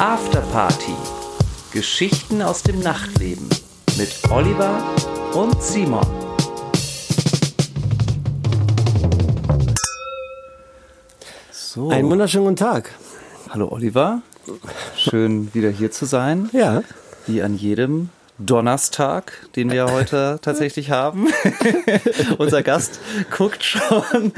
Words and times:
Afterparty. 0.00 0.94
Geschichten 1.74 2.40
aus 2.40 2.62
dem 2.62 2.80
Nachtleben 2.80 3.46
mit 3.98 4.18
Oliver 4.30 4.82
und 5.34 5.62
Simon. 5.62 6.06
So. 11.52 11.90
Einen 11.90 12.08
wunderschönen 12.08 12.44
guten 12.46 12.56
Tag. 12.56 12.94
Hallo 13.50 13.68
Oliver. 13.70 14.22
Schön 14.96 15.52
wieder 15.52 15.68
hier 15.68 15.90
zu 15.90 16.06
sein. 16.06 16.48
Ja. 16.54 16.82
Wie 17.26 17.42
an 17.42 17.54
jedem 17.54 18.08
Donnerstag, 18.44 19.32
den 19.54 19.70
wir 19.70 19.90
heute 19.90 20.38
tatsächlich 20.42 20.90
haben. 20.90 21.28
Unser 22.38 22.62
Gast 22.62 23.00
guckt 23.36 23.62
schon, 23.62 24.32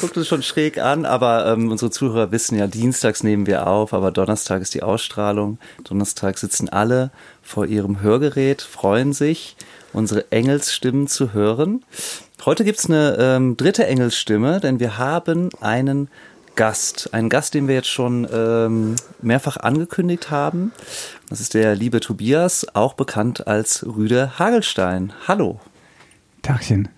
guckt 0.00 0.16
uns 0.16 0.28
schon 0.28 0.42
schräg 0.42 0.78
an, 0.78 1.04
aber 1.04 1.46
ähm, 1.46 1.70
unsere 1.70 1.90
Zuhörer 1.90 2.30
wissen 2.30 2.56
ja, 2.58 2.66
dienstags 2.66 3.22
nehmen 3.22 3.46
wir 3.46 3.66
auf, 3.66 3.92
aber 3.92 4.10
Donnerstag 4.10 4.62
ist 4.62 4.74
die 4.74 4.82
Ausstrahlung. 4.82 5.58
Donnerstag 5.84 6.38
sitzen 6.38 6.68
alle 6.68 7.10
vor 7.42 7.66
ihrem 7.66 8.00
Hörgerät, 8.00 8.62
freuen 8.62 9.12
sich, 9.12 9.56
unsere 9.92 10.30
Engelsstimmen 10.30 11.08
zu 11.08 11.32
hören. 11.32 11.84
Heute 12.44 12.64
gibt's 12.64 12.86
eine 12.86 13.16
ähm, 13.18 13.56
dritte 13.56 13.86
Engelsstimme, 13.86 14.60
denn 14.60 14.78
wir 14.78 14.96
haben 14.96 15.50
einen 15.60 16.08
Gast. 16.58 17.14
Einen 17.14 17.28
Gast, 17.28 17.54
den 17.54 17.68
wir 17.68 17.76
jetzt 17.76 17.88
schon 17.88 18.26
ähm, 18.32 18.96
mehrfach 19.22 19.58
angekündigt 19.58 20.32
haben. 20.32 20.72
Das 21.28 21.40
ist 21.40 21.54
der 21.54 21.76
liebe 21.76 22.00
Tobias, 22.00 22.66
auch 22.74 22.94
bekannt 22.94 23.46
als 23.46 23.86
Rüde 23.86 24.40
Hagelstein. 24.40 25.12
Hallo. 25.28 25.60
Tagchen. 26.42 26.88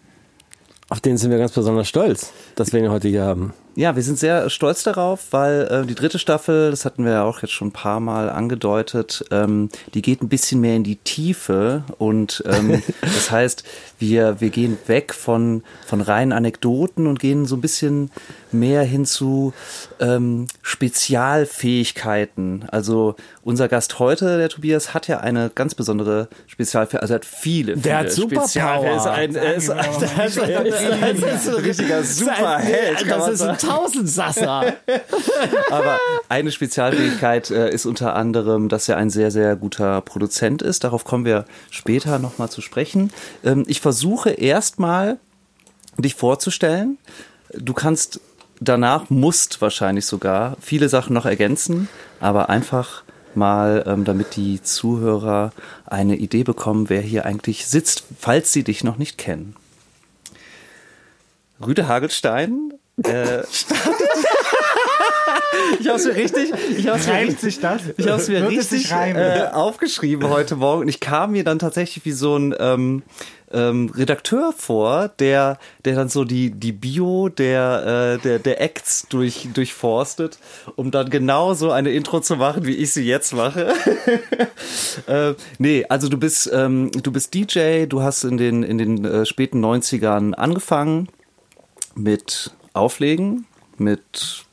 Auf 0.88 1.02
den 1.02 1.18
sind 1.18 1.30
wir 1.30 1.36
ganz 1.36 1.52
besonders 1.52 1.90
stolz, 1.90 2.32
dass 2.54 2.72
wir 2.72 2.80
ihn 2.80 2.90
heute 2.90 3.08
hier 3.08 3.24
haben. 3.24 3.52
Ja, 3.76 3.94
wir 3.94 4.02
sind 4.02 4.18
sehr 4.18 4.50
stolz 4.50 4.82
darauf, 4.82 5.28
weil 5.30 5.68
äh, 5.70 5.86
die 5.86 5.94
dritte 5.94 6.18
Staffel, 6.18 6.70
das 6.70 6.84
hatten 6.84 7.04
wir 7.04 7.12
ja 7.12 7.24
auch 7.24 7.42
jetzt 7.42 7.52
schon 7.52 7.68
ein 7.68 7.72
paar 7.72 8.00
Mal 8.00 8.28
angedeutet, 8.28 9.24
ähm, 9.30 9.68
die 9.94 10.02
geht 10.02 10.22
ein 10.22 10.28
bisschen 10.28 10.60
mehr 10.60 10.74
in 10.74 10.82
die 10.82 10.96
Tiefe 10.96 11.84
und 11.98 12.42
ähm, 12.46 12.82
das 13.00 13.30
heißt, 13.30 13.62
wir, 14.00 14.40
wir 14.40 14.50
gehen 14.50 14.76
weg 14.86 15.14
von, 15.14 15.62
von 15.86 16.00
reinen 16.00 16.32
Anekdoten 16.32 17.06
und 17.06 17.20
gehen 17.20 17.46
so 17.46 17.54
ein 17.56 17.60
bisschen 17.60 18.10
mehr 18.50 18.82
hin 18.82 19.04
zu 19.04 19.52
ähm, 20.00 20.48
Spezialfähigkeiten. 20.62 22.64
Also 22.72 23.14
unser 23.42 23.68
Gast 23.68 24.00
heute, 24.00 24.38
der 24.38 24.48
Tobias, 24.48 24.94
hat 24.94 25.06
ja 25.06 25.20
eine 25.20 25.50
ganz 25.54 25.74
besondere 25.74 26.28
Spezialfähigkeit, 26.46 27.02
also 27.02 27.14
er 27.14 27.16
hat 27.16 27.24
viele, 27.24 27.72
viele 27.74 27.82
der 27.82 27.98
hat 27.98 28.10
Superpower. 28.10 28.84
Er 28.84 28.96
ist 28.96 29.06
ein, 29.06 29.34
er 29.34 29.54
ist 29.54 29.70
ein, 29.70 29.78
er 30.16 30.26
ist 30.26 30.40
ein, 30.40 30.50
er 30.50 31.34
ist 31.34 31.48
ein 31.48 31.54
richtiger 31.54 32.02
Superheld. 32.02 33.06
Tausendsasser. 33.60 34.74
Aber 35.70 35.98
eine 36.28 36.50
Spezialfähigkeit 36.50 37.50
äh, 37.50 37.70
ist 37.70 37.86
unter 37.86 38.14
anderem, 38.14 38.68
dass 38.68 38.88
er 38.88 38.96
ein 38.96 39.10
sehr, 39.10 39.30
sehr 39.30 39.56
guter 39.56 40.00
Produzent 40.00 40.62
ist. 40.62 40.84
Darauf 40.84 41.04
kommen 41.04 41.24
wir 41.24 41.44
später 41.70 42.18
nochmal 42.18 42.50
zu 42.50 42.60
sprechen. 42.60 43.12
Ähm, 43.44 43.64
ich 43.66 43.80
versuche 43.80 44.30
erstmal, 44.30 45.18
dich 45.98 46.14
vorzustellen. 46.14 46.98
Du 47.52 47.74
kannst 47.74 48.20
danach, 48.60 49.10
musst 49.10 49.60
wahrscheinlich 49.60 50.06
sogar 50.06 50.56
viele 50.60 50.88
Sachen 50.88 51.14
noch 51.14 51.26
ergänzen, 51.26 51.88
aber 52.20 52.48
einfach 52.48 53.02
mal, 53.34 53.84
ähm, 53.86 54.04
damit 54.04 54.36
die 54.36 54.62
Zuhörer 54.62 55.52
eine 55.86 56.16
Idee 56.16 56.42
bekommen, 56.42 56.88
wer 56.88 57.00
hier 57.00 57.26
eigentlich 57.26 57.66
sitzt, 57.66 58.04
falls 58.18 58.52
sie 58.52 58.64
dich 58.64 58.84
noch 58.84 58.98
nicht 58.98 59.18
kennen. 59.18 59.56
Rüde 61.64 61.88
Hagelstein 61.88 62.72
äh, 63.04 63.42
ich 65.80 65.88
habe 65.88 65.98
es 65.98 66.04
mir 66.04 66.14
richtig, 66.14 66.52
ich 66.76 66.86
habe 66.88 66.98
mir 66.98 67.14
richtig, 67.14 67.40
sich 67.40 67.60
das? 67.60 67.82
Ich 67.96 68.06
habe 68.06 68.20
es 68.20 68.28
mir 68.28 68.48
richtig 68.48 68.90
äh, 68.90 69.48
aufgeschrieben 69.52 70.28
heute 70.28 70.56
Morgen 70.56 70.82
und 70.82 70.88
ich 70.88 71.00
kam 71.00 71.32
mir 71.32 71.44
dann 71.44 71.58
tatsächlich 71.58 72.04
wie 72.04 72.12
so 72.12 72.36
ein 72.36 72.54
ähm, 72.58 73.02
ähm, 73.52 73.90
Redakteur 73.94 74.52
vor, 74.56 75.08
der 75.18 75.58
der 75.84 75.94
dann 75.96 76.08
so 76.08 76.24
die 76.24 76.50
die 76.50 76.72
Bio 76.72 77.28
der 77.28 78.18
äh, 78.18 78.22
der 78.22 78.38
der 78.38 78.60
Acts 78.60 79.06
durch 79.08 79.48
durchforstet, 79.52 80.38
um 80.76 80.90
dann 80.90 81.10
genau 81.10 81.54
so 81.54 81.70
eine 81.70 81.90
Intro 81.90 82.20
zu 82.20 82.36
machen, 82.36 82.66
wie 82.66 82.76
ich 82.76 82.92
sie 82.92 83.04
jetzt 83.04 83.34
mache. 83.34 83.74
äh, 85.06 85.34
nee, 85.58 85.84
also 85.88 86.08
du 86.08 86.18
bist 86.18 86.50
ähm, 86.52 86.90
du 87.02 87.12
bist 87.12 87.34
DJ, 87.34 87.86
du 87.86 88.02
hast 88.02 88.24
in 88.24 88.36
den 88.36 88.62
in 88.62 88.78
den 88.78 89.04
äh, 89.04 89.26
späten 89.26 89.64
90ern 89.64 90.34
angefangen 90.34 91.08
mit 91.94 92.52
Auflegen, 92.72 93.46
mit 93.78 94.44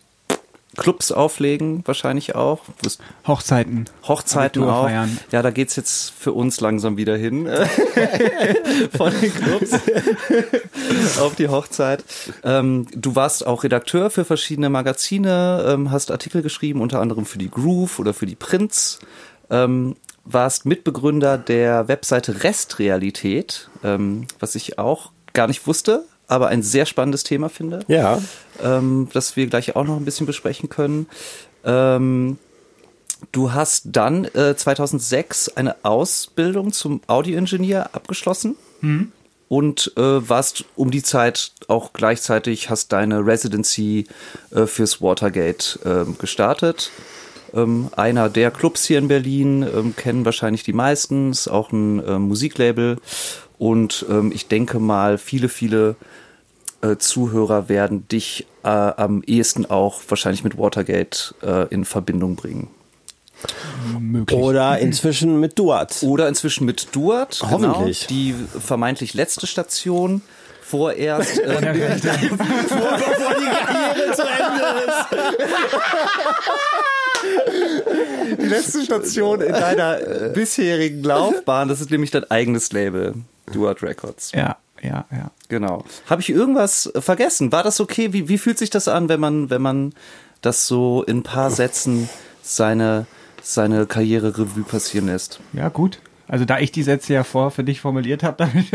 Clubs 0.78 1.12
auflegen 1.12 1.82
wahrscheinlich 1.86 2.36
auch. 2.36 2.62
Hochzeiten. 3.26 3.86
Hochzeiten 4.08 4.64
auch. 4.64 4.86
Feiern. 4.86 5.20
Ja, 5.32 5.42
da 5.42 5.50
geht's 5.50 5.76
jetzt 5.76 6.12
für 6.12 6.32
uns 6.32 6.62
langsam 6.62 6.98
wieder 6.98 7.18
hin. 7.18 7.48
Von 8.96 9.12
den 9.20 9.34
Clubs 9.34 9.72
auf 11.20 11.36
die 11.36 11.50
Hochzeit. 11.50 12.04
Ähm, 12.44 12.88
du 12.92 13.16
warst 13.16 13.46
auch 13.46 13.64
Redakteur 13.64 14.10
für 14.10 14.24
verschiedene 14.24 14.70
Magazine, 14.70 15.66
ähm, 15.68 15.92
hast 15.92 16.12
Artikel 16.12 16.44
geschrieben, 16.44 16.80
unter 16.80 17.02
anderem 17.02 17.26
für 17.26 17.40
die 17.40 17.50
Groove 17.50 18.00
oder 18.00 18.14
für 18.14 18.28
die 18.28 18.36
Prinz. 18.36 19.00
Ähm, 19.50 19.96
warst 20.26 20.66
Mitbegründer 20.66 21.38
der 21.38 21.88
Webseite 21.88 22.44
Restrealität, 22.44 23.70
ähm, 23.84 24.28
was 24.40 24.56
ich 24.56 24.78
auch 24.78 25.12
gar 25.34 25.48
nicht 25.48 25.66
wusste, 25.66 26.06
aber 26.28 26.48
ein 26.48 26.62
sehr 26.62 26.86
spannendes 26.86 27.24
Thema 27.24 27.50
finde. 27.50 27.80
Ja. 27.88 28.22
Ähm, 28.62 29.10
das 29.14 29.36
wir 29.36 29.48
gleich 29.48 29.76
auch 29.76 29.86
noch 29.86 29.98
ein 29.98 30.06
bisschen 30.06 30.28
besprechen 30.28 30.70
können. 30.70 31.08
Ähm, 31.64 32.38
du 33.32 33.54
hast 33.54 33.84
dann 33.86 34.26
äh, 34.26 34.56
2006 34.56 35.50
eine 35.50 35.76
Ausbildung 35.84 36.74
zum 36.74 37.02
Audioingenieur 37.08 37.96
abgeschlossen. 37.96 38.56
Mhm. 38.82 39.12
Und 39.50 39.94
äh, 39.96 40.30
warst 40.30 40.66
um 40.76 40.92
die 40.92 41.04
Zeit 41.04 41.54
auch 41.70 41.94
gleichzeitig, 41.94 42.70
hast 42.70 42.92
deine 42.92 43.26
Residency 43.26 44.08
äh, 44.52 44.66
fürs 44.66 45.02
Watergate 45.02 45.80
ähm, 45.86 46.18
gestartet. 46.18 46.92
Ähm, 47.54 47.90
einer 47.96 48.28
der 48.28 48.52
Clubs 48.52 48.84
hier 48.86 48.98
in 48.98 49.08
Berlin, 49.08 49.64
ähm, 49.64 49.96
kennen 49.96 50.26
wahrscheinlich 50.26 50.64
die 50.64 50.74
meisten, 50.74 51.32
ist 51.32 51.48
auch 51.48 51.72
ein 51.72 52.06
äh, 52.06 52.20
Musiklabel. 52.20 52.98
Und 53.58 54.06
ähm, 54.10 54.34
ich 54.34 54.48
denke 54.48 54.80
mal, 54.80 55.18
viele, 55.18 55.48
viele 55.48 55.96
äh, 56.82 56.98
Zuhörer 56.98 57.70
werden 57.70 58.08
dich 58.08 58.46
äh, 58.64 58.68
am 58.68 59.24
ehesten 59.24 59.66
auch 59.66 60.02
wahrscheinlich 60.08 60.44
mit 60.44 60.58
Watergate 60.58 61.34
äh, 61.42 61.68
in 61.70 61.86
Verbindung 61.86 62.36
bringen. 62.36 62.70
Möglich. 64.00 64.38
Oder 64.38 64.80
inzwischen 64.80 65.40
mit 65.40 65.58
Duat. 65.60 66.02
Oder 66.02 66.28
inzwischen 66.28 66.66
mit 66.66 66.96
Duat. 66.96 67.40
Hoffentlich. 67.44 68.08
Genau, 68.08 68.20
die 68.20 68.36
vermeintlich 68.60 69.14
letzte 69.14 69.48
Station 69.48 70.22
vorerst 70.62 71.40
äh, 71.40 71.46
bevor, 71.46 71.58
bevor 72.98 73.36
die 73.36 73.46
Karriere 73.66 74.12
zu 74.16 74.24
Ende 74.24 74.64
ist. 74.88 75.08
Die 78.42 78.46
letzte 78.46 78.84
Station 78.84 79.42
in 79.42 79.54
deiner 79.54 79.98
bisherigen 80.34 81.04
Laufbahn, 81.04 81.70
das 81.70 81.80
ist 81.80 81.90
nämlich 81.90 82.12
dein 82.12 82.30
eigenes 82.30 82.72
Label, 82.74 83.14
Duat 83.54 83.82
Records. 83.82 84.32
Ja 84.34 84.58
ja, 84.82 85.06
ja. 85.12 85.32
Genau. 85.50 85.84
Habe 86.10 86.22
ich 86.22 86.30
irgendwas 86.30 86.92
vergessen? 86.96 87.52
War 87.52 87.64
das 87.64 87.80
okay? 87.80 88.14
Wie, 88.14 88.30
wie 88.30 88.38
fühlt 88.38 88.58
sich 88.58 88.70
das 88.70 88.88
an, 88.88 89.10
wenn 89.10 89.20
man, 89.20 89.50
wenn 89.50 89.62
man 89.62 89.94
das 90.42 90.68
so 90.68 91.04
in 91.04 91.18
ein 91.18 91.24
paar 91.24 91.52
Sätzen 91.52 92.10
seine, 92.42 93.06
seine 93.42 93.86
Karriere 93.86 94.38
Revue 94.38 94.64
passieren 94.64 95.08
lässt? 95.08 95.40
Ja, 95.54 95.70
gut. 95.70 96.00
Also 96.28 96.46
da 96.46 96.60
ich 96.60 96.72
die 96.72 96.84
Sätze 96.84 97.14
ja 97.14 97.24
vor 97.24 97.52
für 97.52 97.64
dich 97.64 97.80
formuliert 97.80 98.24
habe, 98.24 98.36
damit. 98.38 98.66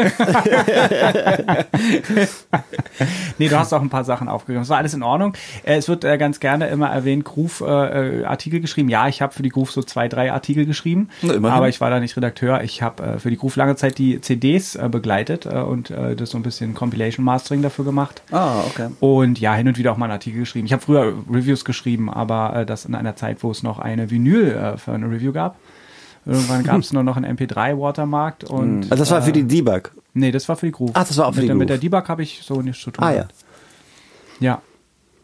nee, 3.39 3.49
du 3.49 3.59
hast 3.59 3.73
auch 3.75 3.83
ein 3.83 3.91
paar 3.91 4.05
Sachen 4.05 4.29
aufgegriffen. 4.29 4.63
Es 4.63 4.69
war 4.71 4.79
alles 4.79 4.95
in 4.95 5.03
Ordnung. 5.03 5.35
Äh, 5.65 5.77
es 5.77 5.89
wird 5.89 6.05
äh, 6.05 6.17
ganz 6.17 6.41
gerne 6.41 6.69
immer 6.69 6.88
erwähnt, 6.88 7.25
Groove 7.25 7.61
äh, 7.61 8.25
Artikel 8.25 8.61
geschrieben. 8.61 8.88
Ja, 8.88 9.06
ich 9.09 9.21
habe 9.21 9.35
für 9.35 9.43
die 9.43 9.50
Groove 9.50 9.71
so 9.71 9.82
zwei, 9.82 10.09
drei 10.09 10.32
Artikel 10.32 10.65
geschrieben. 10.65 11.11
Na, 11.23 11.50
aber 11.50 11.69
ich 11.69 11.81
war 11.81 11.91
da 11.91 12.00
nicht 12.00 12.17
Redakteur. 12.17 12.62
Ich 12.62 12.81
habe 12.82 13.19
für 13.19 13.31
die 13.31 13.37
Groove 13.37 13.56
lange 13.56 13.76
Zeit 13.76 13.99
die 13.99 14.21
CDs 14.21 14.79
begleitet 14.91 15.47
und 15.47 15.91
das 15.91 16.31
so 16.31 16.38
ein 16.38 16.43
bisschen 16.43 16.75
Compilation 16.75 17.25
Mastering 17.25 17.62
dafür 17.62 17.85
gemacht. 17.85 18.23
Ah, 18.31 18.61
okay. 18.67 18.88
Und 19.00 19.41
ja, 19.41 19.55
hin 19.55 19.69
und 19.69 19.79
wieder 19.79 19.93
auch 19.93 19.97
mal 19.97 20.06
einen 20.06 20.15
Artikel 20.15 20.41
geschrieben. 20.41 20.67
Ich 20.67 20.73
habe 20.73 20.82
früher 20.82 21.15
Reviews 21.31 21.65
geschrieben, 21.65 22.11
aber 22.11 22.65
das 22.65 22.85
in 22.85 22.94
einer 22.94 23.17
Zeit, 23.17 23.43
wo 23.43 23.50
es 23.50 23.62
noch 23.62 23.79
eine 23.79 24.11
Vinyl 24.11 24.76
für 24.79 24.93
eine 24.93 25.11
Review 25.11 25.32
gab. 25.32 25.56
Irgendwann 26.25 26.63
gab 26.63 26.79
es 26.79 26.93
nur 26.93 27.03
noch 27.03 27.17
einen 27.17 27.37
MP3-Watermarkt 27.37 28.45
und. 28.45 28.85
Also 28.85 28.97
das 28.97 29.11
war 29.11 29.23
für 29.23 29.33
die 29.33 29.45
Debug? 29.45 29.93
Nee, 30.15 30.31
das 30.31 30.49
war 30.49 30.57
für 30.57 30.67
die 30.67 30.73
Groove. 30.73 30.93
Ach, 30.95 31.07
das 31.07 31.17
war 31.17 31.27
auch 31.27 31.33
für 31.33 31.41
mit, 31.41 31.45
die 31.45 31.49
Groove. 31.49 31.59
Mit 31.59 31.69
der 31.71 31.79
Debug 31.79 32.09
habe 32.09 32.23
ich 32.23 32.43
so 32.45 32.63
nichts 32.63 32.83
zu 32.83 32.91
tun. 32.91 33.05
Ah, 33.05 33.13
ja. 33.13 33.29
Ja. 34.41 34.63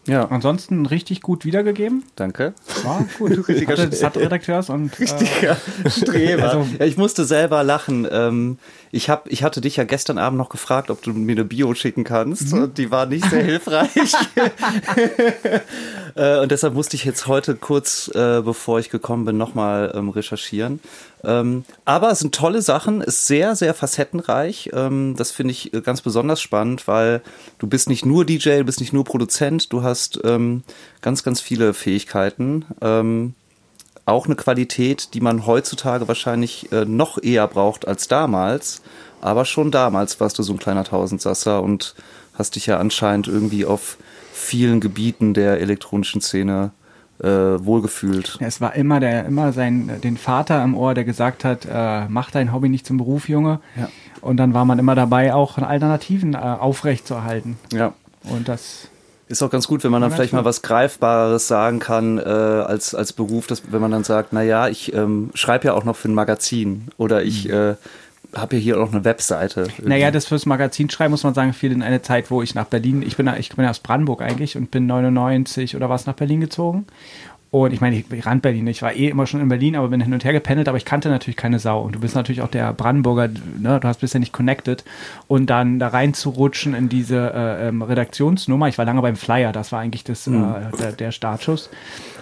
Ja. 0.06 0.26
Ansonsten 0.28 0.86
richtig 0.86 1.20
gut 1.20 1.44
wiedergegeben. 1.44 2.02
Danke. 2.16 2.54
War 2.82 3.06
gut. 3.18 3.36
Du 3.36 3.40
richtiger 3.48 3.72
Hatte, 3.72 3.90
das 3.90 4.02
hat 4.02 4.16
Redakteurs 4.16 4.70
und 4.70 4.98
richtiger 4.98 5.56
äh, 5.84 5.90
Streber. 5.90 6.44
Also, 6.44 6.66
ja, 6.78 6.86
ich 6.86 6.96
musste 6.96 7.24
selber 7.26 7.62
lachen. 7.62 8.08
Ähm, 8.10 8.58
ich 8.90 9.10
hab, 9.10 9.28
ich 9.28 9.42
hatte 9.42 9.60
dich 9.60 9.76
ja 9.76 9.84
gestern 9.84 10.18
Abend 10.18 10.38
noch 10.38 10.48
gefragt, 10.48 10.90
ob 10.90 11.02
du 11.02 11.12
mir 11.12 11.32
eine 11.32 11.44
Bio 11.44 11.74
schicken 11.74 12.04
kannst. 12.04 12.52
Mhm. 12.52 12.62
Und 12.62 12.78
die 12.78 12.90
war 12.90 13.06
nicht 13.06 13.28
sehr 13.28 13.44
hilfreich. 13.44 13.88
Äh, 16.14 16.40
und 16.40 16.50
deshalb 16.50 16.74
musste 16.74 16.96
ich 16.96 17.04
jetzt 17.04 17.28
heute 17.28 17.54
kurz, 17.54 18.10
äh, 18.12 18.42
bevor 18.42 18.80
ich 18.80 18.90
gekommen 18.90 19.24
bin, 19.24 19.36
nochmal 19.36 19.92
ähm, 19.94 20.08
recherchieren. 20.08 20.80
Ähm, 21.22 21.64
aber 21.84 22.10
es 22.10 22.18
sind 22.18 22.34
tolle 22.34 22.60
Sachen, 22.60 23.02
ist 23.02 23.28
sehr, 23.28 23.54
sehr 23.54 23.72
facettenreich. 23.72 24.70
Ähm, 24.72 25.14
das 25.16 25.30
finde 25.30 25.52
ich 25.52 25.72
äh, 25.72 25.80
ganz 25.80 26.00
besonders 26.00 26.40
spannend, 26.40 26.88
weil 26.88 27.22
du 27.58 27.68
bist 27.68 27.88
nicht 27.88 28.04
nur 28.04 28.24
DJ, 28.24 28.58
du 28.58 28.64
bist 28.64 28.80
nicht 28.80 28.92
nur 28.92 29.04
Produzent, 29.04 29.72
du 29.72 29.82
hast 29.82 30.20
ganz, 30.22 31.22
ganz 31.22 31.40
viele 31.40 31.74
Fähigkeiten. 31.74 32.64
Auch 34.08 34.24
eine 34.24 34.36
Qualität, 34.36 35.12
die 35.12 35.20
man 35.20 35.46
heutzutage 35.46 36.08
wahrscheinlich 36.08 36.72
äh, 36.72 36.86
noch 36.86 37.22
eher 37.22 37.46
braucht 37.46 37.86
als 37.86 38.08
damals. 38.08 38.80
Aber 39.20 39.44
schon 39.44 39.70
damals 39.70 40.18
warst 40.18 40.38
du 40.38 40.42
so 40.42 40.54
ein 40.54 40.58
kleiner 40.58 40.84
Tausendsasser 40.84 41.62
und 41.62 41.94
hast 42.32 42.56
dich 42.56 42.64
ja 42.64 42.78
anscheinend 42.78 43.28
irgendwie 43.28 43.66
auf 43.66 43.98
vielen 44.32 44.80
Gebieten 44.80 45.34
der 45.34 45.60
elektronischen 45.60 46.22
Szene 46.22 46.70
äh, 47.20 47.26
wohlgefühlt. 47.26 48.38
Ja, 48.40 48.46
es 48.46 48.62
war 48.62 48.74
immer 48.76 48.98
der, 48.98 49.26
immer 49.26 49.52
sein, 49.52 50.00
den 50.02 50.16
Vater 50.16 50.64
im 50.64 50.74
Ohr, 50.74 50.94
der 50.94 51.04
gesagt 51.04 51.44
hat, 51.44 51.66
äh, 51.70 52.06
mach 52.08 52.30
dein 52.30 52.50
Hobby 52.52 52.70
nicht 52.70 52.86
zum 52.86 52.96
Beruf, 52.96 53.28
Junge. 53.28 53.60
Ja. 53.76 53.90
Und 54.22 54.38
dann 54.38 54.54
war 54.54 54.64
man 54.64 54.78
immer 54.78 54.94
dabei, 54.94 55.34
auch 55.34 55.58
Alternativen 55.58 56.32
äh, 56.32 56.38
aufrechtzuerhalten. 56.38 57.58
Ja. 57.74 57.92
Und 58.22 58.48
das 58.48 58.88
ist 59.28 59.42
auch 59.42 59.50
ganz 59.50 59.68
gut, 59.68 59.84
wenn 59.84 59.90
man 59.90 60.00
dann 60.00 60.10
ja, 60.10 60.16
vielleicht 60.16 60.32
mal 60.32 60.44
was 60.44 60.62
Greifbares 60.62 61.48
sagen 61.48 61.78
kann 61.78 62.18
äh, 62.18 62.22
als, 62.22 62.94
als 62.94 63.12
Beruf, 63.12 63.46
dass, 63.46 63.62
wenn 63.70 63.80
man 63.80 63.90
dann 63.90 64.04
sagt, 64.04 64.32
na 64.32 64.42
ja, 64.42 64.68
ich 64.68 64.92
ähm, 64.94 65.30
schreibe 65.34 65.66
ja 65.66 65.74
auch 65.74 65.84
noch 65.84 65.96
für 65.96 66.08
ein 66.08 66.14
Magazin 66.14 66.88
oder 66.96 67.22
ich 67.22 67.46
mhm. 67.46 67.54
äh, 67.54 67.74
habe 68.34 68.56
ja 68.56 68.62
hier 68.62 68.80
auch 68.80 68.92
eine 68.92 69.04
Webseite. 69.04 69.62
Irgendwie. 69.62 69.88
Naja, 69.88 70.10
das 70.10 70.26
fürs 70.26 70.46
Magazin 70.46 70.90
schreiben 70.90 71.12
muss 71.12 71.24
man 71.24 71.34
sagen, 71.34 71.52
fiel 71.52 71.72
in 71.72 71.82
eine 71.82 72.02
Zeit, 72.02 72.30
wo 72.30 72.42
ich 72.42 72.54
nach 72.54 72.66
Berlin, 72.66 73.02
ich 73.02 73.16
bin, 73.16 73.30
ich 73.38 73.54
bin 73.54 73.64
aus 73.66 73.80
Brandenburg 73.80 74.20
eigentlich 74.20 74.56
und 74.56 74.70
bin 74.70 74.86
99 74.86 75.76
oder 75.76 75.88
was 75.88 76.06
nach 76.06 76.14
Berlin 76.14 76.40
gezogen 76.40 76.86
und 77.50 77.72
ich 77.72 77.80
meine, 77.80 77.96
ich, 77.96 78.10
ich 78.12 78.26
rand 78.26 78.42
Berlin, 78.42 78.66
ich 78.66 78.82
war 78.82 78.92
eh 78.92 79.08
immer 79.08 79.26
schon 79.26 79.40
in 79.40 79.48
Berlin, 79.48 79.74
aber 79.74 79.88
bin 79.88 80.02
hin 80.02 80.12
und 80.12 80.22
her 80.22 80.34
gependelt, 80.34 80.68
aber 80.68 80.76
ich 80.76 80.84
kannte 80.84 81.08
natürlich 81.08 81.36
keine 81.36 81.58
Sau. 81.58 81.80
Und 81.80 81.94
du 81.94 82.00
bist 82.00 82.14
natürlich 82.14 82.42
auch 82.42 82.48
der 82.48 82.74
Brandenburger, 82.74 83.28
ne? 83.58 83.80
du 83.80 83.88
hast 83.88 84.00
bisher 84.00 84.20
nicht 84.20 84.34
connected. 84.34 84.84
Und 85.28 85.48
dann 85.48 85.78
da 85.78 85.88
reinzurutschen 85.88 86.74
in 86.74 86.90
diese 86.90 87.32
äh, 87.34 87.68
ähm, 87.68 87.80
Redaktionsnummer, 87.80 88.68
ich 88.68 88.76
war 88.76 88.84
lange 88.84 89.00
beim 89.00 89.16
Flyer, 89.16 89.52
das 89.52 89.72
war 89.72 89.80
eigentlich 89.80 90.04
das, 90.04 90.26
mhm. 90.26 90.44
äh, 90.44 90.76
der, 90.78 90.92
der 90.92 91.10
Startschuss. 91.10 91.70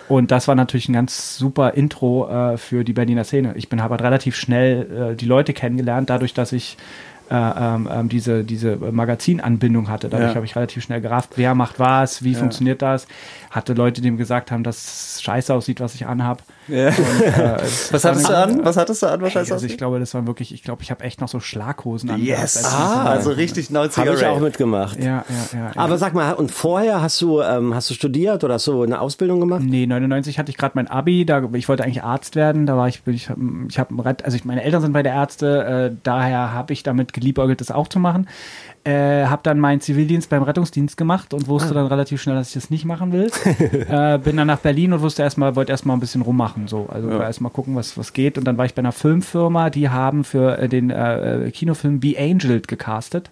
Und 0.08 0.30
das 0.30 0.46
war 0.46 0.54
natürlich 0.54 0.88
ein 0.88 0.92
ganz 0.92 1.36
super 1.36 1.74
Intro 1.74 2.28
äh, 2.28 2.56
für 2.56 2.84
die 2.84 2.92
Berliner 2.92 3.24
Szene. 3.24 3.54
Ich 3.56 3.68
bin 3.68 3.80
aber 3.80 3.98
relativ 3.98 4.36
schnell 4.36 5.10
äh, 5.12 5.16
die 5.16 5.26
Leute 5.26 5.52
kennengelernt, 5.52 6.08
dadurch, 6.08 6.34
dass 6.34 6.52
ich 6.52 6.76
äh, 6.76 7.15
ähm, 7.30 7.88
ähm, 7.90 8.08
diese, 8.08 8.44
diese 8.44 8.76
Magazinanbindung 8.76 9.88
hatte. 9.88 10.08
Dadurch 10.08 10.30
ja. 10.30 10.36
habe 10.36 10.46
ich 10.46 10.56
relativ 10.56 10.82
schnell 10.82 11.00
gerafft, 11.00 11.30
wer 11.36 11.54
macht 11.54 11.78
was, 11.78 12.22
wie 12.22 12.32
ja. 12.32 12.38
funktioniert 12.38 12.82
das. 12.82 13.06
Hatte 13.50 13.72
Leute, 13.72 14.00
die 14.00 14.10
mir 14.10 14.16
gesagt 14.16 14.50
haben, 14.50 14.62
dass 14.62 14.76
es 15.16 15.22
scheiße 15.22 15.52
aussieht, 15.52 15.80
was 15.80 15.94
ich 15.94 16.06
anhab. 16.06 16.42
Ja. 16.68 16.88
Und, 16.88 17.22
äh, 17.22 17.58
was 17.90 18.04
hattest 18.04 18.28
du 18.28 18.36
an? 18.36 18.64
Was 18.64 18.76
hattest 18.76 19.02
du 19.02 19.06
an? 19.06 19.20
Was 19.20 19.34
hey, 19.34 19.50
also 19.50 19.66
ich 19.66 19.76
glaube, 19.76 19.98
das 19.98 20.14
war 20.14 20.26
wirklich, 20.26 20.52
ich 20.52 20.62
glaube, 20.62 20.82
ich 20.82 20.90
habe 20.90 21.04
echt 21.04 21.20
noch 21.20 21.28
so 21.28 21.40
Schlaghosen 21.40 22.10
an. 22.10 22.20
Yes. 22.20 22.64
Ah, 22.64 23.04
also 23.04 23.30
richtig 23.30 23.68
90er. 23.68 23.96
Habe 23.96 24.14
ich 24.14 24.26
auch 24.26 24.40
mitgemacht. 24.40 24.98
Ja, 24.98 25.24
ja, 25.52 25.58
ja. 25.58 25.70
Aber 25.76 25.98
sag 25.98 26.14
mal, 26.14 26.32
und 26.34 26.50
vorher 26.50 27.02
hast 27.02 27.20
du, 27.20 27.40
ähm, 27.40 27.74
hast 27.74 27.90
du 27.90 27.94
studiert 27.94 28.44
oder 28.44 28.54
hast 28.54 28.66
du 28.66 28.82
eine 28.82 29.00
Ausbildung 29.00 29.40
gemacht? 29.40 29.62
Nee, 29.64 29.86
99 29.86 30.38
hatte 30.38 30.50
ich 30.50 30.56
gerade 30.56 30.72
mein 30.74 30.88
Abi, 30.88 31.24
da, 31.24 31.42
ich 31.52 31.68
wollte 31.68 31.84
eigentlich 31.84 32.02
Arzt 32.02 32.36
werden, 32.36 32.66
da 32.66 32.76
war 32.76 32.88
ich, 32.88 33.02
ich, 33.06 33.30
ich 33.68 33.78
habe, 33.78 34.16
also 34.22 34.36
ich, 34.36 34.44
meine 34.44 34.62
Eltern 34.62 34.82
sind 34.82 34.92
bei 34.92 35.02
der 35.02 35.12
Ärzte, 35.12 35.90
äh, 35.92 35.96
daher 36.02 36.52
habe 36.52 36.72
ich 36.72 36.82
damit 36.82 37.12
geliebäugelt, 37.12 37.60
das 37.60 37.70
auch 37.70 37.88
zu 37.88 37.98
machen. 37.98 38.28
Äh, 38.86 39.26
habe 39.26 39.40
dann 39.42 39.58
meinen 39.58 39.80
Zivildienst 39.80 40.30
beim 40.30 40.44
Rettungsdienst 40.44 40.96
gemacht 40.96 41.34
und 41.34 41.48
wusste 41.48 41.70
ah. 41.70 41.74
dann 41.74 41.86
relativ 41.86 42.22
schnell, 42.22 42.36
dass 42.36 42.48
ich 42.48 42.54
das 42.54 42.70
nicht 42.70 42.84
machen 42.84 43.10
will. 43.12 43.30
äh, 43.44 44.18
bin 44.18 44.36
dann 44.36 44.46
nach 44.46 44.60
Berlin 44.60 44.92
und 44.92 45.00
wusste 45.00 45.24
erstmal, 45.24 45.56
wollte 45.56 45.72
erstmal 45.72 45.96
ein 45.96 46.00
bisschen 46.00 46.22
rummachen, 46.22 46.68
so. 46.68 46.86
Also 46.88 47.10
ja. 47.10 47.20
erstmal 47.20 47.50
gucken, 47.50 47.74
was, 47.74 47.98
was 47.98 48.12
geht. 48.12 48.38
Und 48.38 48.44
dann 48.44 48.58
war 48.58 48.64
ich 48.64 48.74
bei 48.74 48.80
einer 48.80 48.92
Filmfirma, 48.92 49.70
die 49.70 49.88
haben 49.88 50.22
für 50.22 50.58
äh, 50.58 50.68
den 50.68 50.90
äh, 50.90 51.50
Kinofilm 51.52 51.98
Be 51.98 52.14
Angeled 52.16 52.68
gecastet. 52.68 53.30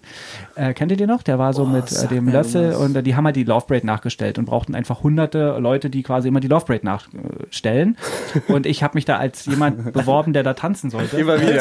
Äh, 0.56 0.72
kennt 0.74 0.92
ihr 0.92 0.96
den 0.96 1.08
noch? 1.08 1.22
Der 1.22 1.38
war 1.38 1.52
so 1.52 1.62
oh, 1.62 1.66
mit 1.66 1.90
äh, 1.90 2.06
dem 2.06 2.28
Löffel 2.28 2.74
und 2.74 2.94
die 3.04 3.16
haben 3.16 3.24
halt 3.24 3.36
die 3.36 3.44
Love 3.44 3.66
Parade 3.66 3.86
nachgestellt 3.86 4.38
und 4.38 4.44
brauchten 4.44 4.74
einfach 4.74 5.02
hunderte 5.02 5.58
Leute, 5.58 5.90
die 5.90 6.02
quasi 6.02 6.28
immer 6.28 6.40
die 6.40 6.48
Love 6.48 6.66
Parade 6.66 6.84
nachstellen. 6.84 7.96
und 8.48 8.66
ich 8.66 8.82
habe 8.82 8.94
mich 8.94 9.04
da 9.04 9.18
als 9.18 9.46
jemand 9.46 9.92
beworben, 9.92 10.32
der 10.32 10.42
da 10.42 10.54
tanzen 10.54 10.90
sollte. 10.90 11.16
Immer 11.16 11.40
wieder. 11.40 11.60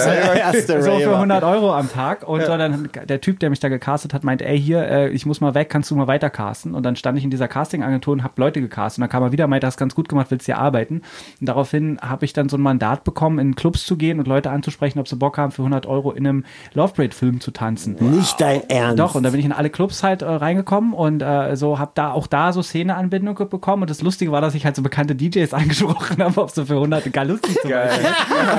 so 0.81 0.99
für 0.99 1.15
100 1.15 1.43
Euro 1.43 1.73
am 1.73 1.89
Tag. 1.89 2.27
Und 2.27 2.41
ja. 2.41 2.45
so 2.45 2.57
dann 2.57 2.89
der 3.07 3.21
Typ, 3.21 3.39
der 3.39 3.49
mich 3.49 3.59
da 3.59 3.69
gecastet 3.69 4.13
hat, 4.13 4.23
meint, 4.23 4.41
ey, 4.41 4.59
hier, 4.59 4.83
äh, 4.87 5.09
ich 5.09 5.25
muss 5.25 5.41
mal 5.41 5.55
weg, 5.55 5.69
kannst 5.69 5.89
du 5.89 5.95
mal 5.95 6.07
weiter 6.07 6.29
casten? 6.29 6.75
Und 6.75 6.83
dann 6.83 6.95
stand 6.95 7.17
ich 7.17 7.23
in 7.23 7.31
dieser 7.31 7.47
Casting-Agentur 7.47 8.13
und 8.13 8.23
habe 8.23 8.33
Leute 8.37 8.61
gecastet. 8.61 8.99
Und 8.99 9.01
dann 9.01 9.09
kam 9.09 9.23
er 9.23 9.31
wieder, 9.31 9.47
meinte, 9.47 9.65
hast 9.65 9.77
ganz 9.77 9.95
gut 9.95 10.07
gemacht, 10.07 10.27
willst 10.29 10.45
hier 10.45 10.59
arbeiten? 10.59 11.01
Und 11.39 11.49
daraufhin 11.49 11.97
habe 12.01 12.25
ich 12.25 12.33
dann 12.33 12.49
so 12.49 12.57
ein 12.57 12.61
Mandat 12.61 13.03
bekommen, 13.03 13.39
in 13.39 13.55
Clubs 13.55 13.85
zu 13.85 13.97
gehen 13.97 14.19
und 14.19 14.27
Leute 14.27 14.51
anzusprechen, 14.51 14.99
ob 14.99 15.07
sie 15.07 15.15
Bock 15.15 15.37
haben, 15.37 15.51
für 15.51 15.61
100 15.63 15.87
Euro 15.87 16.11
in 16.11 16.27
einem 16.27 16.45
Love 16.73 16.93
Parade-Film 16.93 17.39
zu 17.39 17.51
tanzen. 17.51 17.95
Nicht 17.99 18.39
dein 18.39 18.69
Ernst? 18.69 18.82
Doch, 18.95 19.15
und 19.15 19.23
da 19.23 19.29
bin 19.29 19.39
ich 19.39 19.45
in 19.45 19.53
alle 19.53 19.69
Clubs 19.69 20.03
halt 20.03 20.21
äh, 20.21 20.25
reingekommen 20.25 20.93
und 20.93 21.21
äh, 21.21 21.55
so 21.55 21.79
habe 21.79 21.91
da 21.95 22.11
auch 22.11 22.27
da 22.27 22.51
so 22.51 22.61
Szeneanbindung 22.61 23.35
bekommen. 23.49 23.83
Und 23.83 23.89
das 23.89 24.01
Lustige 24.01 24.31
war, 24.31 24.41
dass 24.41 24.55
ich 24.55 24.65
halt 24.65 24.75
so 24.75 24.81
bekannte 24.81 25.15
DJs 25.15 25.53
angesprochen 25.53 26.21
habe, 26.21 26.41
ob 26.41 26.51
sie 26.51 26.65
für 26.65 26.75
100 26.75 27.11
gar 27.13 27.25
lustig 27.25 27.57
zu 27.61 27.67
Geil. 27.67 27.91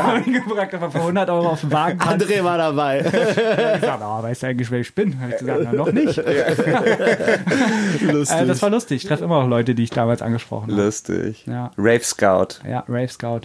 habe 0.03 0.21
ich 0.21 0.33
gefragt, 0.33 0.75
ob 0.75 0.83
er 0.83 0.91
für 0.91 1.01
100 1.01 1.31
Euro 1.31 1.49
auf 1.51 1.61
dem 1.61 1.73
Wagen 1.73 2.01
André 2.01 2.43
war 2.43 2.59
dabei. 2.59 3.01
ich 3.01 3.11
gesagt, 3.13 4.03
oh, 4.03 4.23
weißt 4.23 4.43
du 4.43 4.47
eigentlich, 4.47 4.71
wer 4.71 4.81
ich 4.81 4.95
bin? 4.95 5.21
Habe 5.21 5.33
ich 5.33 5.39
gesagt, 5.39 5.61
na, 5.65 5.73
noch 5.73 5.93
nicht. 5.93 6.17
lustig. 8.03 8.39
Äh, 8.39 8.47
das 8.47 8.63
war 8.63 8.71
lustig. 8.71 9.03
Ich 9.03 9.09
treffe 9.09 9.25
immer 9.25 9.43
noch 9.43 9.49
Leute, 9.49 9.75
die 9.75 9.85
ich 9.85 9.91
damals 9.91 10.23
angesprochen 10.23 10.73
habe. 10.73 10.83
Lustig. 10.85 11.47
Ja. 11.47 11.71
Rave 11.77 12.05
Scout. 12.05 12.61
Ja, 12.69 12.85
Rave 12.89 13.09
Scout. 13.09 13.43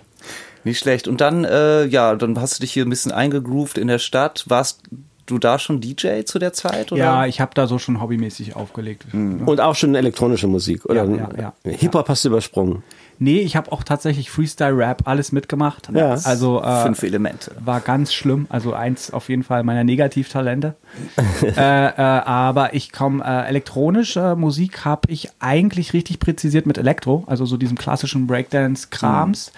Nicht 0.64 0.80
schlecht. 0.80 1.08
Und 1.08 1.22
dann, 1.22 1.46
äh, 1.46 1.86
ja, 1.86 2.16
dann 2.16 2.40
hast 2.40 2.58
du 2.58 2.62
dich 2.62 2.74
hier 2.74 2.86
ein 2.86 2.90
bisschen 2.90 3.12
eingegroovt 3.12 3.78
in 3.78 3.88
der 3.88 4.00
Stadt. 4.00 4.46
Warst 4.48 4.84
du 5.30 5.38
da 5.38 5.60
schon 5.60 5.82
DJ 5.82 6.24
zu 6.24 6.40
der 6.40 6.54
Zeit? 6.54 6.92
Oder? 6.92 7.02
Ja, 7.02 7.26
ich 7.26 7.42
habe 7.42 7.52
da 7.54 7.68
so 7.68 7.80
schon 7.80 8.02
hobbymäßig 8.02 8.56
aufgelegt. 8.56 9.14
Mhm. 9.14 9.48
Und 9.48 9.62
auch 9.62 9.76
schon 9.76 9.96
elektronische 9.96 10.48
Musik, 10.48 10.86
oder? 10.86 11.06
Ja, 11.06 11.30
ja, 11.38 11.54
ja. 11.66 11.72
Hip-Hop 11.72 12.10
hast 12.10 12.26
du 12.26 12.30
übersprungen. 12.30 12.84
Nee, 13.22 13.42
ich 13.42 13.58
habe 13.58 13.72
auch 13.74 13.84
tatsächlich 13.84 14.32
Freestyle-Rap 14.32 15.02
alles 15.06 15.34
mitgemacht. 15.34 15.90
Ja. 15.94 16.12
Also 16.24 16.62
äh, 16.62 16.84
fünf 16.84 17.04
Elemente. 17.04 17.52
War 17.60 17.82
ganz 17.82 18.14
schlimm. 18.14 18.48
Also 18.50 18.74
eins 18.74 19.12
auf 19.12 19.28
jeden 19.28 19.44
Fall 19.44 19.64
meiner 19.64 19.84
Negativtalente. 19.84 20.76
äh, 21.44 21.50
äh, 21.50 22.02
aber 22.02 22.74
ich 22.74 22.94
komme 22.94 23.22
äh, 23.24 23.48
elektronische 23.50 24.38
Musik 24.38 24.86
habe 24.86 25.12
ich 25.12 25.30
eigentlich 25.40 25.92
richtig 25.92 26.20
präzisiert 26.20 26.66
mit 26.66 26.78
Elektro, 26.78 27.26
also 27.28 27.46
so 27.46 27.58
diesem 27.58 27.78
klassischen 27.78 28.26
Breakdance-Krams. 28.26 29.52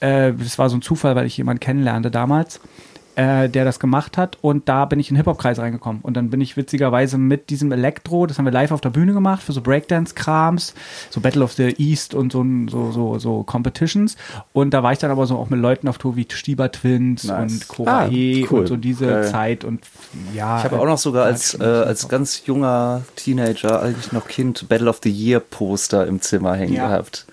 Mhm. 0.00 0.06
Äh, 0.06 0.32
das 0.32 0.58
war 0.58 0.68
so 0.68 0.76
ein 0.76 0.82
Zufall, 0.82 1.14
weil 1.14 1.26
ich 1.26 1.36
jemanden 1.36 1.60
kennenlernte 1.60 2.10
damals 2.10 2.60
äh, 3.18 3.48
der 3.48 3.64
das 3.64 3.80
gemacht 3.80 4.16
hat. 4.16 4.38
Und 4.42 4.68
da 4.68 4.84
bin 4.84 5.00
ich 5.00 5.10
in 5.10 5.14
den 5.14 5.18
Hip-Hop-Kreis 5.18 5.58
reingekommen. 5.58 6.02
Und 6.02 6.16
dann 6.16 6.30
bin 6.30 6.40
ich 6.40 6.56
witzigerweise 6.56 7.18
mit 7.18 7.50
diesem 7.50 7.72
Elektro, 7.72 8.26
das 8.26 8.38
haben 8.38 8.44
wir 8.44 8.52
live 8.52 8.70
auf 8.70 8.80
der 8.80 8.90
Bühne 8.90 9.12
gemacht, 9.12 9.42
für 9.42 9.52
so 9.52 9.60
Breakdance-Krams, 9.60 10.72
so 11.10 11.20
Battle 11.20 11.42
of 11.42 11.52
the 11.52 11.74
East 11.78 12.14
und 12.14 12.30
so, 12.30 12.46
so, 12.68 12.92
so, 12.92 13.18
so 13.18 13.42
Competitions. 13.42 14.16
Und 14.52 14.72
da 14.72 14.84
war 14.84 14.92
ich 14.92 15.00
dann 15.00 15.10
aber 15.10 15.26
so 15.26 15.36
auch 15.36 15.50
mit 15.50 15.58
Leuten 15.58 15.88
auf 15.88 15.98
Tour 15.98 16.14
wie 16.14 16.28
Stieber 16.30 16.70
Twins 16.70 17.24
nice. 17.24 17.52
und 17.52 17.68
Cora 17.68 18.04
ah, 18.04 18.08
cool. 18.08 18.46
und 18.60 18.66
so 18.68 18.76
diese 18.76 19.06
Geil. 19.06 19.24
Zeit. 19.26 19.64
Und 19.64 19.80
ja. 20.32 20.58
Ich 20.58 20.64
habe 20.64 20.78
auch 20.78 20.86
noch 20.86 20.98
sogar 20.98 21.24
als, 21.24 21.58
äh, 21.58 21.64
als 21.64 22.08
ganz 22.08 22.46
junger 22.46 23.02
Teenager, 23.16 23.82
eigentlich 23.82 24.12
noch 24.12 24.28
Kind, 24.28 24.68
Battle 24.68 24.88
of 24.88 25.00
the 25.02 25.10
Year 25.10 25.40
Poster 25.40 26.06
im 26.06 26.20
Zimmer 26.20 26.54
hängen 26.54 26.74
ja. 26.74 26.86
gehabt. 26.86 27.26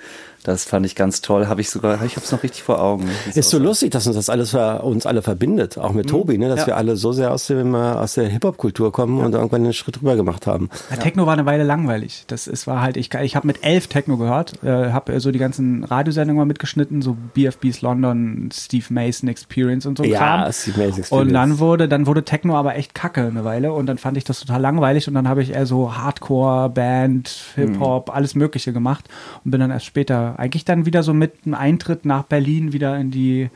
Das 0.45 0.63
fand 0.63 0.85
ich 0.85 0.95
ganz 0.95 1.21
toll. 1.21 1.47
Habe 1.47 1.61
ich 1.61 1.71
sogar, 1.71 1.95
ich 2.03 2.15
habe 2.15 2.23
es 2.23 2.31
noch 2.31 2.43
richtig 2.43 2.61
vor 2.61 2.79
Augen. 2.79 3.09
Ist 3.33 3.49
so 3.49 3.57
lustig, 3.57 3.89
dass 3.89 4.05
uns 4.05 4.15
das 4.15 4.29
alles 4.29 4.53
uns 4.53 5.07
alle 5.07 5.23
verbindet, 5.23 5.79
auch 5.79 5.91
mit 5.91 6.05
mhm. 6.05 6.09
Tobi, 6.09 6.37
ne? 6.37 6.49
dass 6.49 6.61
ja. 6.61 6.67
wir 6.67 6.77
alle 6.77 6.95
so 6.97 7.11
sehr 7.11 7.31
aus 7.31 7.47
dem 7.47 7.73
aus 7.73 8.13
der 8.13 8.27
Hip 8.27 8.43
Hop 8.43 8.57
Kultur 8.57 8.91
kommen 8.91 9.17
ja. 9.17 9.25
und 9.25 9.33
irgendwann 9.33 9.63
einen 9.63 9.73
Schritt 9.73 9.99
rüber 10.01 10.15
gemacht 10.15 10.45
haben. 10.45 10.69
Ja, 10.91 10.97
Techno 10.97 11.25
war 11.25 11.33
eine 11.33 11.47
Weile 11.47 11.63
langweilig. 11.63 12.25
Das 12.27 12.45
ist 12.45 12.67
war 12.67 12.81
halt 12.81 12.95
ich 12.95 13.11
ich 13.15 13.35
habe 13.35 13.47
mit 13.47 13.63
elf 13.63 13.87
Techno 13.87 14.17
gehört, 14.17 14.63
äh, 14.63 14.91
habe 14.91 15.19
so 15.19 15.31
die 15.31 15.39
ganzen 15.39 15.83
Radiosendungen 15.83 16.37
mal 16.37 16.45
mitgeschnitten, 16.45 17.01
so 17.01 17.17
BFBs 17.33 17.81
London, 17.81 18.49
Steve 18.53 18.85
Mason 18.89 19.27
Experience 19.27 19.87
und 19.87 19.97
so 19.97 20.03
ja, 20.03 20.19
Kram. 20.19 20.51
Steve 20.53 20.77
Mason 20.77 20.99
Experience. 20.99 21.11
Und 21.11 21.33
dann 21.33 21.57
wurde 21.57 21.87
dann 21.87 22.05
wurde 22.05 22.23
Techno 22.23 22.55
aber 22.55 22.75
echt 22.75 22.93
Kacke 22.93 23.25
eine 23.25 23.43
Weile 23.43 23.73
und 23.73 23.87
dann 23.87 23.97
fand 23.97 24.15
ich 24.17 24.23
das 24.23 24.41
total 24.41 24.61
langweilig 24.61 25.07
und 25.07 25.15
dann 25.15 25.27
habe 25.27 25.41
ich 25.41 25.53
eher 25.53 25.65
so 25.65 25.97
Hardcore, 25.97 26.69
Band, 26.69 27.45
Hip 27.55 27.79
Hop, 27.79 28.09
mhm. 28.09 28.13
alles 28.13 28.35
Mögliche 28.35 28.73
gemacht 28.73 29.09
und 29.43 29.49
bin 29.49 29.59
dann 29.59 29.71
erst 29.71 29.85
später 29.85 30.34
eigentlich 30.35 30.65
dann 30.65 30.85
wieder 30.85 31.03
so 31.03 31.13
mit 31.13 31.33
einem 31.45 31.55
Eintritt 31.55 32.05
nach 32.05 32.23
Berlin 32.23 32.73
wieder 32.73 32.97
in 32.97 33.11
die 33.11 33.49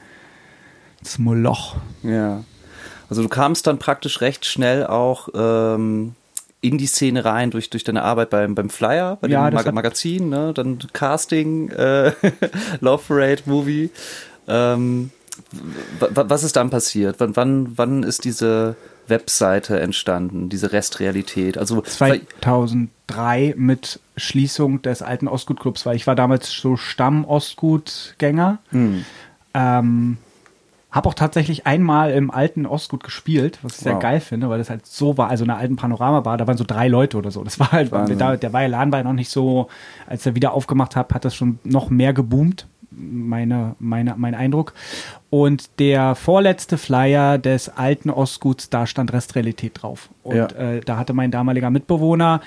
ins 0.99 1.19
Moloch. 1.19 1.75
Ja. 2.03 2.43
Also 3.09 3.23
du 3.23 3.29
kamst 3.29 3.65
dann 3.67 3.79
praktisch 3.79 4.21
recht 4.21 4.45
schnell 4.45 4.85
auch 4.85 5.29
ähm, 5.33 6.13
in 6.61 6.77
die 6.77 6.87
Szene 6.87 7.25
rein 7.25 7.51
durch, 7.51 7.69
durch 7.69 7.83
deine 7.83 8.03
Arbeit 8.03 8.29
beim, 8.29 8.53
beim 8.53 8.69
Flyer, 8.69 9.17
bei 9.21 9.27
ja, 9.29 9.49
dem 9.49 9.55
Mag 9.55 9.73
Magazin, 9.73 10.29
ne? 10.29 10.53
dann 10.53 10.79
Casting, 10.93 11.69
äh, 11.69 12.11
Love 12.81 13.03
Parade, 13.07 13.43
Movie. 13.45 13.89
Ähm, 14.47 15.11
was 15.99 16.43
ist 16.43 16.55
dann 16.55 16.69
passiert? 16.69 17.15
Wann, 17.19 17.35
wann, 17.35 17.77
wann 17.77 18.03
ist 18.03 18.25
diese 18.25 18.75
Webseite 19.09 19.79
entstanden, 19.79 20.49
diese 20.49 20.71
Restrealität? 20.71 21.57
Also 21.57 21.81
2003 21.81 23.55
mit 23.57 23.99
Schließung 24.17 24.81
des 24.81 25.01
alten 25.01 25.27
Ostgut-Clubs, 25.27 25.85
weil 25.85 25.95
ich 25.95 26.07
war 26.07 26.15
damals 26.15 26.51
so 26.51 26.77
Stamm-Ostgut-Gänger. 26.77 28.59
Hm. 28.71 29.05
Ähm, 29.53 30.17
habe 30.91 31.07
auch 31.07 31.13
tatsächlich 31.13 31.67
einmal 31.67 32.11
im 32.11 32.31
alten 32.31 32.65
Ostgut 32.65 33.03
gespielt, 33.03 33.59
was 33.61 33.73
ich 33.73 33.83
sehr 33.83 33.93
wow. 33.93 34.01
geil 34.01 34.19
finde, 34.19 34.49
weil 34.49 34.57
das 34.57 34.71
halt 34.71 34.87
so 34.87 35.17
war, 35.19 35.29
also 35.29 35.43
in 35.43 35.51
einer 35.51 35.59
alten 35.59 35.75
Panoramabar, 35.75 36.37
da 36.37 36.47
waren 36.47 36.57
so 36.57 36.63
drei 36.63 36.87
Leute 36.87 37.17
oder 37.17 37.29
so. 37.29 37.43
Das 37.43 37.59
war 37.59 37.71
halt, 37.71 37.91
da, 37.91 38.37
der 38.37 38.53
war 38.53 38.67
Laden 38.67 38.91
war 38.91 38.99
ja 38.99 39.03
noch 39.03 39.13
nicht 39.13 39.29
so, 39.29 39.67
als 40.07 40.25
er 40.25 40.33
wieder 40.33 40.53
aufgemacht 40.53 40.95
hat, 40.95 41.13
hat 41.13 41.25
das 41.25 41.35
schon 41.35 41.59
noch 41.63 41.91
mehr 41.91 42.13
geboomt. 42.13 42.67
Meine, 42.91 43.75
meine, 43.79 44.15
mein 44.17 44.35
Eindruck. 44.35 44.73
Und 45.29 45.79
der 45.79 46.15
vorletzte 46.15 46.77
Flyer 46.77 47.37
des 47.37 47.69
alten 47.69 48.09
Ostguts, 48.09 48.69
da 48.69 48.87
stand 48.87 49.13
Restrealität 49.13 49.81
drauf. 49.81 50.09
Und 50.23 50.35
ja. 50.35 50.47
äh, 50.47 50.81
da 50.81 50.97
hatte 50.97 51.13
mein 51.13 51.31
damaliger 51.31 51.69
Mitbewohner 51.69 52.41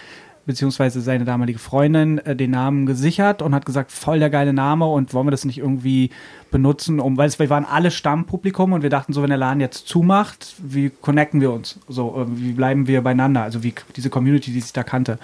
beziehungsweise 0.46 1.00
seine 1.00 1.24
damalige 1.24 1.58
Freundin 1.58 2.18
äh, 2.18 2.34
den 2.34 2.50
Namen 2.50 2.86
gesichert 2.86 3.42
und 3.42 3.54
hat 3.54 3.66
gesagt, 3.66 3.92
voll 3.92 4.18
der 4.18 4.30
geile 4.30 4.52
Name 4.52 4.86
und 4.86 5.14
wollen 5.14 5.26
wir 5.26 5.30
das 5.30 5.44
nicht 5.44 5.58
irgendwie 5.58 6.10
benutzen, 6.50 7.00
um, 7.00 7.16
weil 7.16 7.28
es, 7.28 7.38
wir 7.38 7.48
waren 7.50 7.64
alle 7.64 7.90
Stammpublikum 7.90 8.72
und 8.72 8.82
wir 8.82 8.90
dachten 8.90 9.12
so, 9.12 9.22
wenn 9.22 9.30
der 9.30 9.38
Laden 9.38 9.60
jetzt 9.60 9.86
zumacht, 9.86 10.54
wie 10.58 10.90
connecten 10.90 11.40
wir 11.40 11.52
uns? 11.52 11.78
So, 11.88 12.20
äh, 12.20 12.26
wie 12.28 12.52
bleiben 12.52 12.86
wir 12.86 13.02
beieinander? 13.02 13.42
Also 13.42 13.62
wie 13.62 13.74
diese 13.96 14.10
Community, 14.10 14.52
die 14.52 14.60
sich 14.60 14.72
da 14.72 14.82
kannte. 14.82 15.18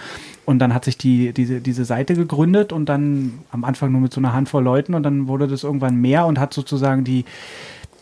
Und 0.45 0.61
dann 0.61 0.73
hat 0.73 0.85
sich 0.85 0.97
die, 0.97 1.33
diese, 1.33 1.61
diese 1.61 1.85
Seite 1.85 2.15
gegründet 2.15 2.73
und 2.73 2.89
dann 2.89 3.41
am 3.51 3.65
Anfang 3.65 3.93
nur 3.93 4.01
mit 4.01 4.13
so 4.13 4.21
einer 4.21 4.33
Handvoll 4.33 4.63
Leuten 4.63 4.95
und 4.95 5.03
dann 5.03 5.29
wurde 5.29 5.49
das 5.49 5.65
irgendwann 5.65 5.97
mehr 5.97 6.27
und 6.27 6.39
hat 6.39 6.55
sozusagen 6.55 7.05
die 7.05 7.25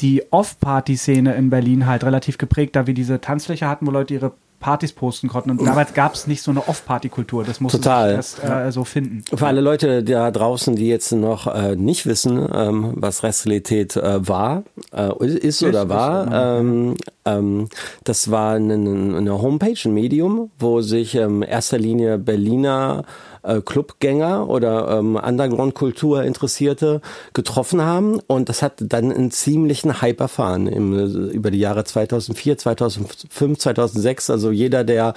die 0.00 0.23
Off-Party-Szene 0.30 1.35
in 1.37 1.49
Berlin 1.49 1.87
halt 1.87 2.04
relativ 2.04 2.37
geprägt, 2.37 2.76
da 2.76 2.87
wir 2.87 2.92
diese 2.92 3.20
Tanzfläche 3.20 3.66
hatten, 3.66 3.87
wo 3.87 3.90
Leute 3.90 4.14
ihre 4.14 4.32
Partys 4.61 4.93
posten 4.93 5.29
konnten. 5.29 5.51
Und 5.51 5.65
damals 5.65 5.95
gab 5.95 6.15
es 6.15 6.27
nicht 6.27 6.43
so 6.43 6.51
eine 6.51 6.67
Off-Party-Kultur. 6.67 7.45
Das 7.45 7.61
musste 7.61 7.79
Total. 7.79 8.13
erst 8.13 8.43
äh, 8.43 8.73
so 8.73 8.85
finden. 8.85 9.23
Für 9.37 9.47
alle 9.47 9.61
Leute 9.61 10.03
da 10.03 10.31
draußen, 10.31 10.77
die 10.77 10.89
jetzt 10.89 11.13
noch 11.13 11.47
äh, 11.47 11.77
nicht 11.77 12.07
wissen, 12.07 12.47
ähm, 12.53 12.93
was 12.97 13.23
Restrealität 13.23 13.97
äh, 13.97 14.27
war, 14.27 14.65
äh, 14.93 15.27
ist, 15.27 15.63
oder 15.63 15.89
war, 15.89 16.59
ähm, 16.59 16.97
ähm, 17.25 17.69
das 18.05 18.31
war 18.31 18.55
eine, 18.55 18.75
eine 18.75 19.43
Homepage, 19.43 19.79
ein 19.85 19.95
Medium, 19.95 20.51
wo 20.59 20.81
sich 20.81 21.15
in 21.15 21.43
erster 21.43 21.79
Linie 21.79 22.19
Berliner 22.19 23.05
äh, 23.47 23.61
Clubgänger 23.61 24.49
oder 24.49 24.99
ähm, 24.99 25.17
Underground-Kultur 25.17 26.25
Interessierte 26.25 27.00
getroffen 27.33 27.83
haben. 27.83 28.21
Und 28.26 28.49
das 28.49 28.62
hat 28.62 28.75
dann 28.79 29.12
einen 29.12 29.31
ziemlichen 29.31 30.00
Hype 30.00 30.21
erfahren 30.21 30.67
im, 30.67 31.31
über 31.31 31.50
die 31.50 31.59
Jahre 31.59 31.85
2004, 31.85 32.59
2005, 32.59 33.59
2006. 33.59 34.31
Also 34.31 34.50
jeder, 34.50 34.85
der 34.85 35.15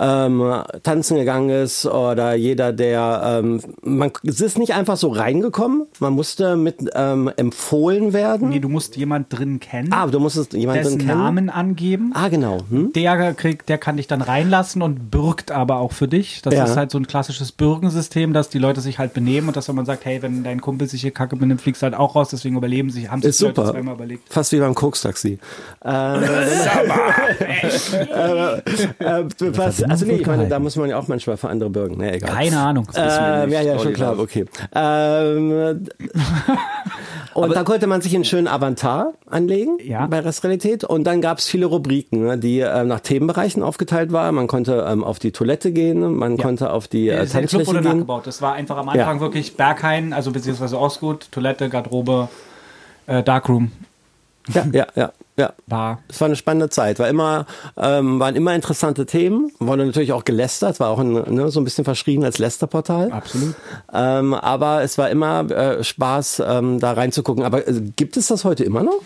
ähm, 0.00 0.42
tanzen 0.82 1.16
gegangen 1.16 1.50
ist 1.50 1.84
oder 1.84 2.34
jeder, 2.34 2.72
der 2.72 3.40
ähm, 3.42 3.60
man 3.82 4.10
es 4.24 4.40
ist 4.40 4.58
nicht 4.58 4.74
einfach 4.74 4.96
so 4.96 5.08
reingekommen, 5.08 5.86
man 5.98 6.14
musste 6.14 6.56
mit 6.56 6.76
ähm, 6.94 7.30
empfohlen 7.36 8.12
werden. 8.12 8.48
Nee, 8.48 8.60
du 8.60 8.68
musst 8.68 8.96
jemand 8.96 9.36
drin 9.36 9.60
kennen. 9.60 9.92
Ah, 9.92 10.06
du 10.06 10.18
musstest 10.18 10.54
jemanden 10.54 10.84
drin 10.84 10.98
kennen. 10.98 11.18
Namen 11.18 11.50
angeben. 11.50 12.12
Ah, 12.14 12.28
genau. 12.28 12.60
Hm? 12.70 12.92
Der 12.94 13.34
kriegt, 13.34 13.68
der 13.68 13.76
kann 13.76 13.98
dich 13.98 14.06
dann 14.06 14.22
reinlassen 14.22 14.80
und 14.80 15.10
bürgt 15.10 15.52
aber 15.52 15.76
auch 15.76 15.92
für 15.92 16.08
dich. 16.08 16.40
Das 16.42 16.54
ja. 16.54 16.64
ist 16.64 16.76
halt 16.76 16.90
so 16.90 16.98
ein 16.98 17.06
klassisches 17.06 17.52
Bürgensystem, 17.52 18.32
dass 18.32 18.48
die 18.48 18.58
Leute 18.58 18.80
sich 18.80 18.98
halt 18.98 19.12
benehmen 19.12 19.48
und 19.48 19.56
dass 19.56 19.68
wenn 19.68 19.76
man 19.76 19.84
sagt, 19.84 20.06
hey, 20.06 20.22
wenn 20.22 20.42
dein 20.42 20.60
Kumpel 20.60 20.88
sich 20.88 21.02
hier 21.02 21.10
kacke 21.10 21.36
benimmt, 21.36 21.60
fliegst 21.60 21.82
du 21.82 21.84
halt 21.84 21.94
auch 21.94 22.16
raus, 22.16 22.30
deswegen 22.30 22.56
überleben 22.56 22.90
sie, 22.90 23.10
haben 23.10 23.20
sich 23.20 23.36
die 23.36 23.44
Leute 23.44 23.64
zweimal 23.64 23.94
überlegt. 23.96 24.32
Fast 24.32 24.52
wie 24.52 24.60
beim 24.60 24.74
Koks-Taxi. 24.74 25.38
Ähm, 25.82 26.22
äh, 27.90 28.58
äh, 28.98 29.24
was, 29.56 29.82
also 29.90 30.06
nee, 30.06 30.14
ich 30.14 30.26
meine, 30.26 30.48
da 30.48 30.58
muss 30.58 30.76
man 30.76 30.88
ja 30.88 30.98
auch 30.98 31.08
manchmal 31.08 31.36
für 31.36 31.48
andere 31.48 31.70
bürgen. 31.70 31.96
Nee, 31.98 32.10
egal. 32.10 32.30
Keine 32.30 32.58
Ahnung. 32.58 32.86
Ähm, 32.94 33.50
ja, 33.50 33.60
ja, 33.60 33.78
schon 33.78 33.92
klar, 33.92 34.18
okay. 34.18 34.46
Ähm, 34.74 35.88
und 37.34 37.54
da 37.54 37.64
konnte 37.64 37.86
man 37.86 38.00
sich 38.00 38.14
einen 38.14 38.24
schönen 38.24 38.48
Avatar 38.48 39.12
anlegen 39.28 39.78
ja. 39.82 40.06
bei 40.06 40.20
Restrealität. 40.20 40.84
Und 40.84 41.04
dann 41.04 41.20
gab 41.20 41.38
es 41.38 41.46
viele 41.46 41.66
Rubriken, 41.66 42.24
ne, 42.24 42.38
die 42.38 42.60
äh, 42.60 42.84
nach 42.84 43.00
Themenbereichen 43.00 43.62
aufgeteilt 43.62 44.12
waren. 44.12 44.34
Man 44.34 44.46
konnte 44.46 44.86
ähm, 44.88 45.04
auf 45.04 45.18
die 45.18 45.32
Toilette 45.32 45.72
gehen, 45.72 46.14
man 46.14 46.36
ja. 46.36 46.42
konnte 46.42 46.72
auf 46.72 46.88
die 46.88 47.08
äh, 47.08 47.26
Der 47.26 47.46
Club 47.46 47.66
wurde 47.66 47.80
gehen. 47.80 47.90
nachgebaut. 47.92 48.26
Das 48.26 48.42
war 48.42 48.54
einfach 48.54 48.76
am 48.76 48.88
Anfang 48.88 49.16
ja. 49.16 49.20
wirklich 49.20 49.56
Berghain, 49.56 50.12
also 50.12 50.30
beziehungsweise 50.30 50.78
Ostgut, 50.78 51.30
Toilette, 51.32 51.68
Garderobe, 51.68 52.28
äh, 53.06 53.22
Darkroom. 53.22 53.72
Ja, 54.54 54.66
ja, 54.72 54.86
ja. 54.94 55.12
Ja, 55.36 55.54
war. 55.66 56.00
Es 56.08 56.20
war 56.20 56.26
eine 56.26 56.36
spannende 56.36 56.68
Zeit. 56.68 56.98
War 56.98 57.08
immer, 57.08 57.46
ähm, 57.78 58.20
waren 58.20 58.36
immer 58.36 58.54
interessante 58.54 59.06
Themen. 59.06 59.50
Wurde 59.58 59.86
natürlich 59.86 60.12
auch 60.12 60.24
gelästert, 60.24 60.80
war 60.80 60.90
auch 60.90 60.98
ein, 60.98 61.12
ne, 61.12 61.48
so 61.50 61.60
ein 61.60 61.64
bisschen 61.64 61.84
verschrien 61.84 62.24
als 62.24 62.36
Lästerportal. 62.36 63.10
Absolut. 63.10 63.54
Ähm, 63.90 64.34
aber 64.34 64.82
es 64.82 64.98
war 64.98 65.08
immer 65.08 65.50
äh, 65.50 65.82
Spaß, 65.82 66.42
ähm, 66.46 66.78
da 66.78 66.92
reinzugucken. 66.92 67.42
Aber 67.42 67.66
äh, 67.66 67.80
gibt 67.96 68.18
es 68.18 68.26
das 68.26 68.44
heute 68.44 68.64
immer 68.64 68.82
noch? 68.82 69.00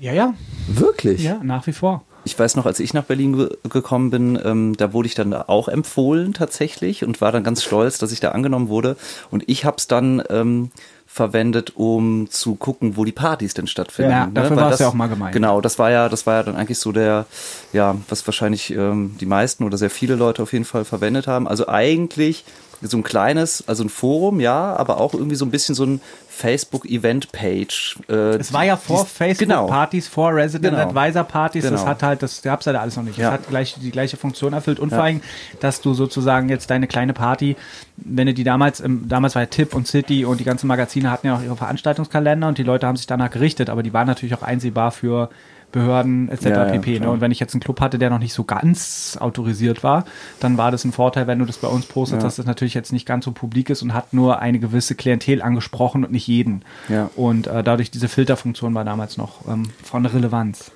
Ja, 0.00 0.12
ja. 0.12 0.34
Wirklich? 0.68 1.24
Ja, 1.24 1.40
nach 1.42 1.66
wie 1.66 1.72
vor. 1.72 2.04
Ich 2.24 2.38
weiß 2.38 2.54
noch, 2.56 2.66
als 2.66 2.80
ich 2.80 2.94
nach 2.94 3.04
Berlin 3.04 3.36
ge 3.36 3.48
gekommen 3.68 4.10
bin, 4.10 4.38
ähm, 4.44 4.76
da 4.76 4.92
wurde 4.92 5.06
ich 5.08 5.14
dann 5.14 5.32
auch 5.32 5.68
empfohlen 5.68 6.34
tatsächlich 6.34 7.02
und 7.02 7.20
war 7.20 7.32
dann 7.32 7.42
ganz 7.42 7.64
stolz, 7.64 7.98
dass 7.98 8.12
ich 8.12 8.20
da 8.20 8.30
angenommen 8.30 8.68
wurde. 8.68 8.96
Und 9.30 9.42
ich 9.48 9.64
habe 9.64 9.78
es 9.78 9.88
dann 9.88 10.22
ähm, 10.28 10.70
verwendet, 11.12 11.72
um 11.74 12.30
zu 12.30 12.54
gucken, 12.54 12.96
wo 12.96 13.04
die 13.04 13.10
Partys 13.10 13.52
denn 13.52 13.66
stattfinden. 13.66 14.12
Ja, 14.12 14.26
ne? 14.26 14.32
dafür 14.32 14.56
war 14.56 14.70
es 14.70 14.78
ja 14.78 14.86
auch 14.86 14.94
mal 14.94 15.08
gemeint. 15.08 15.32
Genau, 15.32 15.60
das 15.60 15.76
war 15.76 15.90
ja, 15.90 16.08
das 16.08 16.24
war 16.24 16.36
ja 16.36 16.42
dann 16.44 16.54
eigentlich 16.54 16.78
so 16.78 16.92
der, 16.92 17.26
ja, 17.72 17.96
was 18.08 18.24
wahrscheinlich 18.28 18.70
ähm, 18.70 19.16
die 19.20 19.26
meisten 19.26 19.64
oder 19.64 19.76
sehr 19.76 19.90
viele 19.90 20.14
Leute 20.14 20.40
auf 20.40 20.52
jeden 20.52 20.64
Fall 20.64 20.84
verwendet 20.84 21.26
haben. 21.26 21.48
Also 21.48 21.66
eigentlich 21.66 22.44
so 22.82 22.96
ein 22.96 23.02
kleines, 23.02 23.64
also 23.68 23.84
ein 23.84 23.88
Forum, 23.88 24.40
ja, 24.40 24.74
aber 24.76 24.98
auch 24.98 25.12
irgendwie 25.12 25.36
so 25.36 25.44
ein 25.44 25.50
bisschen 25.50 25.74
so 25.74 25.84
ein 25.84 26.00
Facebook-Event-Page. 26.28 27.98
Äh, 28.08 28.12
es 28.36 28.52
war 28.52 28.64
ja 28.64 28.78
vor 28.78 29.04
Facebook-Partys, 29.04 30.06
genau. 30.06 30.14
vor 30.14 30.34
Resident 30.34 30.74
genau. 30.74 30.88
Advisor-Partys. 30.88 31.64
Genau. 31.64 31.76
Das 31.76 31.86
hat 31.86 32.02
halt, 32.02 32.22
das 32.22 32.40
gab 32.40 32.60
es 32.60 32.66
ja 32.66 32.72
alles 32.72 32.96
noch 32.96 33.02
nicht. 33.02 33.18
Ja. 33.18 33.30
Das 33.30 33.40
hat 33.40 33.48
gleich 33.48 33.76
die 33.78 33.90
gleiche 33.90 34.16
Funktion 34.16 34.54
erfüllt. 34.54 34.80
Und 34.80 34.90
ja. 34.90 34.96
vor 34.96 35.04
allem, 35.04 35.20
dass 35.60 35.82
du 35.82 35.92
sozusagen 35.92 36.48
jetzt 36.48 36.70
deine 36.70 36.86
kleine 36.86 37.12
Party, 37.12 37.56
wenn 37.96 38.26
du 38.26 38.32
die 38.32 38.44
damals, 38.44 38.82
damals 38.86 39.34
war 39.34 39.42
ja 39.42 39.46
Tip 39.46 39.74
und 39.74 39.86
City 39.86 40.24
und 40.24 40.40
die 40.40 40.44
ganzen 40.44 40.66
Magazine 40.66 41.10
hatten 41.10 41.26
ja 41.26 41.36
auch 41.36 41.42
ihre 41.42 41.56
Veranstaltungskalender 41.56 42.48
und 42.48 42.56
die 42.56 42.62
Leute 42.62 42.86
haben 42.86 42.96
sich 42.96 43.06
danach 43.06 43.30
gerichtet, 43.30 43.68
aber 43.68 43.82
die 43.82 43.92
waren 43.92 44.06
natürlich 44.06 44.34
auch 44.34 44.42
einsehbar 44.42 44.92
für 44.92 45.28
Behörden 45.72 46.28
etc. 46.28 46.46
Ja, 46.46 46.64
pp. 46.64 46.94
Ja, 46.94 47.00
ne? 47.00 47.10
Und 47.10 47.20
wenn 47.20 47.30
ich 47.30 47.40
jetzt 47.40 47.54
einen 47.54 47.60
Club 47.60 47.80
hatte, 47.80 47.98
der 47.98 48.10
noch 48.10 48.18
nicht 48.18 48.32
so 48.32 48.44
ganz 48.44 49.16
autorisiert 49.20 49.82
war, 49.82 50.04
dann 50.40 50.56
war 50.56 50.70
das 50.70 50.84
ein 50.84 50.92
Vorteil, 50.92 51.26
wenn 51.26 51.38
du 51.38 51.44
das 51.44 51.58
bei 51.58 51.68
uns 51.68 51.86
postest, 51.86 52.22
ja. 52.22 52.26
dass 52.26 52.36
das 52.36 52.46
natürlich 52.46 52.74
jetzt 52.74 52.92
nicht 52.92 53.06
ganz 53.06 53.24
so 53.24 53.32
publik 53.32 53.70
ist 53.70 53.82
und 53.82 53.94
hat 53.94 54.12
nur 54.12 54.40
eine 54.40 54.58
gewisse 54.58 54.94
Klientel 54.94 55.42
angesprochen 55.42 56.04
und 56.04 56.12
nicht 56.12 56.26
jeden. 56.26 56.62
Ja. 56.88 57.10
Und 57.16 57.46
äh, 57.46 57.62
dadurch 57.62 57.90
diese 57.90 58.08
Filterfunktion 58.08 58.74
war 58.74 58.84
damals 58.84 59.16
noch 59.16 59.46
ähm, 59.48 59.70
von 59.82 60.04
Relevanz. 60.06 60.70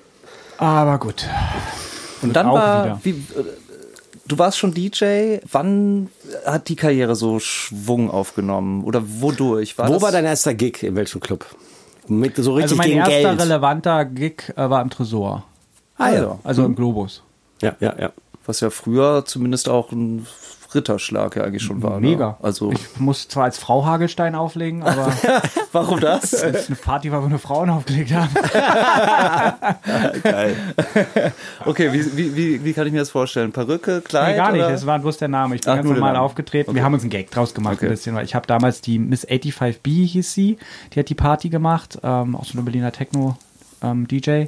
Aber 0.57 0.97
gut. 0.99 1.27
Und 2.21 2.33
dann 2.33 2.47
war, 2.47 2.99
wie, 3.03 3.11
äh, 3.11 3.15
du 4.27 4.37
warst 4.37 4.57
schon 4.57 4.73
DJ. 4.73 5.37
Wann 5.51 6.09
hat 6.45 6.69
die 6.69 6.75
Karriere 6.75 7.15
so 7.15 7.39
Schwung 7.39 8.09
aufgenommen? 8.09 8.83
Oder 8.83 9.01
wodurch? 9.05 9.77
War 9.77 9.89
Wo 9.89 10.01
war 10.01 10.11
dein 10.11 10.25
erster 10.25 10.53
Gig? 10.53 10.83
In 10.83 10.95
welchem 10.95 11.19
Club? 11.19 11.45
Mit 12.07 12.35
so 12.35 12.53
richtig 12.53 12.63
also 12.63 12.75
mein 12.75 12.91
erster 12.91 13.11
Geld. 13.11 13.41
relevanter 13.41 14.05
Gig 14.05 14.53
äh, 14.55 14.69
war 14.69 14.81
im 14.81 14.89
Tresor. 14.89 15.43
Ah, 15.97 16.05
also, 16.05 16.23
ja. 16.23 16.39
also 16.43 16.61
mhm. 16.61 16.67
im 16.67 16.75
Globus. 16.75 17.23
Ja, 17.61 17.75
ja, 17.79 17.95
ja. 17.99 18.11
Was 18.45 18.59
ja 18.59 18.69
früher 18.69 19.23
zumindest 19.25 19.69
auch 19.69 19.91
ein 19.91 20.27
Ritterschlag 20.75 21.35
ja 21.35 21.43
eigentlich 21.43 21.63
schon 21.63 21.81
war. 21.81 21.99
Ne? 21.99 22.09
Mega. 22.09 22.27
Ne? 22.27 22.35
Also 22.41 22.71
ich 22.71 22.99
muss 22.99 23.27
zwar 23.27 23.45
als 23.45 23.57
Frau 23.57 23.85
Hagelstein 23.85 24.35
auflegen, 24.35 24.83
aber. 24.83 25.11
Warum 25.71 25.99
das? 25.99 26.43
Weil 26.43 26.55
es 26.55 26.67
eine 26.67 26.75
Party 26.75 27.11
war, 27.11 27.23
wo 27.23 27.27
nur 27.27 27.39
Frauen 27.39 27.69
aufgelegt 27.69 28.13
haben. 28.13 28.29
Geil. 30.23 30.55
Okay, 31.65 31.91
wie, 31.93 32.35
wie, 32.35 32.63
wie, 32.63 32.73
kann 32.73 32.85
ich 32.87 32.93
mir 32.93 32.99
das 32.99 33.09
vorstellen? 33.09 33.51
Perücke, 33.51 34.01
Kleid? 34.01 34.31
Nee, 34.31 34.37
gar 34.37 34.51
nicht, 34.51 34.61
oder? 34.61 34.71
das 34.71 34.85
war 34.85 34.99
bloß 34.99 35.17
der 35.17 35.29
Name. 35.29 35.55
Ich 35.55 35.61
bin 35.61 35.71
Ach, 35.71 35.77
ganz 35.77 35.89
normal 35.89 36.15
aufgetreten. 36.15 36.69
Okay. 36.69 36.77
Wir 36.77 36.83
haben 36.83 36.93
uns 36.93 37.03
einen 37.03 37.09
Gag 37.09 37.31
draus 37.31 37.53
gemacht 37.53 37.75
okay. 37.75 37.85
ein 37.85 37.91
bisschen, 37.91 38.15
weil 38.15 38.25
ich 38.25 38.35
habe 38.35 38.45
damals 38.45 38.81
die 38.81 38.99
Miss 38.99 39.27
85B 39.27 40.05
hieß 40.05 40.33
sie, 40.33 40.57
die 40.93 40.99
hat 40.99 41.09
die 41.09 41.15
Party 41.15 41.49
gemacht, 41.49 41.97
ähm, 42.03 42.35
auch 42.35 42.45
so 42.45 42.53
eine 42.53 42.63
Berliner 42.63 42.91
Techno 42.91 43.37
ähm, 43.81 44.07
DJ. 44.07 44.45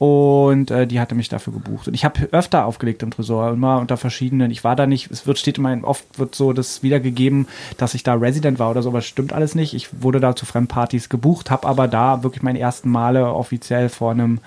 Und 0.00 0.70
äh, 0.70 0.86
die 0.86 0.98
hatte 0.98 1.14
mich 1.14 1.28
dafür 1.28 1.52
gebucht. 1.52 1.86
Und 1.86 1.92
ich 1.92 2.06
habe 2.06 2.30
öfter 2.32 2.64
aufgelegt 2.64 3.02
im 3.02 3.10
Tresor, 3.10 3.50
immer 3.50 3.80
unter 3.80 3.98
verschiedenen. 3.98 4.50
Ich 4.50 4.64
war 4.64 4.74
da 4.74 4.86
nicht, 4.86 5.10
es 5.10 5.26
wird, 5.26 5.38
steht 5.38 5.58
immer, 5.58 5.76
oft 5.82 6.18
wird 6.18 6.34
so 6.34 6.54
das 6.54 6.82
wiedergegeben, 6.82 7.46
dass 7.76 7.92
ich 7.92 8.02
da 8.02 8.14
Resident 8.14 8.58
war 8.58 8.70
oder 8.70 8.80
so, 8.80 8.88
aber 8.88 9.02
stimmt 9.02 9.34
alles 9.34 9.54
nicht. 9.54 9.74
Ich 9.74 10.02
wurde 10.02 10.18
da 10.18 10.34
zu 10.34 10.46
Fremdpartys 10.46 11.10
gebucht, 11.10 11.50
habe 11.50 11.68
aber 11.68 11.86
da 11.86 12.22
wirklich 12.22 12.42
meine 12.42 12.58
ersten 12.58 12.88
Male 12.88 13.26
offiziell 13.34 13.90
vor 13.90 14.12
einem 14.12 14.38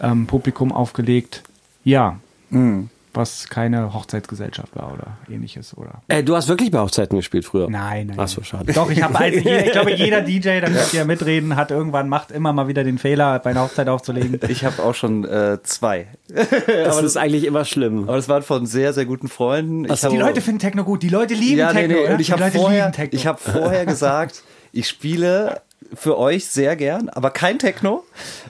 ähm, 0.00 0.26
Publikum 0.26 0.72
aufgelegt. 0.72 1.44
Ja. 1.84 2.18
Mhm 2.50 2.90
was 3.18 3.48
keine 3.48 3.92
Hochzeitsgesellschaft 3.92 4.74
war 4.74 4.94
oder 4.94 5.18
ähnliches, 5.28 5.76
oder? 5.76 6.02
Äh, 6.08 6.22
du 6.22 6.34
hast 6.34 6.48
wirklich 6.48 6.70
bei 6.70 6.78
Hochzeiten 6.78 7.16
gespielt 7.18 7.44
früher? 7.44 7.68
Nein, 7.68 8.06
nein. 8.06 8.16
Ach 8.18 8.28
so, 8.28 8.42
schade. 8.42 8.72
Doch, 8.72 8.90
ich 8.90 9.02
habe, 9.02 9.18
also 9.18 9.38
ich 9.38 9.72
glaube, 9.72 9.92
jeder 9.92 10.22
DJ, 10.22 10.60
da 10.60 10.70
könnt 10.70 10.94
ihr 10.94 11.04
mitreden, 11.04 11.56
hat 11.56 11.70
irgendwann, 11.70 12.08
macht 12.08 12.30
immer 12.30 12.52
mal 12.52 12.68
wieder 12.68 12.84
den 12.84 12.96
Fehler, 12.96 13.38
bei 13.40 13.50
einer 13.50 13.62
Hochzeit 13.62 13.88
aufzulegen. 13.88 14.40
Ich 14.48 14.64
habe 14.64 14.82
auch 14.82 14.94
schon 14.94 15.24
äh, 15.24 15.58
zwei. 15.62 16.06
das 16.28 16.96
aber 16.96 17.02
ist 17.06 17.16
eigentlich 17.16 17.44
immer 17.44 17.64
schlimm. 17.64 18.04
Aber 18.04 18.16
das 18.16 18.28
waren 18.28 18.42
von 18.42 18.64
sehr, 18.64 18.92
sehr 18.94 19.04
guten 19.04 19.28
Freunden. 19.28 19.90
Also 19.90 20.08
die 20.08 20.16
Leute 20.16 20.40
finden 20.40 20.60
Techno 20.60 20.84
gut, 20.84 21.02
die 21.02 21.08
Leute 21.08 21.34
lieben 21.34 21.58
ja, 21.58 21.72
Techno. 21.72 21.96
Nee, 21.96 22.06
nee. 22.06 22.12
Und 22.14 22.20
ich 22.20 22.32
habe 22.32 22.50
vorher, 22.50 22.92
ich 23.10 23.26
hab 23.26 23.40
vorher 23.40 23.84
gesagt, 23.84 24.42
ich 24.72 24.88
spiele 24.88 25.60
für 25.94 26.18
euch 26.18 26.46
sehr 26.46 26.76
gern, 26.76 27.08
aber 27.08 27.30
kein 27.30 27.58
Techno. 27.58 28.04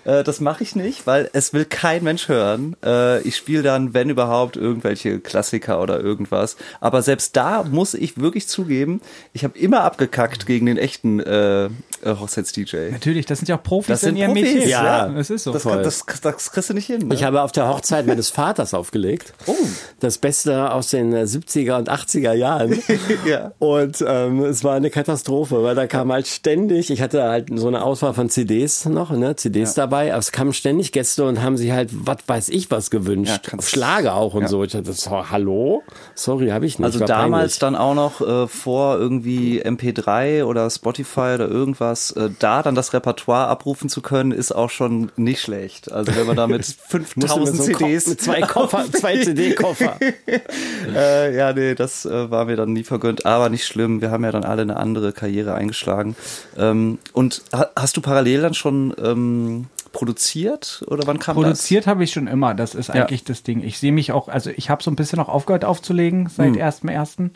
Äh, 0.05 0.25
das 0.25 0.41
mache 0.41 0.63
ich 0.63 0.75
nicht, 0.75 1.07
weil 1.07 1.31
es 1.33 1.53
will 1.53 1.65
kein 1.65 2.03
Mensch 2.03 2.29
hören. 2.29 2.77
Äh, 2.85 3.21
ich 3.23 3.37
spiele 3.37 3.63
dann, 3.63 3.95
wenn 3.95 4.11
überhaupt, 4.11 4.57
irgendwelche 4.57 5.21
Klassiker 5.21 5.81
oder 5.81 6.01
irgendwas. 6.01 6.57
Aber 6.81 7.03
selbst 7.03 7.37
da 7.37 7.63
muss 7.63 7.95
ich 7.95 8.19
wirklich 8.19 8.49
zugeben, 8.49 9.01
ich 9.33 9.45
habe 9.45 9.59
immer 9.59 9.83
abgekackt 9.83 10.47
gegen 10.47 10.67
den 10.67 10.79
echten 10.79 11.21
äh, 11.21 11.69
Hochzeits-DJ. 12.05 12.91
Natürlich, 12.93 13.27
das 13.27 13.39
sind 13.39 13.49
ja 13.49 13.57
auch 13.57 13.63
Profis 13.63 13.89
das 13.89 14.01
sind 14.01 14.11
in 14.11 14.17
ihrem 14.17 14.33
Profis, 14.35 14.55
Metier. 14.55 14.69
Ja, 14.69 15.09
das 15.09 15.31
ist 15.31 15.45
so. 15.45 15.53
Das, 15.53 15.65
kann, 15.65 15.83
das, 15.83 16.05
das, 16.23 16.53
kriegst 16.53 16.71
du 16.71 16.75
nicht 16.75 16.87
hin. 16.87 17.09
Ne? 17.09 17.15
Ich 17.15 17.25
habe 17.25 17.43
auf 17.43 17.53
der 17.53 17.69
Hochzeit 17.69 18.07
meines 18.07 18.31
Vaters 18.31 18.75
aufgelegt. 18.75 19.33
Oh. 19.47 19.55
Das 20.01 20.19
Beste 20.19 20.73
aus 20.73 20.89
den 20.89 21.15
70er 21.15 21.79
und 21.79 21.91
80er 21.91 22.33
Jahren. 22.33 22.81
ja. 23.27 23.53
Und 23.59 24.05
ähm, 24.07 24.45
es 24.45 24.65
war 24.65 24.75
eine 24.75 24.91
Katastrophe, 24.91 25.63
weil 25.63 25.75
da 25.75 25.87
kam 25.87 26.13
halt 26.13 26.27
ständig, 26.27 26.91
ich 26.91 27.03
hatte 27.03 27.18
halt 27.23 27.49
so 27.55 27.69
eine 27.69 27.83
Auswahl 27.83 28.15
von 28.15 28.29
CDs 28.29 28.85
noch, 28.87 29.11
ne, 29.11 29.37
CDs 29.37 29.77
ja. 29.77 29.83
dabei, 29.85 30.13
aber 30.13 30.21
es 30.21 30.33
kamen 30.33 30.53
ständig 30.53 30.93
Gäste 30.93 31.25
und 31.25 31.43
haben 31.43 31.57
sich 31.57 31.71
halt, 31.71 31.91
was 31.93 32.19
weiß 32.27 32.49
ich, 32.51 32.71
was 32.71 32.91
gewünscht. 32.91 33.49
Ja, 33.53 33.63
Schlager 33.63 34.15
auch 34.15 34.35
und 34.35 34.43
ja. 34.43 34.49
so. 34.49 34.65
Ich 34.65 34.73
dachte, 34.73 34.93
so, 34.93 35.31
hallo? 35.31 35.83
Sorry, 36.15 36.49
habe 36.49 36.67
ich 36.67 36.79
nicht. 36.79 36.85
Also 36.85 37.05
damals 37.05 37.59
peinlich. 37.59 37.59
dann 37.59 37.77
auch 37.77 37.95
noch 37.95 38.21
äh, 38.21 38.47
vor 38.49 38.99
irgendwie 38.99 39.63
MP3 39.63 40.45
oder 40.45 40.69
Spotify 40.71 41.35
oder 41.35 41.49
irgendwas, 41.49 42.13
äh, 42.13 42.31
da 42.39 42.63
dann 42.63 42.75
das 42.75 42.93
Repertoire 42.93 43.49
abrufen 43.49 43.89
zu 43.89 44.01
können, 44.03 44.33
ist 44.33 44.53
auch 44.53 44.71
schon 44.71 45.11
nicht 45.17 45.41
schlecht. 45.41 45.91
Also 45.93 46.15
wenn 46.17 46.27
man 46.27 46.37
da 46.37 46.47
mit 46.47 46.65
5000 46.89 47.57
so 47.57 47.63
CDs... 47.65 48.07
mit 48.07 48.21
zwei 48.21 48.41
Koffer, 48.43 48.85
zwei 48.93 49.19
CD-Koffer. 49.19 49.99
äh, 50.95 51.37
ja, 51.37 51.53
nee, 51.53 51.75
das 51.75 52.05
äh, 52.05 52.31
war 52.31 52.47
mir 52.47 52.57
dann 52.57 52.73
nie 52.73 52.85
vergönnt, 52.85 53.27
aber 53.27 53.49
nicht 53.49 53.67
schlimm. 53.67 54.01
Wir 54.01 54.11
haben 54.11 54.25
ja 54.25 54.33
dann 54.33 54.45
alle 54.45 54.63
eine 54.63 54.77
andere 54.77 55.13
Karriere 55.13 55.55
eingeschlagen. 55.55 56.17
Ähm, 56.57 56.99
und 57.12 57.43
hast 57.77 57.97
du 57.97 58.00
parallel 58.00 58.43
dann 58.43 58.55
schon 58.55 58.95
ähm, 59.03 59.67
produziert 59.93 60.85
oder 60.87 61.07
wann 61.07 61.19
kam 61.19 61.35
Produziert 61.35 61.87
habe 61.87 62.05
ich 62.05 62.12
schon 62.12 62.27
immer, 62.27 62.55
das 62.55 62.75
ist 62.75 62.91
eigentlich 62.91 63.21
ja. 63.21 63.27
das 63.29 63.43
Ding. 63.43 63.62
Ich 63.62 63.79
sehe 63.79 63.93
mich 63.93 64.12
auch, 64.12 64.29
also 64.29 64.50
ich 64.50 64.71
habe 64.71 64.83
so 64.83 64.91
ein 64.91 64.97
bisschen 64.97 65.19
auch 65.19 65.29
aufgehört 65.29 65.65
aufzulegen 65.65 66.29
seit 66.29 66.55
hm. 66.55 66.62
1.1. 66.62 67.31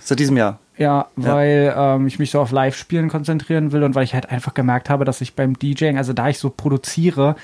Seit 0.00 0.18
diesem 0.18 0.36
Jahr? 0.36 0.60
Ja, 0.78 1.08
weil 1.16 1.72
ja. 1.74 1.96
Ähm, 1.96 2.06
ich 2.06 2.18
mich 2.18 2.30
so 2.30 2.40
auf 2.40 2.52
Live-Spielen 2.52 3.08
konzentrieren 3.08 3.72
will 3.72 3.82
und 3.82 3.94
weil 3.94 4.04
ich 4.04 4.14
halt 4.14 4.30
einfach 4.30 4.54
gemerkt 4.54 4.90
habe, 4.90 5.04
dass 5.04 5.20
ich 5.20 5.34
beim 5.34 5.58
DJing, 5.58 5.96
also 5.96 6.12
da 6.12 6.28
ich 6.28 6.38
so 6.38 6.50
produziere, 6.50 7.34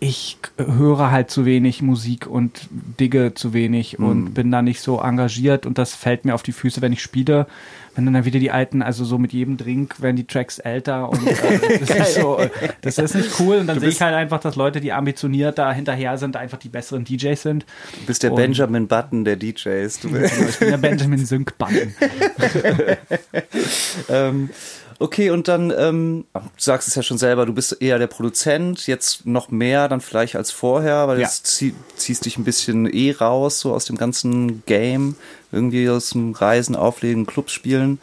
ich 0.00 0.36
höre 0.58 1.10
halt 1.10 1.30
zu 1.30 1.46
wenig 1.46 1.80
Musik 1.80 2.26
und 2.26 2.68
digge 2.70 3.32
zu 3.34 3.54
wenig 3.54 3.98
mhm. 3.98 4.06
und 4.06 4.34
bin 4.34 4.50
da 4.50 4.60
nicht 4.60 4.80
so 4.80 5.00
engagiert 5.00 5.64
und 5.64 5.78
das 5.78 5.94
fällt 5.94 6.24
mir 6.24 6.34
auf 6.34 6.42
die 6.42 6.52
Füße, 6.52 6.82
wenn 6.82 6.92
ich 6.92 7.02
spiele. 7.02 7.46
Wenn 7.94 8.12
dann 8.12 8.24
wieder 8.24 8.40
die 8.40 8.50
alten, 8.50 8.82
also 8.82 9.04
so 9.04 9.18
mit 9.18 9.32
jedem 9.32 9.56
Drink 9.56 10.00
werden 10.02 10.16
die 10.16 10.26
Tracks 10.26 10.58
älter 10.58 11.08
und 11.08 11.26
äh, 11.26 11.78
das, 11.86 11.90
ist 11.90 12.14
so, 12.14 12.40
das 12.80 12.98
ist 12.98 13.14
nicht 13.14 13.40
cool. 13.40 13.58
Und 13.58 13.68
dann 13.68 13.78
sehe 13.78 13.90
ich 13.90 14.00
halt 14.00 14.14
einfach, 14.14 14.40
dass 14.40 14.56
Leute, 14.56 14.80
die 14.80 14.92
ambitioniert 14.92 15.58
da 15.58 15.72
hinterher 15.72 16.18
sind, 16.18 16.36
einfach 16.36 16.58
die 16.58 16.68
besseren 16.68 17.04
DJs 17.04 17.40
sind. 17.40 17.66
Du 18.00 18.06
bist 18.06 18.22
der 18.22 18.32
und 18.32 18.36
Benjamin 18.36 18.88
Button 18.88 19.24
der 19.24 19.36
DJs. 19.36 20.00
Du 20.00 20.10
bist 20.10 20.34
ich 20.40 20.58
bin 20.58 20.70
der 20.70 20.78
Benjamin 20.78 21.24
Sync 21.24 21.56
Button. 21.56 21.94
ähm, 24.08 24.50
Okay, 24.98 25.30
und 25.30 25.48
dann, 25.48 25.72
ähm, 25.76 26.24
du 26.32 26.40
sagst 26.56 26.88
es 26.88 26.94
ja 26.94 27.02
schon 27.02 27.18
selber, 27.18 27.46
du 27.46 27.52
bist 27.52 27.80
eher 27.80 27.98
der 27.98 28.06
Produzent, 28.06 28.86
jetzt 28.86 29.26
noch 29.26 29.50
mehr 29.50 29.88
dann 29.88 30.00
vielleicht 30.00 30.36
als 30.36 30.50
vorher, 30.50 31.08
weil 31.08 31.18
ja. 31.18 31.24
jetzt 31.24 31.46
zieh, 31.46 31.74
ziehst 31.96 32.24
dich 32.24 32.38
ein 32.38 32.44
bisschen 32.44 32.86
eh 32.86 33.12
raus, 33.12 33.60
so 33.60 33.74
aus 33.74 33.86
dem 33.86 33.96
ganzen 33.96 34.62
Game, 34.66 35.16
irgendwie 35.54 35.88
aus 35.88 36.10
dem 36.10 36.32
Reisen, 36.32 36.76
Auflegen, 36.76 37.26
Clubs 37.26 37.52
spielen. 37.52 37.98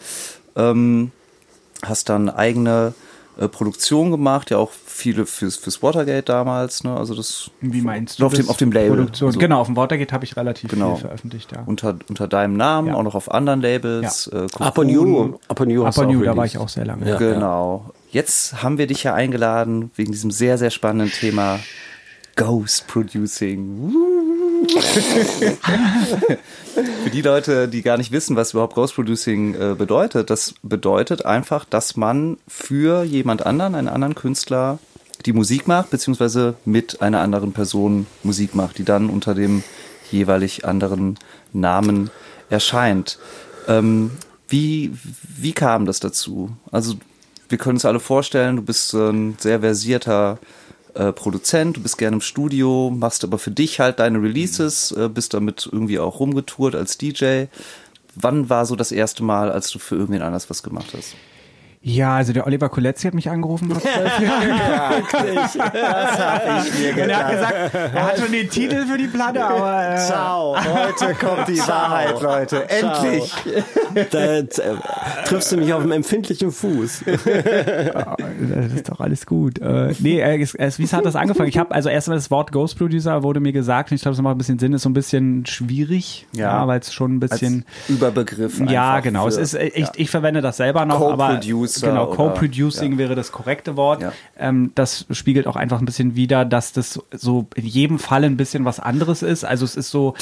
Ähm, 0.55 1.11
hast 1.83 2.09
dann 2.09 2.29
eigene 2.29 2.93
äh, 3.37 3.47
Produktion 3.47 4.11
gemacht, 4.11 4.51
ja 4.51 4.57
auch 4.57 4.71
viele 4.71 5.25
fürs, 5.25 5.55
fürs 5.55 5.81
Watergate 5.81 6.27
damals, 6.27 6.83
ne? 6.83 6.95
Also 6.95 7.15
das. 7.15 7.49
Wie 7.61 7.81
meinst 7.81 8.19
du? 8.19 8.25
Auf 8.25 8.33
dem, 8.33 8.49
auf 8.49 8.57
dem 8.57 8.71
Label. 8.71 8.97
Produktion. 8.97 9.27
Also, 9.27 9.39
genau, 9.39 9.61
auf 9.61 9.67
dem 9.67 9.75
Watergate 9.75 10.11
habe 10.11 10.25
ich 10.25 10.35
relativ 10.35 10.69
genau. 10.69 10.95
viel 10.95 11.01
veröffentlicht, 11.01 11.51
ja. 11.51 11.63
Unter, 11.65 11.95
unter 12.09 12.27
deinem 12.27 12.57
Namen, 12.57 12.89
ja. 12.89 12.95
auch 12.95 13.03
noch 13.03 13.15
auf 13.15 13.31
anderen 13.31 13.61
Labels. 13.61 14.29
Ja. 14.31 14.41
Äh, 14.41 14.67
Upon 14.67 14.89
You. 14.89 15.37
Upon 15.47 15.69
You, 15.69 15.85
Upon 15.87 16.09
you 16.09 16.23
da 16.23 16.35
war 16.35 16.45
ich 16.45 16.57
auch 16.57 16.69
sehr 16.69 16.85
lange. 16.85 17.09
Ja, 17.09 17.17
genau. 17.17 17.91
Jetzt 18.11 18.61
haben 18.61 18.77
wir 18.77 18.87
dich 18.87 19.03
ja 19.03 19.13
eingeladen 19.13 19.91
wegen 19.95 20.11
diesem 20.11 20.31
sehr, 20.31 20.57
sehr 20.57 20.69
spannenden 20.69 21.11
Thema 21.11 21.59
Ghost 22.35 22.87
Producing. 22.87 23.93
Für 27.03 27.09
die 27.11 27.21
Leute, 27.21 27.67
die 27.67 27.81
gar 27.81 27.97
nicht 27.97 28.11
wissen, 28.11 28.35
was 28.35 28.51
überhaupt 28.53 28.75
Ghost 28.75 28.95
Producing 28.95 29.55
äh, 29.55 29.75
bedeutet, 29.77 30.29
das 30.29 30.53
bedeutet 30.61 31.25
einfach, 31.25 31.65
dass 31.65 31.97
man 31.97 32.37
für 32.47 33.03
jemand 33.03 33.45
anderen, 33.45 33.75
einen 33.75 33.87
anderen 33.87 34.15
Künstler, 34.15 34.79
die 35.25 35.33
Musik 35.33 35.67
macht, 35.67 35.89
beziehungsweise 35.89 36.55
mit 36.65 37.01
einer 37.01 37.19
anderen 37.21 37.53
Person 37.53 38.07
Musik 38.23 38.55
macht, 38.55 38.77
die 38.77 38.85
dann 38.85 39.09
unter 39.09 39.35
dem 39.35 39.63
jeweilig 40.11 40.65
anderen 40.65 41.17
Namen 41.53 42.09
erscheint. 42.49 43.19
Ähm, 43.67 44.11
wie, 44.47 44.91
wie 45.37 45.53
kam 45.53 45.85
das 45.85 45.99
dazu? 45.99 46.51
Also, 46.71 46.95
wir 47.49 47.57
können 47.57 47.75
uns 47.75 47.85
alle 47.85 47.99
vorstellen, 47.99 48.55
du 48.55 48.61
bist 48.61 48.93
ein 48.93 49.35
sehr 49.39 49.59
versierter 49.59 50.39
äh, 50.41 50.45
Produzent, 51.13 51.77
du 51.77 51.81
bist 51.81 51.97
gerne 51.97 52.15
im 52.15 52.21
Studio, 52.21 52.91
machst 52.95 53.23
aber 53.23 53.37
für 53.37 53.51
dich 53.51 53.79
halt 53.79 53.99
deine 53.99 54.21
Releases, 54.21 54.91
äh, 54.91 55.09
bist 55.09 55.33
damit 55.33 55.67
irgendwie 55.71 55.99
auch 55.99 56.19
rumgetourt 56.19 56.75
als 56.75 56.97
DJ. 56.97 57.45
Wann 58.15 58.49
war 58.49 58.65
so 58.65 58.75
das 58.75 58.91
erste 58.91 59.23
Mal, 59.23 59.51
als 59.51 59.69
du 59.69 59.79
für 59.79 59.95
irgendwen 59.95 60.21
anders 60.21 60.49
was 60.49 60.63
gemacht 60.63 60.93
hast? 60.95 61.15
Ja, 61.83 62.17
also 62.17 62.31
der 62.31 62.45
Oliver 62.45 62.69
Koletzi 62.69 63.07
hat 63.07 63.15
mich 63.15 63.27
angerufen 63.27 63.69
Jahren. 63.83 64.21
Ja. 64.23 65.01
Das 65.01 66.19
habe 66.19 66.67
ich 66.67 66.79
mir 66.79 66.93
gedacht. 66.93 67.01
Und 67.01 67.09
er 67.09 67.17
hat 67.17 67.31
gesagt, 67.31 67.73
er 67.95 68.05
hat 68.05 68.19
schon 68.19 68.31
den 68.31 68.49
Titel 68.51 68.85
für 68.85 68.99
die 68.99 69.07
Platte, 69.07 69.43
aber... 69.43 69.95
Äh, 69.95 69.97
Ciao, 69.97 70.55
heute 70.57 71.15
kommt 71.15 71.47
die 71.47 71.55
Ciao. 71.55 71.69
Wahrheit, 71.69 72.21
Leute. 72.21 72.69
Endlich. 72.69 73.33
Da 74.11 74.19
äh, 74.19 74.45
triffst 75.25 75.51
du 75.51 75.57
mich 75.57 75.73
auf 75.73 75.81
einem 75.81 75.93
empfindlichen 75.93 76.51
Fuß. 76.51 77.03
das 77.05 78.73
ist 78.75 78.87
doch 78.89 78.99
alles 78.99 79.25
gut. 79.25 79.57
Äh, 79.59 79.95
nee, 79.99 80.19
äh, 80.21 80.39
es, 80.39 80.53
es, 80.53 80.77
wie 80.77 80.85
hat 80.85 81.03
das 81.03 81.15
angefangen? 81.15 81.49
Ich 81.49 81.57
habe 81.57 81.73
also 81.73 81.89
erstmal 81.89 82.17
das 82.17 82.29
Wort 82.29 82.51
Ghost 82.51 82.77
Producer 82.77 83.23
wurde 83.23 83.39
mir 83.39 83.53
gesagt, 83.53 83.89
und 83.89 83.95
ich 83.95 84.03
glaube, 84.03 84.13
es 84.13 84.21
macht 84.21 84.35
ein 84.35 84.37
bisschen 84.37 84.59
Sinn, 84.59 84.73
ist 84.73 84.83
so 84.83 84.89
ein 84.89 84.93
bisschen 84.93 85.47
schwierig, 85.47 86.27
ja, 86.33 86.59
ja 86.61 86.67
weil 86.67 86.79
es 86.79 86.93
schon 86.93 87.15
ein 87.15 87.19
bisschen... 87.19 87.65
Als 87.87 87.89
Überbegriff. 87.89 88.59
Ja, 88.69 88.99
genau. 88.99 89.23
Für, 89.23 89.29
es 89.29 89.37
ist, 89.37 89.55
ich, 89.55 89.77
ja. 89.77 89.91
ich 89.95 90.11
verwende 90.11 90.41
das 90.41 90.57
selber 90.57 90.85
noch, 90.85 91.01
aber... 91.11 91.39
Producer. 91.79 91.87
Genau, 91.87 92.05
Co-Producing 92.07 92.93
ja. 92.93 92.97
wäre 92.97 93.15
das 93.15 93.31
korrekte 93.31 93.77
Wort. 93.77 94.01
Ja. 94.01 94.13
Ähm, 94.37 94.71
das 94.75 95.05
spiegelt 95.11 95.47
auch 95.47 95.55
einfach 95.55 95.79
ein 95.79 95.85
bisschen 95.85 96.15
wider, 96.15 96.45
dass 96.45 96.73
das 96.73 96.99
so 97.11 97.47
in 97.55 97.65
jedem 97.65 97.99
Fall 97.99 98.23
ein 98.23 98.37
bisschen 98.37 98.65
was 98.65 98.79
anderes 98.79 99.23
ist. 99.23 99.43
Also 99.43 99.65
es 99.65 99.75
ist 99.75 99.89
so 99.89 100.15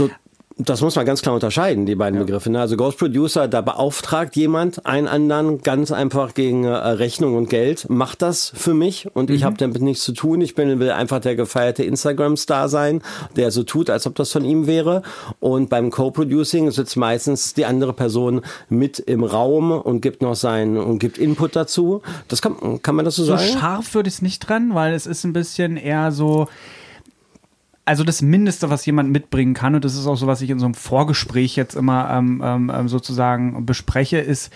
das 0.61 0.81
muss 0.81 0.97
man 0.97 1.05
ganz 1.05 1.21
klar 1.21 1.33
unterscheiden, 1.33 1.85
die 1.85 1.95
beiden 1.95 2.19
ja. 2.19 2.25
Begriffe. 2.25 2.51
Ne? 2.51 2.59
Also 2.59 2.75
Ghost 2.75 2.97
Producer, 2.97 3.47
da 3.47 3.61
beauftragt 3.61 4.35
jemand 4.35 4.85
einen 4.85 5.07
anderen 5.07 5.61
ganz 5.61 5.89
einfach 5.93 6.33
gegen 6.33 6.65
äh, 6.65 6.73
Rechnung 6.73 7.35
und 7.37 7.49
Geld, 7.49 7.89
macht 7.89 8.21
das 8.21 8.51
für 8.55 8.73
mich 8.73 9.07
und 9.13 9.29
mhm. 9.29 9.35
ich 9.37 9.45
habe 9.45 9.55
damit 9.55 9.81
nichts 9.81 10.03
zu 10.03 10.11
tun. 10.11 10.41
Ich 10.41 10.55
bin 10.55 10.79
will 10.81 10.91
einfach 10.91 11.21
der 11.21 11.37
gefeierte 11.37 11.83
Instagram-Star 11.83 12.67
sein, 12.67 13.01
der 13.37 13.51
so 13.51 13.63
tut, 13.63 13.89
als 13.89 14.05
ob 14.05 14.15
das 14.15 14.33
von 14.33 14.43
ihm 14.43 14.67
wäre. 14.67 15.01
Und 15.39 15.69
beim 15.69 15.91
Co-Producing 15.91 16.69
sitzt 16.71 16.97
meistens 16.97 17.53
die 17.53 17.65
andere 17.65 17.93
Person 17.93 18.41
mit 18.67 18.99
im 18.99 19.23
Raum 19.23 19.71
und 19.71 20.01
gibt 20.01 20.21
noch 20.21 20.35
sein 20.35 20.75
und 20.75 20.99
gibt 20.99 21.17
Input 21.17 21.55
dazu. 21.55 22.01
Das 22.27 22.41
kann, 22.41 22.81
kann 22.81 22.95
man 22.95 23.05
das 23.05 23.15
so, 23.15 23.23
so 23.23 23.37
sagen? 23.37 23.47
So 23.47 23.59
scharf 23.59 23.93
würde 23.93 24.09
ich 24.09 24.15
es 24.15 24.21
nicht 24.21 24.39
dran, 24.39 24.75
weil 24.75 24.93
es 24.93 25.05
ist 25.05 25.23
ein 25.23 25.31
bisschen 25.31 25.77
eher 25.77 26.11
so 26.11 26.49
also 27.89 28.03
das 28.03 28.21
Mindeste, 28.21 28.69
was 28.69 28.85
jemand 28.85 29.09
mitbringen 29.09 29.55
kann, 29.55 29.73
und 29.73 29.83
das 29.83 29.95
ist 29.95 30.05
auch 30.05 30.15
so, 30.15 30.27
was 30.27 30.41
ich 30.41 30.51
in 30.51 30.59
so 30.59 30.65
einem 30.65 30.75
Vorgespräch 30.75 31.55
jetzt 31.55 31.73
immer 31.73 32.11
ähm, 32.11 32.39
ähm, 32.45 32.71
ähm, 32.71 32.87
sozusagen 32.87 33.65
bespreche, 33.65 34.19
ist, 34.19 34.53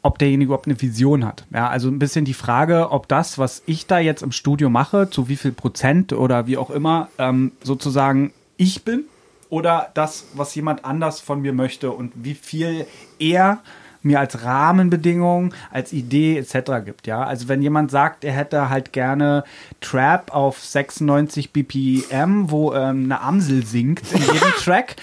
ob 0.00 0.20
derjenige 0.20 0.50
überhaupt 0.50 0.68
eine 0.68 0.80
Vision 0.80 1.26
hat. 1.26 1.44
Ja, 1.50 1.68
also 1.68 1.88
ein 1.88 1.98
bisschen 1.98 2.24
die 2.24 2.34
Frage, 2.34 2.92
ob 2.92 3.08
das, 3.08 3.36
was 3.36 3.64
ich 3.66 3.88
da 3.88 3.98
jetzt 3.98 4.22
im 4.22 4.30
Studio 4.30 4.70
mache, 4.70 5.10
zu 5.10 5.28
wie 5.28 5.34
viel 5.34 5.50
Prozent 5.50 6.12
oder 6.12 6.46
wie 6.46 6.56
auch 6.56 6.70
immer, 6.70 7.08
ähm, 7.18 7.50
sozusagen 7.64 8.32
ich 8.56 8.84
bin 8.84 9.06
oder 9.48 9.90
das, 9.94 10.26
was 10.34 10.54
jemand 10.54 10.84
anders 10.84 11.18
von 11.18 11.42
mir 11.42 11.52
möchte 11.52 11.90
und 11.90 12.12
wie 12.14 12.34
viel 12.34 12.86
er 13.18 13.58
mir 14.02 14.20
als 14.20 14.44
Rahmenbedingung, 14.44 15.54
als 15.70 15.92
Idee 15.92 16.38
etc. 16.38 16.84
gibt. 16.84 17.06
Ja, 17.06 17.22
also 17.24 17.48
wenn 17.48 17.62
jemand 17.62 17.90
sagt, 17.90 18.24
er 18.24 18.32
hätte 18.32 18.68
halt 18.68 18.92
gerne 18.92 19.44
Trap 19.80 20.34
auf 20.34 20.62
96 20.62 21.52
BPM, 21.52 22.50
wo 22.50 22.72
ähm, 22.72 23.04
eine 23.04 23.20
Amsel 23.20 23.64
singt 23.64 24.02
in 24.12 24.20
jedem 24.20 24.52
Track, 24.62 24.96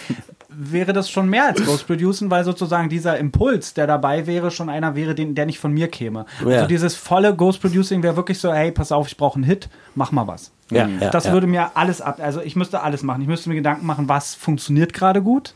wäre 0.57 0.93
das 0.93 1.09
schon 1.09 1.29
mehr 1.29 1.47
als 1.47 1.63
Ghost 1.65 1.85
Producen, 1.87 2.31
weil 2.31 2.43
sozusagen 2.43 2.89
dieser 2.89 3.17
Impuls, 3.17 3.73
der 3.73 3.87
dabei 3.87 4.25
wäre, 4.25 4.51
schon 4.51 4.69
einer 4.69 4.95
wäre, 4.95 5.13
den, 5.15 5.35
der 5.35 5.45
nicht 5.45 5.59
von 5.59 5.73
mir 5.73 5.89
käme. 5.89 6.25
Ja. 6.41 6.47
Also 6.47 6.67
dieses 6.67 6.95
volle 6.95 7.35
Ghost 7.35 7.61
Producing 7.61 8.03
wäre 8.03 8.15
wirklich 8.15 8.39
so, 8.39 8.53
hey, 8.53 8.71
pass 8.71 8.91
auf, 8.91 9.07
ich 9.07 9.17
brauche 9.17 9.35
einen 9.35 9.43
Hit, 9.43 9.69
mach 9.95 10.11
mal 10.11 10.27
was. 10.27 10.51
Ja, 10.71 10.87
ja, 10.87 11.09
das 11.09 11.31
würde 11.31 11.45
mir 11.45 11.75
alles 11.75 12.01
ab, 12.01 12.19
also 12.21 12.41
ich 12.41 12.55
müsste 12.55 12.81
alles 12.81 13.03
machen. 13.03 13.21
Ich 13.21 13.27
müsste 13.27 13.49
mir 13.49 13.55
Gedanken 13.55 13.85
machen, 13.85 14.09
was 14.09 14.33
funktioniert 14.33 14.93
gerade 14.93 15.21
gut 15.21 15.53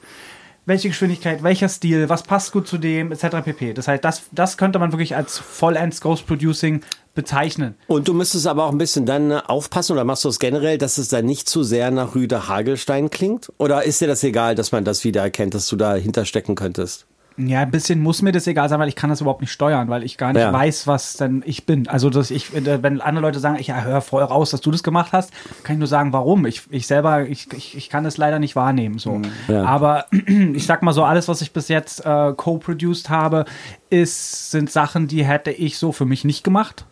welche 0.66 0.90
Geschwindigkeit, 0.90 1.44
welcher 1.44 1.70
Stil, 1.70 2.10
was 2.10 2.24
passt 2.24 2.52
gut 2.52 2.68
zu 2.68 2.78
dem, 2.78 3.12
etc. 3.12 3.44
pp. 3.44 3.74
Das 3.74 3.88
heißt, 3.88 4.04
das, 4.04 4.24
das 4.32 4.58
könnte 4.58 4.80
man 4.80 4.92
wirklich 4.92 5.16
als 5.16 5.38
Vollends 5.38 6.02
Ghost 6.02 6.28
Producing 6.28 6.82
bezeichnen. 7.16 7.76
Und 7.88 8.08
du 8.08 8.14
müsstest 8.14 8.48
aber 8.48 8.66
auch 8.66 8.72
ein 8.72 8.78
bisschen 8.78 9.06
dann 9.06 9.32
aufpassen 9.32 9.94
oder 9.94 10.04
machst 10.04 10.26
du 10.26 10.30
es 10.30 10.40
generell, 10.40 10.78
dass 10.78 10.98
es 10.98 11.10
dann 11.10 11.26
nicht 11.26 11.50
zu 11.50 11.64
sehr 11.64 11.92
nach 11.92 12.16
Rüde 12.16 12.48
Hagelstein 12.48 13.10
klingt? 13.10 13.52
Oder 13.58 13.84
ist 13.84 14.02
dir 14.02 14.08
das 14.08 14.24
egal, 14.24 14.56
dass 14.56 14.72
man 14.72 14.86
das 14.86 15.04
wieder 15.04 15.22
erkennt, 15.22 15.54
dass 15.54 15.68
du 15.68 15.76
dahinter 15.76 16.26
stecken 16.26 16.56
könntest? 16.56 17.08
Ja, 17.48 17.62
ein 17.62 17.72
bisschen 17.72 18.02
muss 18.02 18.22
mir 18.22 18.32
das 18.32 18.48
egal 18.48 18.68
sein, 18.68 18.80
weil 18.80 18.90
ich 18.90 18.96
kann 18.96 19.10
das 19.10 19.22
überhaupt 19.22 19.40
nicht 19.40 19.52
steuern, 19.52 19.88
weil 19.88 20.04
ich 20.04 20.18
gar 20.18 20.34
nicht 20.34 20.42
ja. 20.42 20.52
weiß, 20.52 20.88
was 20.88 21.14
denn 21.14 21.42
ich 21.46 21.66
bin. 21.66 21.88
Also, 21.88 22.10
dass 22.10 22.32
ich, 22.32 22.52
wenn 22.54 23.00
andere 23.00 23.26
Leute 23.26 23.40
sagen, 23.40 23.58
ich 23.60 23.68
ja, 23.68 23.82
hör 23.82 24.02
voll 24.02 24.24
raus, 24.24 24.52
dass 24.52 24.62
du 24.62 24.72
das 24.72 24.84
gemacht 24.84 25.14
hast, 25.14 25.32
kann 25.64 25.76
ich 25.76 25.80
nur 25.80 25.88
sagen, 25.88 26.12
warum. 26.12 26.46
Ich, 26.46 26.64
ich 26.70 26.86
selber, 26.86 27.28
ich, 27.28 27.52
ich, 27.54 27.78
ich 27.78 27.90
kann 27.90 28.04
das 28.04 28.18
leider 28.18 28.40
nicht 28.40 28.56
wahrnehmen. 28.56 29.00
So. 29.00 29.14
Mhm. 29.20 29.32
Ja. 29.48 29.64
Aber 29.64 30.06
ich 30.54 30.66
sag 30.66 30.84
mal 30.84 30.92
so, 30.92 31.04
alles, 31.04 31.28
was 31.28 31.42
ich 31.42 31.54
bis 31.54 31.70
jetzt 31.70 32.06
äh, 32.06 32.34
co-produced 32.36 33.10
habe, 33.10 33.46
ist, 33.90 34.52
sind 34.52 34.70
Sachen, 34.70 35.08
die 35.08 35.24
hätte 35.24 35.52
ich 35.52 35.78
so 35.78 35.92
für 35.92 36.06
mich 36.06 36.26
nicht 36.26 36.44
gemacht 36.44 36.86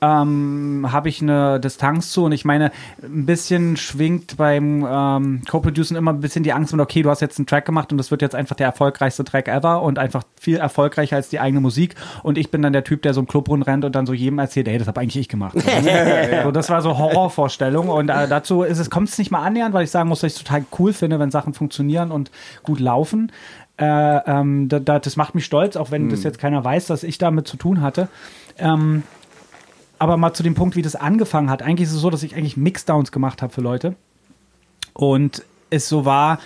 ähm, 0.00 0.86
habe 0.90 1.08
ich 1.08 1.22
eine 1.22 1.60
Distanz 1.60 2.10
zu. 2.12 2.24
Und 2.24 2.32
ich 2.32 2.44
meine, 2.44 2.70
ein 3.02 3.26
bisschen 3.26 3.76
schwingt 3.76 4.36
beim 4.36 4.86
ähm, 4.88 5.42
Co-Producen 5.48 5.96
immer 5.96 6.12
ein 6.12 6.20
bisschen 6.20 6.44
die 6.44 6.52
Angst 6.52 6.72
mit, 6.72 6.80
okay, 6.80 7.02
du 7.02 7.10
hast 7.10 7.20
jetzt 7.20 7.38
einen 7.38 7.46
Track 7.46 7.64
gemacht 7.64 7.92
und 7.92 7.98
das 7.98 8.10
wird 8.10 8.22
jetzt 8.22 8.34
einfach 8.34 8.56
der 8.56 8.66
erfolgreichste 8.66 9.24
Track 9.24 9.48
ever 9.48 9.82
und 9.82 9.98
einfach 9.98 10.24
viel 10.38 10.56
erfolgreicher 10.56 11.16
als 11.16 11.28
die 11.28 11.40
eigene 11.40 11.60
Musik. 11.60 11.94
Und 12.22 12.38
ich 12.38 12.50
bin 12.50 12.62
dann 12.62 12.72
der 12.72 12.84
Typ, 12.84 13.02
der 13.02 13.14
so 13.14 13.20
im 13.20 13.26
Club 13.26 13.44
rennt 13.48 13.84
und 13.84 13.94
dann 13.94 14.06
so 14.06 14.12
jedem 14.12 14.38
erzählt, 14.38 14.68
hey, 14.68 14.78
das 14.78 14.88
habe 14.88 15.00
eigentlich 15.00 15.16
ich 15.16 15.28
gemacht. 15.28 15.56
so, 16.42 16.50
das 16.50 16.70
war 16.70 16.82
so 16.82 16.98
Horrorvorstellung. 16.98 17.88
Und 17.88 18.08
äh, 18.08 18.28
dazu 18.28 18.62
ist 18.62 18.78
es, 18.78 18.90
kommt 18.90 19.08
es 19.08 19.18
nicht 19.18 19.30
mal 19.30 19.42
annähernd, 19.42 19.74
weil 19.74 19.84
ich 19.84 19.90
sagen 19.90 20.08
muss, 20.08 20.20
dass 20.20 20.32
ich 20.32 20.38
es 20.38 20.44
total 20.44 20.64
cool 20.78 20.92
finde, 20.92 21.18
wenn 21.18 21.30
Sachen 21.30 21.54
funktionieren 21.54 22.10
und 22.10 22.30
gut 22.62 22.80
laufen. 22.80 23.32
Äh, 23.76 23.84
ähm, 23.84 24.68
da, 24.68 24.78
da, 24.78 24.98
das 24.98 25.16
macht 25.16 25.34
mich 25.34 25.44
stolz, 25.44 25.76
auch 25.76 25.90
wenn 25.90 26.02
hm. 26.02 26.10
das 26.10 26.22
jetzt 26.22 26.38
keiner 26.38 26.64
weiß, 26.64 26.86
dass 26.86 27.02
ich 27.02 27.18
damit 27.18 27.48
zu 27.48 27.56
tun 27.56 27.80
hatte. 27.80 28.08
Ähm, 28.56 29.02
aber 30.04 30.16
mal 30.18 30.34
zu 30.34 30.42
dem 30.42 30.54
Punkt, 30.54 30.76
wie 30.76 30.82
das 30.82 30.96
angefangen 30.96 31.50
hat. 31.50 31.62
Eigentlich 31.62 31.88
ist 31.88 31.94
es 31.94 32.00
so, 32.00 32.10
dass 32.10 32.22
ich 32.22 32.36
eigentlich 32.36 32.56
Mixdowns 32.56 33.10
gemacht 33.10 33.42
habe 33.42 33.52
für 33.52 33.62
Leute. 33.62 33.96
Und 34.92 35.42
es 35.70 35.88
so 35.88 36.04
war, 36.04 36.38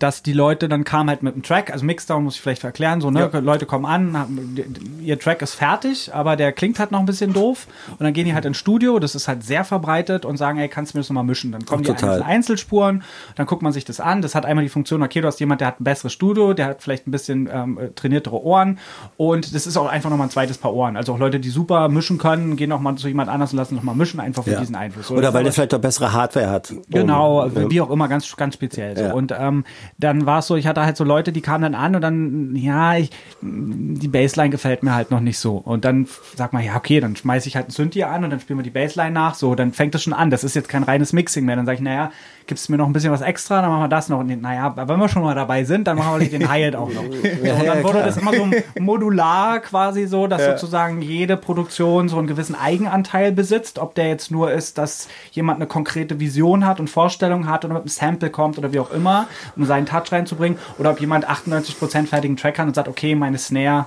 dass 0.00 0.22
die 0.22 0.32
Leute 0.32 0.68
dann 0.68 0.84
kamen 0.84 1.08
halt 1.08 1.22
mit 1.22 1.34
dem 1.34 1.42
Track, 1.42 1.70
also 1.72 1.84
Mixdown 1.84 2.24
muss 2.24 2.34
ich 2.34 2.40
vielleicht 2.40 2.64
erklären, 2.64 3.00
so, 3.00 3.10
ne, 3.10 3.30
ja. 3.32 3.38
Leute 3.38 3.66
kommen 3.66 3.84
an, 3.84 4.16
haben, 4.16 4.56
ihr 5.02 5.18
Track 5.18 5.42
ist 5.42 5.54
fertig, 5.54 6.12
aber 6.14 6.36
der 6.36 6.52
klingt 6.52 6.78
halt 6.78 6.90
noch 6.90 7.00
ein 7.00 7.06
bisschen 7.06 7.32
doof 7.32 7.66
und 7.90 8.00
dann 8.00 8.12
gehen 8.12 8.24
die 8.24 8.34
halt 8.34 8.44
ins 8.44 8.56
Studio, 8.56 8.98
das 8.98 9.14
ist 9.14 9.28
halt 9.28 9.44
sehr 9.44 9.64
verbreitet 9.64 10.24
und 10.24 10.36
sagen, 10.36 10.58
ey, 10.58 10.68
kannst 10.68 10.94
du 10.94 10.98
mir 10.98 11.00
das 11.02 11.10
nochmal 11.10 11.24
mischen? 11.24 11.52
Dann 11.52 11.66
kommen 11.66 11.82
Ach, 11.82 11.86
die 11.86 11.92
einzelnen 11.92 12.22
Einzelspuren, 12.22 13.02
dann 13.36 13.46
guckt 13.46 13.62
man 13.62 13.72
sich 13.72 13.84
das 13.84 14.00
an, 14.00 14.22
das 14.22 14.34
hat 14.34 14.46
einmal 14.46 14.64
die 14.64 14.70
Funktion, 14.70 15.02
okay, 15.02 15.20
du 15.20 15.26
hast 15.28 15.38
jemand, 15.38 15.60
der 15.60 15.68
hat 15.68 15.80
ein 15.80 15.84
besseres 15.84 16.12
Studio, 16.12 16.54
der 16.54 16.66
hat 16.66 16.82
vielleicht 16.82 17.06
ein 17.06 17.10
bisschen 17.10 17.48
ähm, 17.52 17.78
trainiertere 17.94 18.42
Ohren 18.42 18.78
und 19.16 19.54
das 19.54 19.66
ist 19.66 19.76
auch 19.76 19.86
einfach 19.86 20.08
nochmal 20.08 20.28
ein 20.28 20.30
zweites 20.30 20.58
Paar 20.58 20.74
Ohren, 20.74 20.96
also 20.96 21.12
auch 21.12 21.18
Leute, 21.18 21.40
die 21.40 21.50
super 21.50 21.88
mischen 21.90 22.16
können, 22.16 22.56
gehen 22.56 22.70
nochmal 22.70 22.94
zu 22.94 23.06
jemand 23.06 23.28
anders 23.28 23.52
und 23.52 23.58
lassen 23.58 23.74
nochmal 23.74 23.94
mischen, 23.94 24.18
einfach 24.18 24.44
für 24.44 24.52
ja. 24.52 24.60
diesen 24.60 24.76
Einfluss. 24.76 25.08
So, 25.08 25.14
Oder 25.14 25.34
weil 25.34 25.44
der 25.44 25.52
vielleicht 25.52 25.74
auch 25.74 25.78
bessere 25.78 26.12
Hardware 26.12 26.50
hat. 26.50 26.72
Genau, 26.88 27.44
um, 27.44 27.70
wie 27.70 27.80
auch 27.80 27.90
immer, 27.90 28.08
ganz, 28.08 28.34
ganz 28.36 28.54
speziell. 28.54 28.96
So. 28.96 29.02
Ja. 29.04 29.12
Und 29.12 29.34
ähm, 29.38 29.64
dann 29.98 30.26
war 30.26 30.40
es 30.40 30.46
so, 30.46 30.56
ich 30.56 30.66
hatte 30.66 30.84
halt 30.84 30.96
so 30.96 31.04
Leute, 31.04 31.32
die 31.32 31.40
kamen 31.40 31.62
dann 31.62 31.74
an 31.74 31.94
und 31.94 32.00
dann, 32.00 32.56
ja, 32.56 32.96
ich, 32.96 33.10
die 33.42 34.08
Bassline 34.08 34.50
gefällt 34.50 34.82
mir 34.82 34.94
halt 34.94 35.10
noch 35.10 35.20
nicht 35.20 35.38
so. 35.38 35.56
Und 35.56 35.84
dann 35.84 36.08
sagt 36.36 36.52
man, 36.52 36.64
ja, 36.64 36.76
okay, 36.76 37.00
dann 37.00 37.16
schmeiße 37.16 37.48
ich 37.48 37.56
halt 37.56 37.68
ein 37.68 37.72
Synthie 37.72 38.04
an 38.04 38.24
und 38.24 38.30
dann 38.30 38.40
spielen 38.40 38.58
wir 38.58 38.64
die 38.64 38.70
Bassline 38.70 39.12
nach. 39.12 39.34
So, 39.34 39.54
dann 39.54 39.72
fängt 39.72 39.94
das 39.94 40.02
schon 40.02 40.12
an. 40.12 40.30
Das 40.30 40.44
ist 40.44 40.54
jetzt 40.54 40.68
kein 40.68 40.82
reines 40.82 41.12
Mixing 41.12 41.44
mehr. 41.44 41.56
Dann 41.56 41.66
sage 41.66 41.76
ich, 41.76 41.82
naja, 41.82 42.12
gibst 42.50 42.68
mir 42.68 42.76
noch 42.76 42.86
ein 42.86 42.92
bisschen 42.92 43.12
was 43.12 43.20
extra, 43.20 43.62
dann 43.62 43.70
machen 43.70 43.84
wir 43.84 43.88
das 43.88 44.08
noch. 44.08 44.18
Und 44.18 44.42
naja, 44.42 44.74
wenn 44.76 44.98
wir 44.98 45.08
schon 45.08 45.22
mal 45.22 45.36
dabei 45.36 45.62
sind, 45.62 45.86
dann 45.86 45.96
machen 45.96 46.20
wir 46.20 46.28
den 46.28 46.48
Hi-Hat 46.48 46.74
auch 46.74 46.92
noch. 46.92 47.04
So, 47.40 47.54
und 47.54 47.66
dann 47.66 47.84
wurde 47.84 48.00
das 48.00 48.16
immer 48.16 48.34
so 48.34 48.48
modular 48.80 49.60
quasi 49.60 50.06
so, 50.06 50.26
dass 50.26 50.42
ja. 50.42 50.52
sozusagen 50.52 51.00
jede 51.00 51.36
Produktion 51.36 52.08
so 52.08 52.18
einen 52.18 52.26
gewissen 52.26 52.56
Eigenanteil 52.56 53.30
besitzt. 53.30 53.78
Ob 53.78 53.94
der 53.94 54.08
jetzt 54.08 54.32
nur 54.32 54.50
ist, 54.50 54.78
dass 54.78 55.08
jemand 55.30 55.58
eine 55.58 55.66
konkrete 55.66 56.18
Vision 56.18 56.66
hat 56.66 56.80
und 56.80 56.90
Vorstellung 56.90 57.48
hat 57.48 57.64
oder 57.64 57.74
mit 57.74 57.82
einem 57.82 57.88
Sample 57.88 58.30
kommt 58.30 58.58
oder 58.58 58.72
wie 58.72 58.80
auch 58.80 58.90
immer, 58.90 59.28
um 59.54 59.64
seinen 59.64 59.86
Touch 59.86 60.10
reinzubringen 60.10 60.58
oder 60.78 60.90
ob 60.90 61.00
jemand 61.00 61.28
98% 61.28 62.06
fertigen 62.06 62.36
Track 62.36 62.58
hat 62.58 62.66
und 62.66 62.74
sagt, 62.74 62.88
okay, 62.88 63.14
meine 63.14 63.38
Snare 63.38 63.86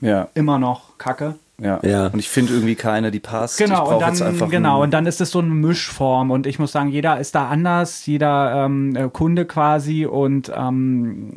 ja. 0.00 0.28
immer 0.34 0.58
noch 0.58 0.98
kacke. 0.98 1.36
Ja. 1.60 1.80
ja. 1.82 2.06
Und 2.08 2.18
ich 2.18 2.28
finde 2.28 2.52
irgendwie 2.52 2.74
keine, 2.74 3.10
die 3.10 3.20
passt. 3.20 3.58
Genau, 3.58 3.94
und 3.94 4.00
dann, 4.00 4.50
genau, 4.50 4.82
und 4.82 4.92
dann 4.92 5.06
ist 5.06 5.20
es 5.20 5.30
so 5.30 5.38
eine 5.38 5.48
Mischform. 5.48 6.30
Und 6.30 6.46
ich 6.46 6.58
muss 6.58 6.72
sagen, 6.72 6.90
jeder 6.90 7.18
ist 7.18 7.34
da 7.34 7.48
anders, 7.48 8.04
jeder 8.06 8.66
ähm, 8.66 8.94
äh, 8.94 9.08
Kunde 9.08 9.46
quasi. 9.46 10.04
Und 10.04 10.52
ähm, 10.54 11.32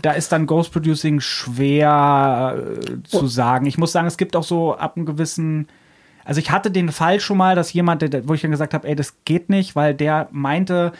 da 0.00 0.12
ist 0.12 0.30
dann 0.30 0.46
Ghost 0.46 0.72
Producing 0.72 1.20
schwer 1.20 2.56
äh, 2.56 3.02
zu 3.02 3.24
oh. 3.24 3.26
sagen. 3.26 3.66
Ich 3.66 3.76
muss 3.76 3.92
sagen, 3.92 4.06
es 4.06 4.16
gibt 4.16 4.36
auch 4.36 4.44
so 4.44 4.76
ab 4.76 4.96
einem 4.96 5.06
gewissen. 5.06 5.66
Also 6.24 6.40
ich 6.40 6.50
hatte 6.50 6.70
den 6.70 6.90
Fall 6.90 7.18
schon 7.20 7.36
mal, 7.36 7.56
dass 7.56 7.72
jemand, 7.72 8.02
wo 8.28 8.34
ich 8.34 8.40
dann 8.40 8.52
gesagt 8.52 8.72
habe, 8.72 8.88
ey, 8.88 8.94
das 8.94 9.16
geht 9.24 9.50
nicht, 9.50 9.74
weil 9.74 9.94
der 9.94 10.28
meinte, 10.30 10.92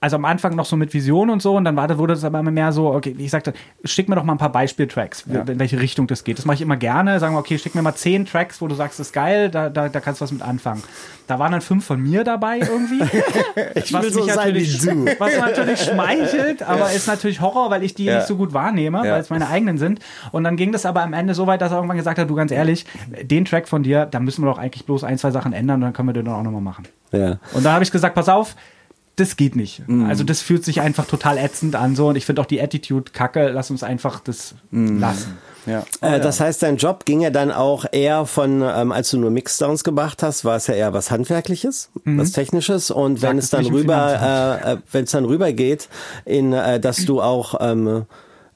also 0.00 0.14
am 0.14 0.24
Anfang 0.24 0.54
noch 0.54 0.64
so 0.64 0.76
mit 0.76 0.94
Vision 0.94 1.28
und 1.28 1.42
so 1.42 1.56
und 1.56 1.64
dann 1.64 1.74
war, 1.74 1.98
wurde 1.98 2.12
es 2.12 2.22
aber 2.22 2.38
immer 2.38 2.52
mehr 2.52 2.70
so, 2.70 2.92
okay, 2.92 3.14
wie 3.16 3.24
ich 3.24 3.32
sagte, 3.32 3.52
schick 3.82 4.08
mir 4.08 4.14
doch 4.14 4.22
mal 4.22 4.34
ein 4.34 4.38
paar 4.38 4.52
Beispieltracks, 4.52 5.24
ja. 5.26 5.40
in 5.40 5.58
welche 5.58 5.80
Richtung 5.80 6.06
das 6.06 6.22
geht. 6.22 6.38
Das 6.38 6.44
mache 6.44 6.54
ich 6.54 6.60
immer 6.60 6.76
gerne. 6.76 7.18
Sagen 7.18 7.34
wir, 7.34 7.40
okay, 7.40 7.58
schick 7.58 7.74
mir 7.74 7.82
mal 7.82 7.94
zehn 7.96 8.24
Tracks, 8.24 8.60
wo 8.60 8.68
du 8.68 8.76
sagst, 8.76 9.00
das 9.00 9.08
ist 9.08 9.12
geil, 9.12 9.50
da, 9.50 9.70
da, 9.70 9.88
da 9.88 10.00
kannst 10.00 10.20
du 10.20 10.24
was 10.24 10.30
mit 10.30 10.42
anfangen. 10.42 10.84
Da 11.26 11.40
waren 11.40 11.50
dann 11.50 11.62
fünf 11.62 11.84
von 11.84 12.00
mir 12.00 12.22
dabei 12.22 12.60
irgendwie. 12.60 13.02
ich 13.74 13.92
was 13.92 14.04
will 14.04 14.12
so 14.12 14.24
natürlich, 14.24 14.80
sein 14.80 14.94
wie 14.94 15.04
du. 15.04 15.18
Was 15.18 15.36
natürlich 15.36 15.80
schmeichelt, 15.80 16.62
aber 16.62 16.80
ja. 16.80 16.86
ist 16.88 17.06
natürlich 17.08 17.40
Horror, 17.40 17.70
weil 17.70 17.82
ich 17.82 17.94
die 17.94 18.04
ja. 18.04 18.16
nicht 18.16 18.26
so 18.26 18.36
gut 18.36 18.54
wahrnehme, 18.54 19.00
weil 19.00 19.20
es 19.20 19.30
meine 19.30 19.48
eigenen 19.48 19.78
sind. 19.78 20.00
Und 20.30 20.44
dann 20.44 20.56
ging 20.56 20.70
das 20.70 20.86
aber 20.86 21.02
am 21.02 21.12
Ende 21.12 21.34
so 21.34 21.46
weit, 21.46 21.60
dass 21.60 21.72
er 21.72 21.76
irgendwann 21.76 21.96
gesagt 21.96 22.18
hat, 22.18 22.30
du 22.30 22.34
ganz 22.34 22.52
ehrlich, 22.52 22.86
den 23.22 23.44
Track 23.44 23.68
von 23.68 23.82
dir, 23.82 24.06
da 24.06 24.20
müssen 24.20 24.42
wir 24.42 24.50
doch 24.50 24.58
eigentlich 24.58 24.86
bloß 24.86 25.04
ein, 25.04 25.18
zwei 25.18 25.32
Sachen 25.32 25.52
ändern 25.52 25.76
und 25.76 25.80
dann 25.82 25.92
können 25.92 26.08
wir 26.08 26.12
den 26.12 26.26
dann 26.26 26.34
auch 26.34 26.42
nochmal 26.42 26.62
machen. 26.62 26.86
Ja. 27.12 27.38
Und 27.52 27.64
da 27.64 27.72
habe 27.72 27.82
ich 27.84 27.90
gesagt, 27.90 28.14
pass 28.14 28.28
auf, 28.28 28.54
das 29.20 29.36
geht 29.36 29.56
nicht. 29.56 29.82
Mm. 29.86 30.06
Also 30.06 30.24
das 30.24 30.40
fühlt 30.40 30.64
sich 30.64 30.80
einfach 30.80 31.06
total 31.06 31.38
ätzend 31.38 31.76
an 31.76 31.96
so 31.96 32.08
und 32.08 32.16
ich 32.16 32.26
finde 32.26 32.42
auch 32.42 32.46
die 32.46 32.60
Attitude 32.60 33.10
kacke. 33.12 33.48
Lass 33.48 33.70
uns 33.70 33.82
einfach 33.82 34.20
das 34.20 34.54
mm. 34.70 34.98
lassen. 34.98 35.38
Ja. 35.66 35.84
Äh, 36.00 36.20
das 36.20 36.40
heißt, 36.40 36.62
dein 36.62 36.76
Job 36.76 37.04
ging 37.04 37.20
ja 37.20 37.30
dann 37.30 37.52
auch 37.52 37.84
eher 37.90 38.26
von, 38.26 38.62
ähm, 38.62 38.92
als 38.92 39.10
du 39.10 39.18
nur 39.18 39.30
Mixdowns 39.30 39.84
gemacht 39.84 40.22
hast, 40.22 40.44
war 40.44 40.56
es 40.56 40.66
ja 40.66 40.74
eher 40.74 40.92
was 40.92 41.10
Handwerkliches, 41.10 41.90
mhm. 42.04 42.18
was 42.18 42.32
Technisches. 42.32 42.90
Und 42.90 43.20
wenn 43.22 43.40
Sag 43.40 43.44
es 43.44 43.50
dann 43.50 43.66
rüber, 43.66 44.62
äh, 44.64 44.72
äh, 44.72 44.76
wenn 44.92 45.04
es 45.04 45.10
dann 45.10 45.24
rüber 45.24 45.52
geht, 45.52 45.88
in, 46.24 46.52
äh, 46.52 46.80
dass 46.80 47.04
du 47.04 47.20
auch 47.20 47.56
ähm, 47.60 48.06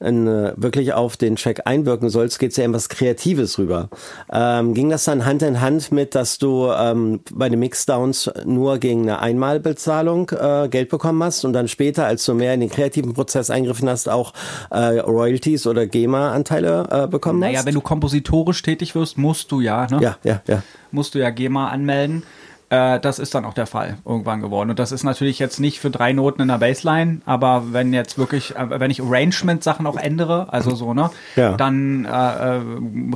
in, 0.02 0.26
äh, 0.26 0.52
wirklich 0.56 0.92
auf 0.92 1.16
den 1.16 1.36
Track 1.36 1.62
einwirken 1.64 2.10
sollst, 2.10 2.38
geht 2.38 2.50
es 2.50 2.56
ja 2.56 2.64
in 2.64 2.72
was 2.72 2.88
Kreatives 2.88 3.58
rüber. 3.58 3.88
Ähm, 4.32 4.74
ging 4.74 4.90
das 4.90 5.04
dann 5.04 5.24
Hand 5.24 5.42
in 5.42 5.60
Hand 5.60 5.92
mit, 5.92 6.14
dass 6.14 6.38
du 6.38 6.70
ähm, 6.70 7.20
bei 7.32 7.48
den 7.48 7.58
Mixdowns 7.58 8.30
nur 8.44 8.78
gegen 8.78 9.02
eine 9.02 9.20
Einmalbezahlung 9.20 10.30
äh, 10.30 10.68
Geld 10.68 10.88
bekommen 10.88 11.22
hast 11.22 11.44
und 11.44 11.52
dann 11.52 11.68
später, 11.68 12.06
als 12.06 12.24
du 12.24 12.34
mehr 12.34 12.54
in 12.54 12.60
den 12.60 12.70
kreativen 12.70 13.14
Prozess 13.14 13.50
eingriffen 13.50 13.88
hast, 13.88 14.08
auch 14.08 14.32
äh, 14.70 14.98
Royalties 15.00 15.66
oder 15.66 15.86
GEMA-Anteile 15.86 16.86
äh, 16.90 17.06
bekommen 17.08 17.40
naja, 17.40 17.58
hast? 17.58 17.64
Naja, 17.64 17.66
wenn 17.66 17.74
du 17.74 17.80
kompositorisch 17.80 18.62
tätig 18.62 18.94
wirst, 18.94 19.18
musst 19.18 19.52
du 19.52 19.60
ja, 19.60 19.86
ne? 19.90 20.00
Ja, 20.00 20.16
ja, 20.24 20.42
ja. 20.46 20.62
Musst 20.90 21.14
du 21.14 21.18
ja 21.18 21.30
GEMA 21.30 21.68
anmelden. 21.68 22.24
Äh, 22.72 23.00
das 23.00 23.18
ist 23.18 23.34
dann 23.34 23.44
auch 23.44 23.52
der 23.52 23.66
Fall 23.66 23.98
irgendwann 24.06 24.40
geworden. 24.40 24.70
Und 24.70 24.78
das 24.78 24.92
ist 24.92 25.04
natürlich 25.04 25.38
jetzt 25.38 25.60
nicht 25.60 25.78
für 25.78 25.90
drei 25.90 26.14
Noten 26.14 26.40
in 26.40 26.48
der 26.48 26.56
Bassline, 26.56 27.20
aber 27.26 27.64
wenn 27.72 27.92
jetzt 27.92 28.16
wirklich, 28.16 28.56
äh, 28.56 28.80
wenn 28.80 28.90
ich 28.90 29.02
Arrangement-Sachen 29.02 29.86
auch 29.86 29.96
ändere, 29.96 30.50
also 30.50 30.74
so, 30.74 30.94
ne, 30.94 31.10
ja. 31.36 31.52
dann 31.52 32.06
äh, 32.06 32.08
äh, 32.08 32.60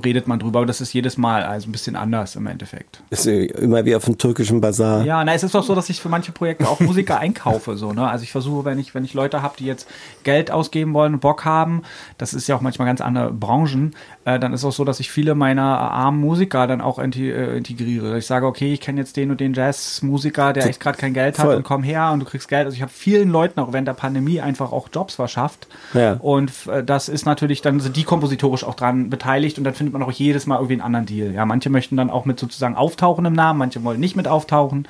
redet 0.05 0.29
man 0.29 0.39
drüber. 0.39 0.59
Aber 0.59 0.67
das 0.67 0.83
ist 0.83 0.93
jedes 0.93 1.17
Mal 1.17 1.43
also 1.43 1.71
ein 1.71 1.73
bisschen 1.73 1.97
anders 1.97 2.37
im 2.37 2.47
Endeffekt. 2.47 3.01
Ist 3.09 3.27
immer 3.27 3.83
wie 3.87 3.97
auf 3.97 4.07
einem 4.07 4.19
türkischen 4.19 4.61
Bazar. 4.61 5.07
Ja, 5.07 5.25
na, 5.25 5.33
es 5.33 5.43
ist 5.43 5.55
doch 5.55 5.65
so, 5.65 5.75
dass 5.75 5.89
ich 5.89 6.03
für 6.03 6.11
manche 6.11 6.33
Projekte 6.33 6.69
auch 6.69 6.81
Musiker 6.81 7.19
einkaufe, 7.19 7.79
so, 7.79 7.95
ne. 7.95 8.07
Also 8.07 8.25
ich 8.25 8.33
versuche, 8.33 8.67
wenn 8.67 8.79
ich, 8.79 8.95
wenn 8.95 9.07
ich 9.07 9.15
Leute 9.15 9.41
habe, 9.41 9.55
die 9.59 9.65
jetzt 9.65 9.89
Geld 10.23 10.51
ausgeben 10.51 10.93
wollen, 10.93 11.19
Bock 11.19 11.47
haben, 11.47 11.81
das 12.19 12.35
ist 12.35 12.47
ja 12.47 12.57
auch 12.57 12.61
manchmal 12.61 12.89
ganz 12.89 13.01
andere 13.01 13.33
Branchen, 13.33 13.95
äh, 14.27 14.39
dann 14.39 14.53
ist 14.53 14.65
auch 14.65 14.73
so, 14.73 14.85
dass 14.85 15.01
ich 15.01 15.11
viele 15.11 15.35
meiner 15.35 15.65
armen 15.65 16.21
Musiker 16.21 16.67
dann 16.67 16.83
auch 16.83 16.99
integriere. 16.99 18.19
Ich 18.19 18.27
sage, 18.27 18.47
okay, 18.47 18.75
ich 18.75 18.83
kenne 18.83 19.01
jetzt 19.01 19.17
den 19.17 19.31
und 19.31 19.41
den 19.41 19.47
den 19.47 19.55
Jazzmusiker, 19.55 20.53
der 20.53 20.67
echt 20.67 20.81
gerade 20.81 20.99
kein 20.99 21.15
Geld 21.15 21.39
hat 21.39 21.47
Voll. 21.47 21.57
und 21.57 21.63
komm 21.63 21.83
her 21.83 22.11
und 22.13 22.21
du 22.21 22.27
kriegst 22.27 22.49
Geld. 22.49 22.67
Also 22.67 22.75
ich 22.77 22.83
habe 22.83 22.93
vielen 22.93 23.31
Leuten 23.31 23.61
auch 23.61 23.73
während 23.73 23.89
der 23.89 23.95
Pandemie 23.95 24.41
einfach 24.41 24.73
auch 24.73 24.89
Jobs 24.93 25.15
verschafft. 25.15 25.69
Ja. 25.95 26.15
Und 26.15 26.53
äh, 26.67 26.85
das 26.85 27.09
ist 27.09 27.25
natürlich, 27.25 27.63
dann 27.63 27.81
sind 27.81 27.97
die 27.97 28.05
kompositorisch 28.05 28.65
auch 28.65 28.75
dran 28.75 29.11
beteiligt 29.11 29.59
und 29.59 29.65
dann 29.65 29.75
findet 29.75 29.93
man 29.93 30.03
auch 30.03 30.13
jedes 30.13 30.47
Mal 30.47 30.57
irgendwie 30.57 30.75
einen 30.75 30.83
anderen 30.83 31.07
Deal. 31.07 31.33
Ja, 31.33 31.47
manche 31.47 31.71
möchten 31.71 31.97
dann 31.97 32.11
auch 32.11 32.25
mit 32.25 32.39
sozusagen 32.39 32.77
auftauchen 32.77 33.25
im 33.25 33.33
Namen, 33.33 33.59
manche 33.59 33.83
wollen 33.85 34.01
nicht 34.01 34.17
mit 34.17 34.29
auftauchen. 34.29 34.87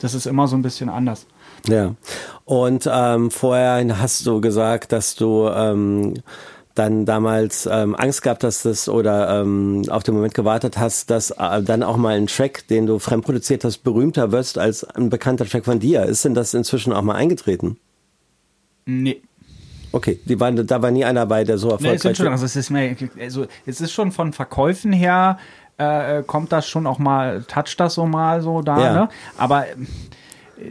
Das 0.00 0.14
ist 0.14 0.26
immer 0.26 0.48
so 0.48 0.56
ein 0.56 0.62
bisschen 0.62 0.88
anders. 0.88 1.26
Ja. 1.68 1.94
Und 2.44 2.88
ähm, 2.92 3.30
vorher 3.30 4.00
hast 4.00 4.26
du 4.26 4.40
gesagt, 4.40 4.90
dass 4.90 5.14
du 5.14 5.48
ähm, 5.48 6.14
dann 6.74 7.04
damals 7.04 7.68
ähm, 7.70 7.94
Angst 7.94 8.22
gehabt 8.22 8.44
hast 8.44 8.64
dass, 8.64 8.88
oder 8.88 9.40
ähm, 9.40 9.82
auf 9.88 10.02
den 10.02 10.14
Moment 10.14 10.34
gewartet 10.34 10.78
hast, 10.78 11.10
dass 11.10 11.30
äh, 11.30 11.62
dann 11.62 11.82
auch 11.82 11.96
mal 11.96 12.16
ein 12.16 12.26
Track, 12.26 12.66
den 12.68 12.86
du 12.86 12.98
fremdproduziert 12.98 13.64
hast, 13.64 13.78
berühmter 13.78 14.32
wirst 14.32 14.58
als 14.58 14.84
ein 14.84 15.10
bekannter 15.10 15.46
Track 15.46 15.64
von 15.64 15.80
dir. 15.80 16.04
Ist 16.04 16.24
denn 16.24 16.34
das 16.34 16.54
inzwischen 16.54 16.92
auch 16.92 17.02
mal 17.02 17.14
eingetreten? 17.14 17.78
Nee. 18.86 19.22
Okay, 19.92 20.18
die 20.24 20.40
waren, 20.40 20.66
da 20.66 20.80
war 20.80 20.90
nie 20.90 21.04
einer 21.04 21.26
bei, 21.26 21.44
der 21.44 21.58
so 21.58 21.68
erfolgreich 21.68 22.02
nee, 22.02 22.10
es, 22.10 22.16
schon, 22.16 22.28
also 22.28 22.46
es 22.46 22.56
ist 22.56 22.70
mehr, 22.70 22.96
also 23.20 23.46
es 23.66 23.82
ist 23.82 23.92
schon 23.92 24.10
von 24.10 24.32
Verkäufen 24.32 24.90
her, 24.90 25.38
äh, 25.76 26.22
kommt 26.22 26.50
das 26.52 26.66
schon 26.66 26.86
auch 26.86 26.98
mal, 26.98 27.42
toucht 27.42 27.78
das 27.78 27.94
so 27.94 28.06
mal 28.06 28.40
so 28.40 28.62
da, 28.62 28.80
ja. 28.80 28.92
ne? 28.94 29.08
Aber 29.36 29.66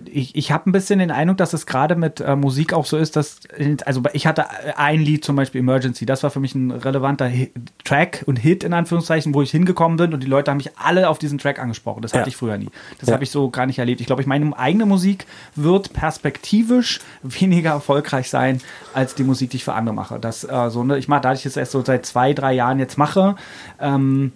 ich, 0.06 0.36
ich 0.36 0.52
habe 0.52 0.70
ein 0.70 0.72
bisschen 0.72 1.00
den 1.00 1.12
Eindruck, 1.12 1.38
dass 1.38 1.54
es 1.54 1.66
gerade 1.66 1.96
mit 1.96 2.20
äh, 2.20 2.36
Musik 2.36 2.74
auch 2.74 2.86
so 2.86 2.98
ist, 2.98 3.16
dass, 3.16 3.40
also 3.86 4.02
ich 4.14 4.28
hatte 4.28 4.46
ein 4.78 5.02
Lied 5.02 5.24
zum 5.24 5.36
Beispiel 5.36 5.60
Emergency, 5.60 6.06
das 6.06 6.24
war 6.24 6.30
für 6.30 6.40
mich 6.40 6.56
ein 6.56 6.72
relevanter 6.72 7.28
Hit, 7.28 7.52
Track 7.84 8.24
und 8.26 8.38
Hit 8.38 8.64
in 8.64 8.74
Anführungszeichen, 8.74 9.34
wo 9.34 9.42
ich 9.42 9.52
hingekommen 9.52 9.98
bin 9.98 10.14
und 10.14 10.22
die 10.22 10.28
Leute 10.28 10.52
haben 10.52 10.58
mich 10.58 10.78
alle 10.78 11.10
auf 11.10 11.20
diesen 11.20 11.38
Track 11.38 11.60
angesprochen. 11.60 12.02
Das 12.02 12.14
hatte 12.14 12.24
ja. 12.24 12.28
ich 12.28 12.38
früher 12.38 12.58
nie. 12.58 12.70
Das 13.00 13.10
ja. 13.10 13.14
habe 13.14 13.24
ich 13.24 13.32
so 13.32 13.50
gar 13.50 13.66
nicht 13.66 13.80
erlebt. 13.80 14.02
Ich 14.02 14.08
glaube, 14.08 14.22
ich 14.22 14.28
meine 14.28 14.58
eigene 14.58 14.86
Musik 14.86 15.26
wird 15.56 15.94
perspektivisch 15.94 17.00
weniger 17.24 17.72
erfolgreich 17.72 18.30
sein 18.30 18.62
als 18.94 19.16
die 19.16 19.24
Musik, 19.24 19.52
die 19.52 19.58
ich 19.58 19.64
für 19.64 19.74
andere 19.74 19.96
mache. 19.96 20.20
Das 20.20 20.44
äh, 20.44 20.70
so, 20.70 20.84
ne, 20.84 20.98
ich 20.98 21.08
mache, 21.08 21.22
da 21.22 21.34
ich 21.34 21.46
es 21.46 21.58
erst 21.58 21.72
so 21.72 21.84
seit 21.84 22.06
zwei, 22.06 22.34
drei 22.34 22.54
Jahren 22.54 22.80
jetzt 22.80 22.98
mache, 22.98 23.36
ähm, 23.80 24.32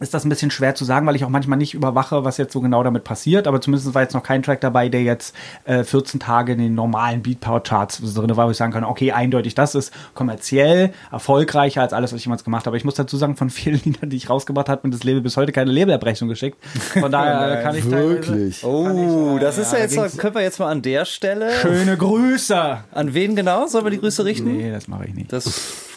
ist 0.00 0.14
das 0.14 0.24
ein 0.24 0.28
bisschen 0.28 0.50
schwer 0.50 0.74
zu 0.74 0.84
sagen, 0.84 1.06
weil 1.06 1.16
ich 1.16 1.24
auch 1.24 1.28
manchmal 1.28 1.58
nicht 1.58 1.74
überwache, 1.74 2.24
was 2.24 2.36
jetzt 2.36 2.52
so 2.52 2.60
genau 2.60 2.82
damit 2.82 3.04
passiert. 3.04 3.46
Aber 3.46 3.60
zumindest 3.60 3.94
war 3.94 4.02
jetzt 4.02 4.14
noch 4.14 4.22
kein 4.22 4.42
Track 4.42 4.60
dabei, 4.60 4.88
der 4.88 5.02
jetzt 5.02 5.34
äh, 5.64 5.84
14 5.84 6.20
Tage 6.20 6.52
in 6.52 6.58
den 6.58 6.74
normalen 6.74 7.22
Beatpower-Charts 7.22 8.00
drin 8.14 8.36
war, 8.36 8.46
wo 8.46 8.50
ich 8.50 8.56
sagen 8.56 8.72
kann, 8.72 8.84
okay, 8.84 9.12
eindeutig, 9.12 9.54
das 9.54 9.74
ist 9.74 9.92
kommerziell 10.14 10.92
erfolgreicher 11.10 11.82
als 11.82 11.92
alles, 11.92 12.12
was 12.12 12.18
ich 12.18 12.26
jemals 12.26 12.44
gemacht 12.44 12.66
habe. 12.66 12.76
Ich 12.76 12.84
muss 12.84 12.94
dazu 12.94 13.16
sagen, 13.16 13.36
von 13.36 13.50
vielen 13.50 13.80
Liedern, 13.84 14.10
die 14.10 14.16
ich 14.16 14.28
rausgebracht 14.30 14.68
habe, 14.68 14.86
mir 14.86 14.92
das 14.92 15.04
Label 15.04 15.20
bis 15.20 15.36
heute 15.36 15.52
keine 15.52 15.70
Labelabrechnung 15.70 16.28
geschickt. 16.28 16.58
Von 16.98 17.12
daher 17.12 17.62
kann 17.62 17.76
ich 17.76 17.84
Wirklich? 17.90 18.64
Oh, 18.64 19.36
ich, 19.36 19.36
äh, 19.36 19.40
das 19.40 19.58
ist 19.58 19.72
ja, 19.72 19.78
ja 19.78 19.84
jetzt, 19.84 20.18
können 20.18 20.34
wir 20.34 20.42
jetzt 20.42 20.58
mal 20.58 20.70
an 20.70 20.82
der 20.82 21.04
Stelle. 21.04 21.52
Schöne 21.60 21.96
Grüße! 21.96 22.78
An 22.92 23.14
wen 23.14 23.36
genau 23.36 23.66
sollen 23.66 23.84
wir 23.84 23.90
die 23.90 24.00
Grüße 24.00 24.24
richten? 24.24 24.56
Nee, 24.56 24.70
das 24.70 24.88
mache 24.88 25.06
ich 25.06 25.14
nicht. 25.14 25.32
Das 25.32 25.44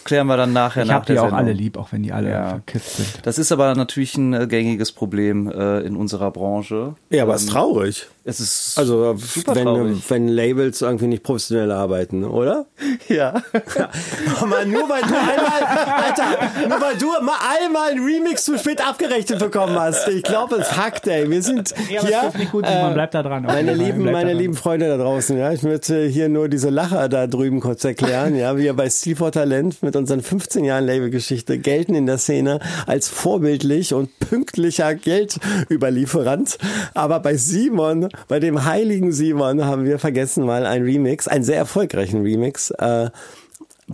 klären 0.08 0.26
wir 0.28 0.38
dann 0.38 0.54
nachher 0.54 0.84
ich 0.84 0.88
nach 0.88 0.96
Ich 0.96 1.02
habe 1.02 1.14
die 1.14 1.20
auch 1.20 1.24
Sendung. 1.24 1.40
alle 1.40 1.54
lieb, 1.54 1.78
auch 1.78 1.92
wenn 1.92 2.02
die 2.02 2.12
alle 2.12 2.32
ja. 2.32 2.50
verkifft 2.50 2.90
sind. 2.90 3.20
Das 3.24 3.38
ist 3.38 3.52
aber 3.52 3.76
natürlich 3.76 4.18
ein 4.18 4.34
äh, 4.34 4.48
gängiges 4.48 4.92
Problem 4.92 5.52
äh, 5.52 5.82
in 5.82 5.96
unserer 5.96 6.32
Branche. 6.32 6.96
Ja, 7.10 7.24
aber 7.24 7.36
es 7.36 7.42
ist 7.44 7.50
ähm, 7.50 7.54
traurig. 7.54 8.08
Es 8.28 8.42
ist 8.42 8.78
also 8.78 9.16
super 9.16 9.56
wenn, 9.56 9.64
traurig. 9.64 10.04
wenn 10.10 10.28
Labels 10.28 10.82
irgendwie 10.82 11.08
nicht 11.08 11.24
professionell 11.24 11.72
arbeiten, 11.72 12.26
oder? 12.26 12.66
Ja. 13.08 13.42
Aber 14.42 14.66
nur 14.66 14.90
weil 14.90 15.02
du 15.04 15.16
einmal, 15.16 15.64
Alter, 16.04 16.68
nur 16.68 16.82
weil 16.82 16.98
du 16.98 17.06
mal 17.24 17.38
einmal 17.58 17.92
ein 17.92 18.00
Remix 18.00 18.44
zu 18.44 18.58
spät 18.58 18.86
abgerechnet 18.86 19.40
bekommen 19.40 19.80
hast. 19.80 20.10
Ich 20.10 20.24
glaube, 20.24 20.56
es 20.58 20.76
hackt, 20.76 21.08
ey. 21.08 21.30
Wir 21.30 21.42
sind 21.42 21.74
ja, 21.90 22.02
hier. 22.02 22.22
Das 22.24 22.34
nicht 22.34 22.52
gut, 22.52 22.66
äh, 22.68 22.82
man 22.82 22.96
bleibt 22.96 23.14
da 23.14 23.24
dran. 23.24 23.44
Meine 23.44 23.74
lieben, 23.74 24.04
meine 24.04 24.34
lieben 24.34 24.56
Freunde 24.56 24.90
da 24.90 24.98
draußen, 24.98 25.38
ja. 25.38 25.54
Ich 25.54 25.64
möchte 25.64 26.06
hier 26.06 26.28
nur 26.28 26.50
diese 26.50 26.70
Lacher 26.70 27.08
da 27.08 27.28
drüben 27.28 27.62
kurz 27.62 27.86
erklären, 27.86 28.36
ja. 28.36 28.58
Wir 28.58 28.74
bei 28.74 28.90
Steel 28.90 29.16
for 29.16 29.32
Talent 29.32 29.82
mit 29.84 29.96
unseren 29.96 30.22
15 30.22 30.66
Jahren 30.66 30.86
Labelgeschichte 30.86 31.60
gelten 31.60 31.96
in 31.96 32.06
der 32.06 32.18
Szene 32.18 32.60
als 32.88 33.08
vorbildlich 33.08 33.94
und 33.94 34.20
pünktlicher 34.20 34.96
Geldüberlieferant. 34.96 36.58
Aber 36.94 37.22
bei 37.22 37.38
Simon 37.38 38.10
bei 38.28 38.40
dem 38.40 38.66
heiligen 38.66 39.12
Simon 39.12 39.66
haben 39.66 39.86
wir 39.86 40.00
vergessen 40.00 40.46
mal 40.46 40.66
ein 40.66 40.84
Remix, 40.84 41.28
einen 41.28 41.44
sehr 41.44 41.58
erfolgreichen 41.58 42.22
Remix, 42.22 42.72
äh, 42.72 43.10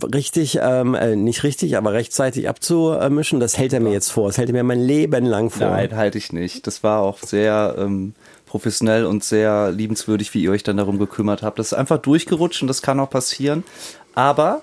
richtig, 0.02 0.58
ähm, 0.60 0.94
äh, 0.94 1.16
nicht 1.16 1.44
richtig, 1.44 1.76
aber 1.76 1.92
rechtzeitig 1.92 2.48
abzumischen. 2.48 3.40
Das 3.40 3.56
hält 3.56 3.72
er 3.72 3.80
mir 3.80 3.92
jetzt 3.92 4.10
vor. 4.10 4.28
Das 4.28 4.38
hält 4.38 4.48
er 4.48 4.54
mir 4.54 4.64
mein 4.64 4.80
Leben 4.80 5.24
lang 5.24 5.50
vor. 5.50 5.68
Nein, 5.68 5.96
halte 5.96 6.18
ich 6.18 6.32
nicht. 6.32 6.66
Das 6.66 6.82
war 6.82 7.00
auch 7.00 7.18
sehr 7.18 7.76
ähm, 7.78 8.14
professionell 8.46 9.04
und 9.04 9.24
sehr 9.24 9.70
liebenswürdig, 9.70 10.34
wie 10.34 10.42
ihr 10.42 10.50
euch 10.50 10.62
dann 10.62 10.76
darum 10.76 10.98
gekümmert 10.98 11.42
habt. 11.42 11.58
Das 11.58 11.68
ist 11.68 11.74
einfach 11.74 11.98
durchgerutscht 11.98 12.62
und 12.62 12.68
das 12.68 12.82
kann 12.82 13.00
auch 13.00 13.10
passieren. 13.10 13.64
Aber 14.14 14.62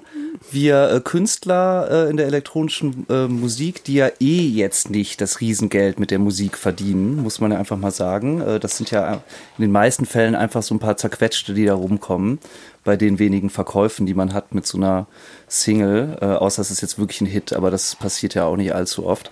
wir 0.50 0.92
äh, 0.92 1.02
Künstler 1.02 1.88
äh, 1.90 2.10
in 2.10 2.18
der 2.18 2.26
elektronischen 2.26 3.06
äh, 3.10 3.28
Musik, 3.28 3.84
die 3.84 3.96
ja 3.96 4.10
eh 4.20 4.48
jetzt 4.48 4.90
nicht 4.90 5.22
das 5.22 5.42
Riesengeld 5.42 6.00
mit 6.00 6.12
der 6.12 6.20
Musik 6.20 6.58
verdienen, 6.58 7.22
muss 7.22 7.40
man 7.40 7.52
ja 7.52 7.60
einfach 7.60 7.78
mal 7.78 7.92
sagen. 7.92 8.44
Das 8.60 8.78
sind 8.78 8.92
ja 8.92 9.22
in 9.58 9.62
den 9.62 9.72
meisten 9.72 10.06
Fällen 10.06 10.36
einfach 10.36 10.64
so 10.64 10.74
ein 10.74 10.80
paar 10.80 10.98
zerquetschte, 10.98 11.54
die 11.54 11.66
da 11.66 11.74
rumkommen, 11.74 12.40
bei 12.84 12.96
den 12.98 13.20
wenigen 13.20 13.50
Verkäufen, 13.50 14.06
die 14.06 14.14
man 14.14 14.34
hat 14.34 14.56
mit 14.56 14.66
so 14.66 14.78
einer 14.78 15.08
Single, 15.48 16.18
äh, 16.22 16.26
außer 16.26 16.62
es 16.62 16.72
ist 16.72 16.82
jetzt 16.82 16.98
wirklich 16.98 17.22
ein 17.22 17.28
Hit, 17.28 17.54
aber 17.54 17.70
das 17.70 17.96
passiert 17.96 18.34
ja 18.34 18.46
auch 18.46 18.58
nicht 18.58 18.74
allzu 18.74 19.06
oft. 19.06 19.30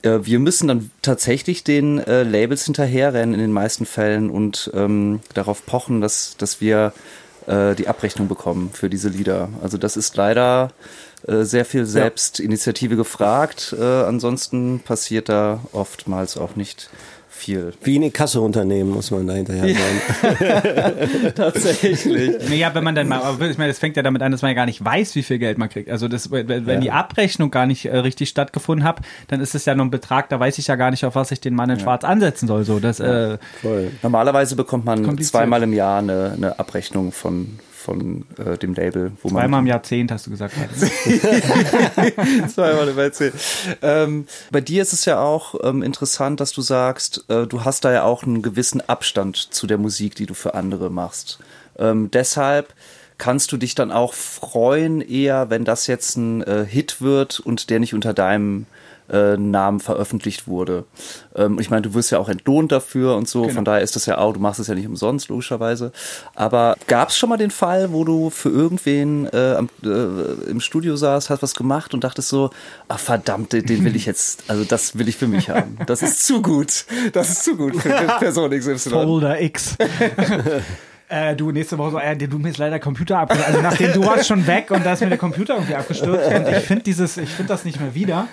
Wir 0.00 0.38
müssen 0.38 0.68
dann 0.68 0.92
tatsächlich 1.02 1.64
den 1.64 1.98
äh, 1.98 2.22
Labels 2.22 2.64
hinterherrennen 2.64 3.34
in 3.34 3.40
den 3.40 3.50
meisten 3.50 3.84
Fällen 3.84 4.30
und 4.30 4.70
ähm, 4.72 5.18
darauf 5.34 5.66
pochen, 5.66 6.00
dass, 6.00 6.36
dass 6.36 6.60
wir 6.60 6.92
äh, 7.48 7.74
die 7.74 7.88
Abrechnung 7.88 8.28
bekommen 8.28 8.70
für 8.72 8.90
diese 8.90 9.08
Lieder. 9.08 9.48
Also 9.62 9.78
das 9.78 9.96
ist 9.96 10.16
leider 10.16 10.70
äh, 11.26 11.42
sehr 11.42 11.64
viel 11.64 11.86
Selbstinitiative 11.86 12.96
gefragt. 12.96 13.74
Äh, 13.78 13.84
ansonsten 13.84 14.80
passiert 14.80 15.28
da 15.28 15.60
oftmals 15.72 16.36
auch 16.36 16.56
nicht 16.56 16.90
viel. 17.48 17.72
Wie 17.82 17.98
ein 17.98 18.12
Kasseunternehmen 18.12 18.92
muss 18.92 19.10
man 19.10 19.26
da 19.26 19.34
hinterher 19.34 19.74
sein. 19.74 21.32
Tatsächlich. 21.34 22.48
Naja, 22.48 22.74
wenn 22.74 22.84
man 22.84 22.94
dann 22.94 23.08
mal, 23.08 23.20
ich 23.40 23.58
meine, 23.58 23.68
das 23.68 23.78
fängt 23.78 23.96
ja 23.96 24.02
damit 24.02 24.22
an, 24.22 24.32
dass 24.32 24.42
man 24.42 24.50
ja 24.50 24.54
gar 24.54 24.66
nicht 24.66 24.84
weiß, 24.84 25.14
wie 25.14 25.22
viel 25.22 25.38
Geld 25.38 25.58
man 25.58 25.68
kriegt. 25.68 25.90
Also 25.90 26.08
das, 26.08 26.30
wenn 26.30 26.66
ja. 26.66 26.80
die 26.80 26.90
Abrechnung 26.90 27.50
gar 27.50 27.66
nicht 27.66 27.86
äh, 27.86 27.96
richtig 27.96 28.28
stattgefunden 28.28 28.86
hat, 28.86 29.00
dann 29.28 29.40
ist 29.40 29.54
es 29.54 29.64
ja 29.64 29.74
nur 29.74 29.86
ein 29.86 29.90
Betrag, 29.90 30.28
da 30.28 30.38
weiß 30.38 30.58
ich 30.58 30.66
ja 30.66 30.76
gar 30.76 30.90
nicht, 30.90 31.04
auf 31.04 31.14
was 31.14 31.30
ich 31.30 31.40
den 31.40 31.54
Mann 31.54 31.70
in 31.70 31.78
ja. 31.78 31.82
Schwarz 31.82 32.04
ansetzen 32.04 32.46
soll. 32.46 32.64
So, 32.64 32.80
das, 32.80 32.98
ja. 32.98 33.34
äh, 33.34 33.38
Normalerweise 34.02 34.56
bekommt 34.56 34.84
man 34.84 35.18
zweimal 35.22 35.62
im 35.62 35.72
Jahr 35.72 35.98
eine, 36.00 36.32
eine 36.36 36.58
Abrechnung 36.58 37.12
von, 37.12 37.58
von 37.78 38.26
äh, 38.38 38.58
dem 38.58 38.74
Label. 38.74 39.12
Wo 39.22 39.28
Zweimal 39.28 39.48
man, 39.48 39.60
im 39.60 39.66
Jahrzehnt, 39.68 40.10
hast 40.10 40.26
du 40.26 40.30
gesagt. 40.30 40.54
Zweimal 42.54 42.88
im 42.88 42.98
Jahrzehnt. 42.98 43.34
Ähm, 43.82 44.26
bei 44.50 44.60
dir 44.60 44.82
ist 44.82 44.92
es 44.92 45.04
ja 45.04 45.20
auch 45.20 45.54
ähm, 45.62 45.82
interessant, 45.82 46.40
dass 46.40 46.52
du 46.52 46.60
sagst, 46.60 47.24
äh, 47.28 47.46
du 47.46 47.64
hast 47.64 47.84
da 47.84 47.92
ja 47.92 48.02
auch 48.02 48.24
einen 48.24 48.42
gewissen 48.42 48.86
Abstand 48.88 49.36
zu 49.36 49.66
der 49.66 49.78
Musik, 49.78 50.16
die 50.16 50.26
du 50.26 50.34
für 50.34 50.54
andere 50.54 50.90
machst. 50.90 51.38
Ähm, 51.78 52.10
deshalb 52.10 52.74
kannst 53.16 53.52
du 53.52 53.56
dich 53.56 53.74
dann 53.74 53.92
auch 53.92 54.14
freuen, 54.14 55.00
eher 55.00 55.50
wenn 55.50 55.64
das 55.64 55.86
jetzt 55.86 56.16
ein 56.16 56.42
äh, 56.42 56.66
Hit 56.66 57.00
wird 57.00 57.40
und 57.40 57.70
der 57.70 57.80
nicht 57.80 57.94
unter 57.94 58.12
deinem 58.12 58.66
äh, 59.10 59.36
Namen 59.36 59.80
veröffentlicht 59.80 60.46
wurde. 60.46 60.84
Ähm, 61.34 61.58
ich 61.58 61.70
meine, 61.70 61.82
du 61.82 61.94
wirst 61.94 62.10
ja 62.10 62.18
auch 62.18 62.28
entlohnt 62.28 62.72
dafür 62.72 63.16
und 63.16 63.28
so, 63.28 63.42
genau. 63.42 63.54
von 63.54 63.64
daher 63.64 63.82
ist 63.82 63.96
das 63.96 64.06
ja 64.06 64.18
auch, 64.18 64.32
du 64.32 64.40
machst 64.40 64.60
es 64.60 64.66
ja 64.66 64.74
nicht 64.74 64.86
umsonst, 64.86 65.28
logischerweise. 65.28 65.92
Aber 66.34 66.76
gab 66.86 67.08
es 67.10 67.18
schon 67.18 67.28
mal 67.28 67.36
den 67.36 67.50
Fall, 67.50 67.92
wo 67.92 68.04
du 68.04 68.30
für 68.30 68.50
irgendwen 68.50 69.26
äh, 69.32 69.54
am, 69.56 69.68
äh, 69.82 70.50
im 70.50 70.60
Studio 70.60 70.96
saßt, 70.96 71.30
hast 71.30 71.42
was 71.42 71.54
gemacht 71.54 71.94
und 71.94 72.04
dachtest 72.04 72.28
so, 72.28 72.50
ach 72.88 72.98
verdammt, 72.98 73.52
den 73.52 73.84
will 73.84 73.96
ich 73.96 74.06
jetzt, 74.06 74.44
also 74.48 74.64
das 74.64 74.98
will 74.98 75.08
ich 75.08 75.16
für 75.16 75.28
mich 75.28 75.50
haben. 75.50 75.78
Das 75.86 76.02
ist 76.02 76.26
zu 76.26 76.42
gut. 76.42 76.84
Das 77.12 77.30
ist 77.30 77.44
zu 77.44 77.56
gut 77.56 77.76
für 77.76 77.90
Person 78.18 78.50
XY. 78.50 78.90
Folder 78.90 79.40
X. 79.40 79.76
Äh, 81.10 81.36
du, 81.36 81.50
nächste 81.52 81.78
Woche 81.78 81.92
so, 81.92 81.98
äh, 81.98 82.16
du 82.16 82.38
mir 82.38 82.50
ist 82.50 82.58
leider 82.58 82.78
Computer 82.78 83.20
abgestürzt. 83.20 83.48
Also 83.48 83.62
nachdem 83.62 83.92
du 83.94 84.04
warst 84.04 84.28
schon 84.28 84.46
weg 84.46 84.70
und 84.70 84.84
da 84.84 84.92
ist 84.92 85.00
mir 85.00 85.08
der 85.08 85.16
Computer 85.16 85.54
irgendwie 85.54 85.74
abgestürzt. 85.74 86.26
Und 86.26 86.48
ich 86.48 86.64
finde 86.64 86.82
dieses, 86.82 87.16
ich 87.16 87.30
finde 87.30 87.50
das 87.50 87.64
nicht 87.64 87.80
mehr 87.80 87.94
wieder. 87.94 88.28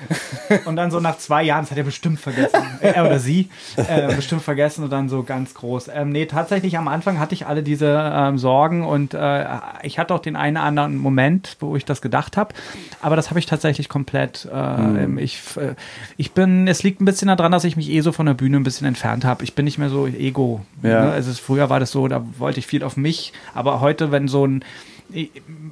Und 0.65 0.75
dann 0.75 0.91
so 0.91 0.99
nach 0.99 1.17
zwei 1.17 1.43
Jahren, 1.43 1.61
das 1.61 1.71
hat 1.71 1.77
er 1.77 1.85
bestimmt 1.85 2.19
vergessen. 2.19 2.59
Er 2.81 2.97
äh, 2.97 3.01
oder 3.01 3.19
sie, 3.19 3.49
äh, 3.77 4.13
bestimmt 4.13 4.41
vergessen 4.41 4.83
und 4.83 4.89
dann 4.91 5.07
so 5.07 5.23
ganz 5.23 5.53
groß. 5.53 5.89
Ähm, 5.93 6.09
nee, 6.09 6.25
tatsächlich 6.25 6.77
am 6.77 6.89
Anfang 6.89 7.17
hatte 7.17 7.33
ich 7.33 7.47
alle 7.47 7.63
diese 7.63 8.11
ähm, 8.13 8.37
Sorgen 8.37 8.83
und 8.85 9.13
äh, 9.13 9.45
ich 9.83 9.97
hatte 9.97 10.13
auch 10.13 10.19
den 10.19 10.35
einen 10.35 10.57
oder 10.57 10.65
anderen 10.65 10.97
Moment, 10.97 11.55
wo 11.61 11.77
ich 11.77 11.85
das 11.85 12.01
gedacht 12.01 12.35
habe. 12.35 12.53
Aber 13.01 13.15
das 13.15 13.29
habe 13.29 13.39
ich 13.39 13.45
tatsächlich 13.45 13.87
komplett. 13.87 14.47
Mhm. 14.53 15.17
Ich, 15.17 15.39
äh, 15.55 15.75
ich 16.17 16.33
bin, 16.33 16.67
es 16.67 16.83
liegt 16.83 17.01
ein 17.01 17.05
bisschen 17.05 17.29
daran, 17.29 17.51
dass 17.51 17.63
ich 17.63 17.77
mich 17.77 17.89
eh 17.89 18.01
so 18.01 18.11
von 18.11 18.25
der 18.25 18.33
Bühne 18.33 18.57
ein 18.57 18.63
bisschen 18.63 18.85
entfernt 18.87 19.23
habe. 19.23 19.43
Ich 19.43 19.55
bin 19.55 19.65
nicht 19.65 19.77
mehr 19.77 19.89
so 19.89 20.07
Ego. 20.07 20.61
Ja. 20.83 21.05
Ne? 21.05 21.11
Also 21.11 21.31
früher 21.33 21.69
war 21.69 21.79
das 21.79 21.91
so, 21.91 22.07
da 22.07 22.23
wollte 22.37 22.59
ich 22.59 22.64
ich 22.65 22.69
viel 22.69 22.83
auf 22.83 22.97
mich. 22.97 23.33
Aber 23.53 23.81
heute, 23.81 24.11
wenn 24.11 24.27
so 24.27 24.45
ein 24.45 24.63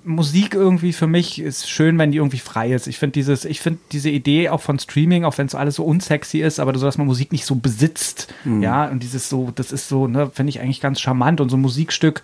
Musik 0.03 0.53
irgendwie 0.53 0.93
für 0.93 1.07
mich 1.07 1.39
ist 1.39 1.67
schön, 1.69 1.97
wenn 1.97 2.11
die 2.11 2.17
irgendwie 2.17 2.37
frei 2.37 2.71
ist. 2.71 2.87
Ich 2.87 2.99
finde 2.99 3.13
dieses, 3.13 3.45
ich 3.45 3.61
finde 3.61 3.79
diese 3.91 4.09
Idee 4.09 4.49
auch 4.49 4.61
von 4.61 4.77
Streaming, 4.77 5.25
auch 5.25 5.37
wenn 5.37 5.47
es 5.47 5.55
alles 5.55 5.75
so 5.75 5.83
unsexy 5.83 6.39
ist, 6.39 6.59
aber 6.59 6.77
so, 6.77 6.85
dass 6.85 6.99
man 6.99 7.07
Musik 7.07 7.31
nicht 7.31 7.45
so 7.45 7.55
besitzt, 7.55 8.31
mhm. 8.43 8.61
ja, 8.61 8.85
und 8.85 9.01
dieses 9.01 9.29
so, 9.29 9.51
das 9.55 9.71
ist 9.71 9.89
so, 9.89 10.07
ne, 10.07 10.29
finde 10.31 10.51
ich 10.51 10.61
eigentlich 10.61 10.81
ganz 10.81 11.01
charmant 11.01 11.41
und 11.41 11.49
so 11.49 11.57
ein 11.57 11.61
Musikstück 11.61 12.21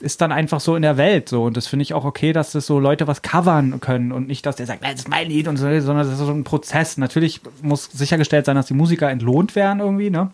ist 0.00 0.20
dann 0.20 0.32
einfach 0.32 0.60
so 0.60 0.74
in 0.74 0.82
der 0.82 0.96
Welt 0.96 1.28
so 1.28 1.44
und 1.44 1.56
das 1.56 1.68
finde 1.68 1.84
ich 1.84 1.94
auch 1.94 2.04
okay, 2.04 2.32
dass 2.32 2.52
das 2.52 2.66
so 2.66 2.80
Leute 2.80 3.06
was 3.06 3.22
covern 3.22 3.80
können 3.80 4.12
und 4.12 4.26
nicht, 4.26 4.44
dass 4.44 4.56
der 4.56 4.66
sagt, 4.66 4.84
das 4.84 4.94
ist 4.94 5.08
mein 5.08 5.28
Lied 5.28 5.48
und 5.48 5.56
so, 5.56 5.66
sondern 5.80 6.04
das 6.04 6.08
ist 6.08 6.18
so 6.18 6.32
ein 6.32 6.44
Prozess. 6.44 6.96
Natürlich 6.96 7.40
muss 7.62 7.84
sichergestellt 7.84 8.46
sein, 8.46 8.56
dass 8.56 8.66
die 8.66 8.74
Musiker 8.74 9.08
entlohnt 9.08 9.54
werden 9.54 9.80
irgendwie, 9.80 10.10
ne? 10.10 10.30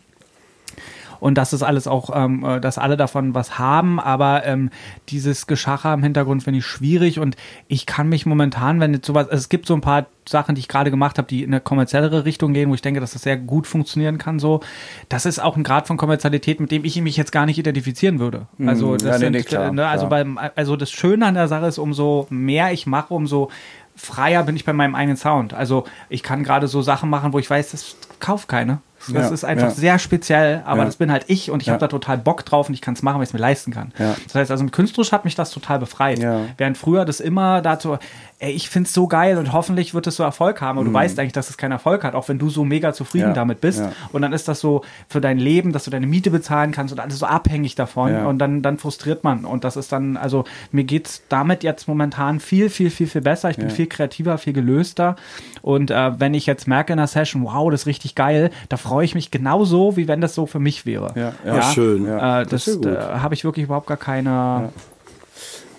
Und 1.20 1.36
dass 1.36 1.52
es 1.52 1.62
alles 1.62 1.86
auch, 1.86 2.10
ähm, 2.14 2.44
äh, 2.44 2.60
dass 2.60 2.78
alle 2.78 2.96
davon 2.96 3.34
was 3.34 3.58
haben, 3.58 4.00
aber 4.00 4.44
ähm, 4.44 4.70
dieses 5.08 5.46
Geschacher 5.46 5.92
im 5.94 6.02
Hintergrund 6.02 6.42
finde 6.42 6.58
ich 6.58 6.66
schwierig 6.66 7.18
und 7.18 7.36
ich 7.68 7.86
kann 7.86 8.08
mich 8.08 8.26
momentan, 8.26 8.80
wenn 8.80 8.94
jetzt 8.94 9.06
sowas, 9.06 9.28
es 9.30 9.48
gibt 9.48 9.66
so 9.66 9.74
ein 9.74 9.80
paar 9.80 10.06
Sachen, 10.28 10.54
die 10.54 10.60
ich 10.60 10.68
gerade 10.68 10.90
gemacht 10.90 11.18
habe, 11.18 11.28
die 11.28 11.42
in 11.42 11.52
eine 11.52 11.60
kommerziellere 11.60 12.24
Richtung 12.24 12.54
gehen, 12.54 12.70
wo 12.70 12.74
ich 12.74 12.82
denke, 12.82 13.00
dass 13.00 13.12
das 13.12 13.22
sehr 13.22 13.36
gut 13.36 13.66
funktionieren 13.66 14.18
kann. 14.18 14.38
So, 14.38 14.60
das 15.08 15.26
ist 15.26 15.38
auch 15.38 15.56
ein 15.56 15.64
Grad 15.64 15.86
von 15.86 15.96
Kommerzialität, 15.96 16.60
mit 16.60 16.70
dem 16.70 16.84
ich 16.84 17.00
mich 17.00 17.16
jetzt 17.16 17.32
gar 17.32 17.46
nicht 17.46 17.58
identifizieren 17.58 18.18
würde. 18.18 18.46
Mhm. 18.58 18.68
Also 18.68 18.96
das, 18.96 19.20
ja, 19.20 19.30
nee, 19.30 19.38
sind, 19.38 19.46
klar, 19.46 19.72
ne, 19.72 19.86
also 19.86 20.08
beim, 20.08 20.38
also 20.54 20.76
das 20.76 20.90
Schöne 20.90 21.26
an 21.26 21.34
der 21.34 21.48
Sache 21.48 21.66
ist, 21.66 21.78
umso 21.78 22.26
mehr 22.30 22.72
ich 22.72 22.86
mache, 22.86 23.12
umso 23.12 23.50
freier 23.96 24.42
bin 24.42 24.56
ich 24.56 24.64
bei 24.64 24.72
meinem 24.72 24.94
eigenen 24.94 25.16
Sound. 25.16 25.54
Also 25.54 25.84
ich 26.08 26.22
kann 26.22 26.42
gerade 26.42 26.68
so 26.68 26.82
Sachen 26.82 27.10
machen, 27.10 27.32
wo 27.32 27.38
ich 27.38 27.48
weiß, 27.48 27.70
das 27.72 27.96
kauft 28.20 28.48
keine. 28.48 28.78
Das 29.12 29.28
ja, 29.28 29.34
ist 29.34 29.44
einfach 29.44 29.68
ja. 29.68 29.74
sehr 29.74 29.98
speziell, 29.98 30.62
aber 30.64 30.80
ja. 30.80 30.84
das 30.86 30.96
bin 30.96 31.10
halt 31.10 31.24
ich 31.28 31.50
und 31.50 31.62
ich 31.62 31.68
habe 31.68 31.78
da 31.78 31.88
total 31.88 32.18
Bock 32.18 32.44
drauf 32.44 32.68
und 32.68 32.74
ich 32.74 32.80
kann 32.80 32.94
es 32.94 33.02
machen, 33.02 33.16
weil 33.16 33.24
ich 33.24 33.30
es 33.30 33.34
mir 33.34 33.40
leisten 33.40 33.72
kann. 33.72 33.92
Das 33.98 34.34
heißt, 34.34 34.50
also 34.50 34.64
künstlerisch 34.66 35.12
hat 35.12 35.24
mich 35.24 35.34
das 35.34 35.50
total 35.50 35.78
befreit. 35.78 36.20
Während 36.56 36.78
früher 36.78 37.04
das 37.04 37.20
immer 37.20 37.60
dazu, 37.62 37.98
ey, 38.38 38.52
ich 38.52 38.68
finde 38.68 38.88
es 38.88 38.94
so 38.94 39.06
geil 39.06 39.38
und 39.38 39.52
hoffentlich 39.52 39.94
wird 39.94 40.06
es 40.06 40.16
so 40.16 40.22
Erfolg 40.22 40.60
haben. 40.60 40.78
Und 40.78 40.84
mhm. 40.84 40.90
du 40.90 40.94
weißt 40.94 41.18
eigentlich, 41.18 41.32
dass 41.32 41.50
es 41.50 41.56
keinen 41.56 41.72
Erfolg 41.72 42.04
hat, 42.04 42.14
auch 42.14 42.28
wenn 42.28 42.38
du 42.38 42.50
so 42.50 42.64
mega 42.64 42.92
zufrieden 42.92 43.34
damit 43.34 43.60
bist. 43.60 43.82
Und 44.12 44.22
dann 44.22 44.32
ist 44.32 44.48
das 44.48 44.60
so 44.60 44.82
für 45.08 45.20
dein 45.20 45.38
Leben, 45.38 45.72
dass 45.72 45.84
du 45.84 45.90
deine 45.90 46.06
Miete 46.06 46.30
bezahlen 46.30 46.72
kannst 46.72 46.92
und 46.92 47.00
alles 47.00 47.18
so 47.18 47.26
abhängig 47.26 47.74
davon. 47.74 48.14
Und 48.26 48.38
dann, 48.38 48.62
dann 48.62 48.78
frustriert 48.78 49.24
man. 49.24 49.44
Und 49.44 49.64
das 49.64 49.76
ist 49.76 49.92
dann, 49.92 50.16
also 50.16 50.44
mir 50.72 50.84
geht 50.84 51.06
es 51.06 51.22
damit 51.28 51.62
jetzt 51.62 51.88
momentan 51.88 52.40
viel, 52.40 52.70
viel, 52.70 52.90
viel, 52.90 53.06
viel 53.06 53.22
besser. 53.22 53.50
Ich 53.50 53.56
bin 53.56 53.70
viel 53.70 53.86
kreativer, 53.86 54.38
viel 54.38 54.52
gelöster. 54.52 55.16
Und 55.62 55.90
äh, 55.90 56.20
wenn 56.20 56.34
ich 56.34 56.46
jetzt 56.46 56.68
merke 56.68 56.92
in 56.92 56.98
der 56.98 57.06
Session, 57.06 57.44
wow, 57.44 57.70
das 57.70 57.82
ist 57.82 57.86
richtig 57.86 58.14
geil, 58.14 58.50
da 58.68 58.76
freue 58.76 58.93
ich 59.02 59.14
mich 59.14 59.30
genauso, 59.30 59.96
wie 59.96 60.06
wenn 60.08 60.20
das 60.20 60.34
so 60.34 60.46
für 60.46 60.60
mich 60.60 60.86
wäre. 60.86 61.12
Ja, 61.16 61.32
ja. 61.44 61.62
schön. 61.62 62.06
Äh, 62.06 62.46
das, 62.46 62.64
das 62.64 62.76
äh, 62.76 62.96
habe 62.96 63.34
ich 63.34 63.44
wirklich 63.44 63.64
überhaupt 63.64 63.86
gar 63.86 63.96
keine. 63.96 64.70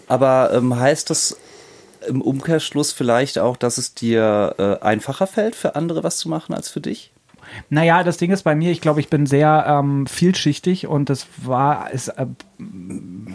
Aber 0.08 0.52
ähm, 0.54 0.78
heißt 0.78 1.10
das 1.10 1.38
im 2.08 2.22
Umkehrschluss 2.22 2.92
vielleicht 2.92 3.40
auch, 3.40 3.58
dass 3.58 3.78
es 3.78 3.94
dir 3.94 4.56
äh, 4.58 4.84
einfacher 4.84 5.28
fällt, 5.28 5.56
für 5.56 5.76
andere 5.76 6.04
was 6.04 6.18
zu 6.18 6.30
machen 6.30 6.54
als 6.54 6.70
für 6.70 6.82
dich? 6.82 7.12
Naja, 7.70 8.04
das 8.04 8.18
Ding 8.18 8.32
ist 8.32 8.44
bei 8.44 8.56
mir, 8.56 8.72
ich 8.72 8.82
glaube, 8.82 9.00
ich 9.00 9.10
bin 9.10 9.26
sehr 9.26 9.66
ähm, 9.68 10.08
vielschichtig 10.08 10.88
und 10.88 11.10
das 11.10 11.28
war, 11.38 11.92
ist, 11.92 12.10
äh, 12.10 12.26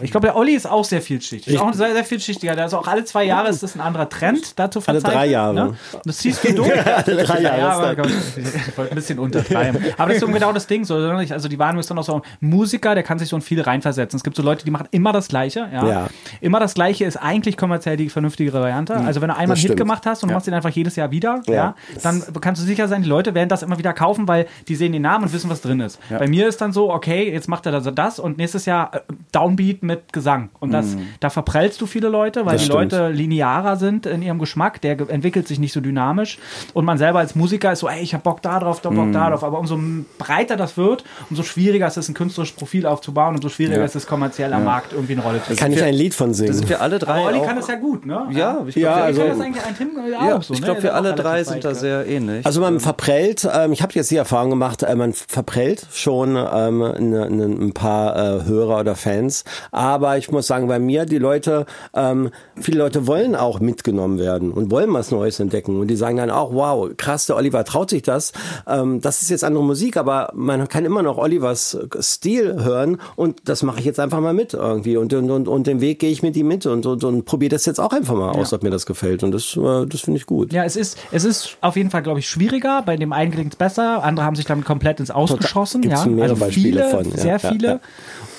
ich 0.01 0.11
glaube, 0.11 0.27
der 0.27 0.35
Olli 0.35 0.53
ist 0.53 0.67
auch 0.67 0.83
sehr 0.83 1.01
vielschichtig. 1.01 1.53
Ist 1.53 1.59
auch 1.61 1.67
ein 1.67 1.73
sehr, 1.73 1.93
sehr 1.93 2.03
vielschichtiger. 2.03 2.57
Also 2.57 2.79
auch 2.79 2.87
alle 2.87 3.05
zwei 3.05 3.23
Jahre 3.23 3.49
ist 3.49 3.61
das 3.61 3.75
ein 3.75 3.81
anderer 3.81 4.09
Trend, 4.09 4.57
da 4.57 4.71
zu 4.71 4.81
verzeichnen. 4.81 5.05
Alle 5.11 5.13
drei 5.13 5.25
Jahre. 5.27 5.53
Ne? 5.53 5.77
Das 6.05 6.19
siehst 6.19 6.43
du 6.43 6.53
durch. 6.53 6.71
alle 6.71 7.23
drei 7.23 7.41
Jahre. 7.41 7.59
Ja, 7.59 7.69
aber, 7.71 8.07
ich 8.07 8.77
wollte 8.77 8.91
ein 8.91 8.95
bisschen 8.95 9.19
untertreiben. 9.19 9.83
Aber 9.97 10.07
das 10.07 10.15
ist 10.15 10.21
so 10.21 10.27
genau 10.27 10.51
das 10.53 10.67
Ding. 10.67 10.85
So, 10.85 10.95
also 10.95 11.47
die 11.47 11.59
Wahrnehmung 11.59 11.81
ist 11.81 11.89
dann 11.89 11.99
auch 11.99 12.03
so 12.03 12.15
ein 12.15 12.21
Musiker, 12.39 12.95
der 12.95 13.03
kann 13.03 13.19
sich 13.19 13.29
so 13.29 13.35
in 13.35 13.41
viele 13.41 13.65
reinversetzen. 13.67 14.17
Es 14.17 14.23
gibt 14.23 14.35
so 14.35 14.43
Leute, 14.43 14.65
die 14.65 14.71
machen 14.71 14.87
immer 14.91 15.11
das 15.11 15.27
Gleiche. 15.27 15.69
Ja? 15.71 15.87
ja. 15.87 16.07
Immer 16.41 16.59
das 16.59 16.73
Gleiche 16.73 17.05
ist 17.05 17.17
eigentlich 17.17 17.57
kommerziell 17.57 17.97
die 17.97 18.09
vernünftigere 18.09 18.59
Variante. 18.59 18.97
Mhm. 18.97 19.05
Also 19.05 19.21
wenn 19.21 19.29
du 19.29 19.35
einmal 19.35 19.57
einen 19.57 19.67
Hit 19.67 19.77
gemacht 19.77 20.05
hast 20.05 20.23
und 20.23 20.29
ja. 20.29 20.35
machst 20.35 20.47
ihn 20.47 20.53
einfach 20.53 20.69
jedes 20.69 20.95
Jahr 20.95 21.11
wieder, 21.11 21.41
ja. 21.47 21.75
dann 22.01 22.23
kannst 22.41 22.61
du 22.61 22.65
sicher 22.65 22.87
sein, 22.87 23.03
die 23.03 23.09
Leute 23.09 23.35
werden 23.35 23.49
das 23.49 23.61
immer 23.61 23.77
wieder 23.77 23.93
kaufen, 23.93 24.10
weil 24.19 24.47
die 24.67 24.75
sehen 24.75 24.91
den 24.91 25.01
Namen 25.01 25.25
und 25.25 25.33
wissen, 25.33 25.49
was 25.49 25.61
drin 25.61 25.79
ist. 25.79 25.99
Bei 26.09 26.27
mir 26.27 26.47
ist 26.47 26.61
dann 26.61 26.73
so, 26.73 26.91
okay, 26.91 27.31
jetzt 27.31 27.47
macht 27.47 27.65
er 27.65 27.71
das, 27.71 27.89
das 27.93 28.19
und 28.19 28.37
nächstes 28.37 28.65
Jahr 28.65 28.93
äh, 28.93 28.99
Downbeat 29.31 29.83
mit 29.83 30.13
Gesang. 30.13 30.49
Und 30.59 30.71
das, 30.71 30.95
mm. 30.95 30.99
da 31.19 31.29
verprellst 31.29 31.79
du 31.81 31.85
viele 31.85 32.09
Leute, 32.09 32.45
weil 32.45 32.53
das 32.53 32.61
die 32.61 32.71
stimmt. 32.71 32.91
Leute 32.91 33.09
linearer 33.09 33.77
sind 33.77 34.05
in 34.05 34.21
ihrem 34.21 34.39
Geschmack, 34.39 34.81
der 34.81 34.99
entwickelt 35.09 35.47
sich 35.47 35.59
nicht 35.59 35.73
so 35.73 35.81
dynamisch. 35.81 36.39
Und 36.73 36.85
man 36.85 36.97
selber 36.97 37.19
als 37.19 37.35
Musiker 37.35 37.71
ist 37.71 37.79
so, 37.79 37.89
ey, 37.89 38.01
ich 38.01 38.13
hab 38.13 38.23
Bock 38.23 38.41
da 38.41 38.59
drauf, 38.59 38.81
da 38.81 38.89
Bock 38.89 39.07
mm. 39.07 39.13
da 39.13 39.29
drauf. 39.29 39.43
Aber 39.43 39.59
umso 39.59 39.79
breiter 40.17 40.57
das 40.57 40.77
wird, 40.77 41.03
umso 41.29 41.43
schwieriger 41.43 41.87
ist 41.87 41.97
es, 41.97 42.09
ein 42.09 42.13
künstlerisches 42.13 42.55
Profil 42.55 42.85
aufzubauen, 42.85 43.35
umso 43.35 43.49
schwieriger 43.49 43.79
ja. 43.79 43.85
ist 43.85 43.95
es, 43.95 44.07
kommerziell 44.07 44.53
am 44.53 44.65
Markt 44.65 44.93
irgendwie 44.93 45.13
eine 45.13 45.21
Rolle 45.21 45.37
zu 45.39 45.45
spielen. 45.45 45.57
Kann 45.59 45.71
ich 45.71 45.83
ein 45.83 45.93
Lied 45.93 46.13
von 46.13 46.33
singen? 46.33 46.51
Da 46.51 46.57
sind 46.57 46.69
wir 46.69 46.81
alle 46.81 46.99
drei. 46.99 47.21
Aber 47.21 47.27
Olli 47.27 47.41
kann 47.41 47.55
das 47.55 47.67
ja 47.67 47.75
gut, 47.75 48.05
ne? 48.05 48.27
Ja, 48.31 48.63
ich 48.65 48.75
glaube, 48.75 48.79
ja, 48.79 48.93
also, 48.95 49.21
kann 49.21 49.29
das 49.29 49.39
eigentlich 49.39 49.65
ein 49.65 49.77
Tim 49.77 49.89
ja, 50.09 50.41
so. 50.41 50.53
Ich 50.53 50.61
glaube, 50.61 50.79
ne? 50.79 50.83
wir 50.83 50.95
alle 50.95 51.13
drei 51.13 51.43
sind 51.43 51.63
da 51.63 51.73
sehr 51.73 52.07
ähnlich. 52.07 52.45
Also 52.45 52.61
man 52.61 52.79
verprellt, 52.79 53.47
ähm, 53.51 53.71
ich 53.71 53.81
habe 53.81 53.93
jetzt 54.01 54.11
die 54.11 54.17
Erfahrung 54.17 54.49
gemacht, 54.49 54.83
äh, 54.83 54.95
man 54.95 55.13
verprellt 55.13 55.87
schon 55.93 56.35
ähm, 56.35 56.79
ne, 56.79 57.29
ne, 57.29 57.45
ein 57.45 57.73
paar 57.73 58.15
äh, 58.15 58.43
Hörer 58.45 58.79
oder 58.79 58.95
Fans, 58.95 59.43
aber 59.71 60.17
ich 60.17 60.31
muss 60.31 60.47
sagen, 60.47 60.67
bei 60.67 60.79
mir, 60.79 61.05
die 61.05 61.17
Leute, 61.17 61.65
ähm, 61.93 62.29
viele 62.59 62.79
Leute 62.79 63.07
wollen 63.07 63.35
auch 63.35 63.59
mitgenommen 63.59 64.19
werden 64.19 64.51
und 64.51 64.71
wollen 64.71 64.93
was 64.93 65.11
Neues 65.11 65.39
entdecken. 65.39 65.79
Und 65.79 65.87
die 65.87 65.95
sagen 65.95 66.17
dann 66.17 66.29
auch, 66.29 66.53
wow, 66.53 66.89
krass, 66.97 67.27
der 67.27 67.35
Oliver 67.35 67.63
traut 67.63 67.89
sich 67.89 68.01
das. 68.01 68.33
Ähm, 68.67 69.01
das 69.01 69.21
ist 69.21 69.29
jetzt 69.29 69.43
andere 69.43 69.63
Musik, 69.63 69.97
aber 69.97 70.31
man 70.33 70.67
kann 70.67 70.85
immer 70.85 71.03
noch 71.03 71.17
Olivers 71.17 71.77
Stil 71.99 72.63
hören 72.63 72.97
und 73.15 73.41
das 73.45 73.63
mache 73.63 73.79
ich 73.79 73.85
jetzt 73.85 73.99
einfach 73.99 74.19
mal 74.19 74.33
mit 74.33 74.53
irgendwie. 74.53 74.97
Und, 74.97 75.13
und, 75.13 75.29
und, 75.29 75.47
und 75.47 75.67
den 75.67 75.81
Weg 75.81 75.99
gehe 75.99 76.09
ich 76.09 76.23
mit 76.23 76.35
ihm 76.35 76.47
mit 76.47 76.65
und, 76.65 76.85
und, 76.85 77.03
und 77.03 77.25
probiere 77.25 77.49
das 77.49 77.65
jetzt 77.65 77.79
auch 77.79 77.93
einfach 77.93 78.15
mal 78.15 78.31
aus, 78.31 78.51
ja. 78.51 78.57
ob 78.57 78.63
mir 78.63 78.71
das 78.71 78.85
gefällt. 78.85 79.23
Und 79.23 79.31
das, 79.31 79.55
äh, 79.55 79.85
das 79.85 80.01
finde 80.01 80.17
ich 80.19 80.25
gut. 80.25 80.53
Ja, 80.53 80.63
es 80.63 80.75
ist, 80.75 80.97
es 81.11 81.23
ist 81.23 81.57
auf 81.61 81.75
jeden 81.75 81.89
Fall, 81.89 82.01
glaube 82.01 82.19
ich, 82.19 82.29
schwieriger. 82.29 82.81
Bei 82.85 82.97
dem 82.97 83.13
einen 83.13 83.31
gelingt 83.31 83.53
es 83.53 83.57
besser, 83.57 83.90
andere 83.99 84.25
haben 84.25 84.35
sich 84.35 84.45
damit 84.45 84.65
komplett 84.65 84.99
ins 84.99 85.11
Ausgeschossen. 85.11 85.81
Gibt's 85.81 86.05
ja, 86.05 86.09
mehrere 86.09 86.31
also 86.31 86.45
viele, 86.45 86.89
von. 86.89 87.05
Ja, 87.05 87.17
sehr 87.17 87.39
viele. 87.39 87.67
Ja, 87.67 87.79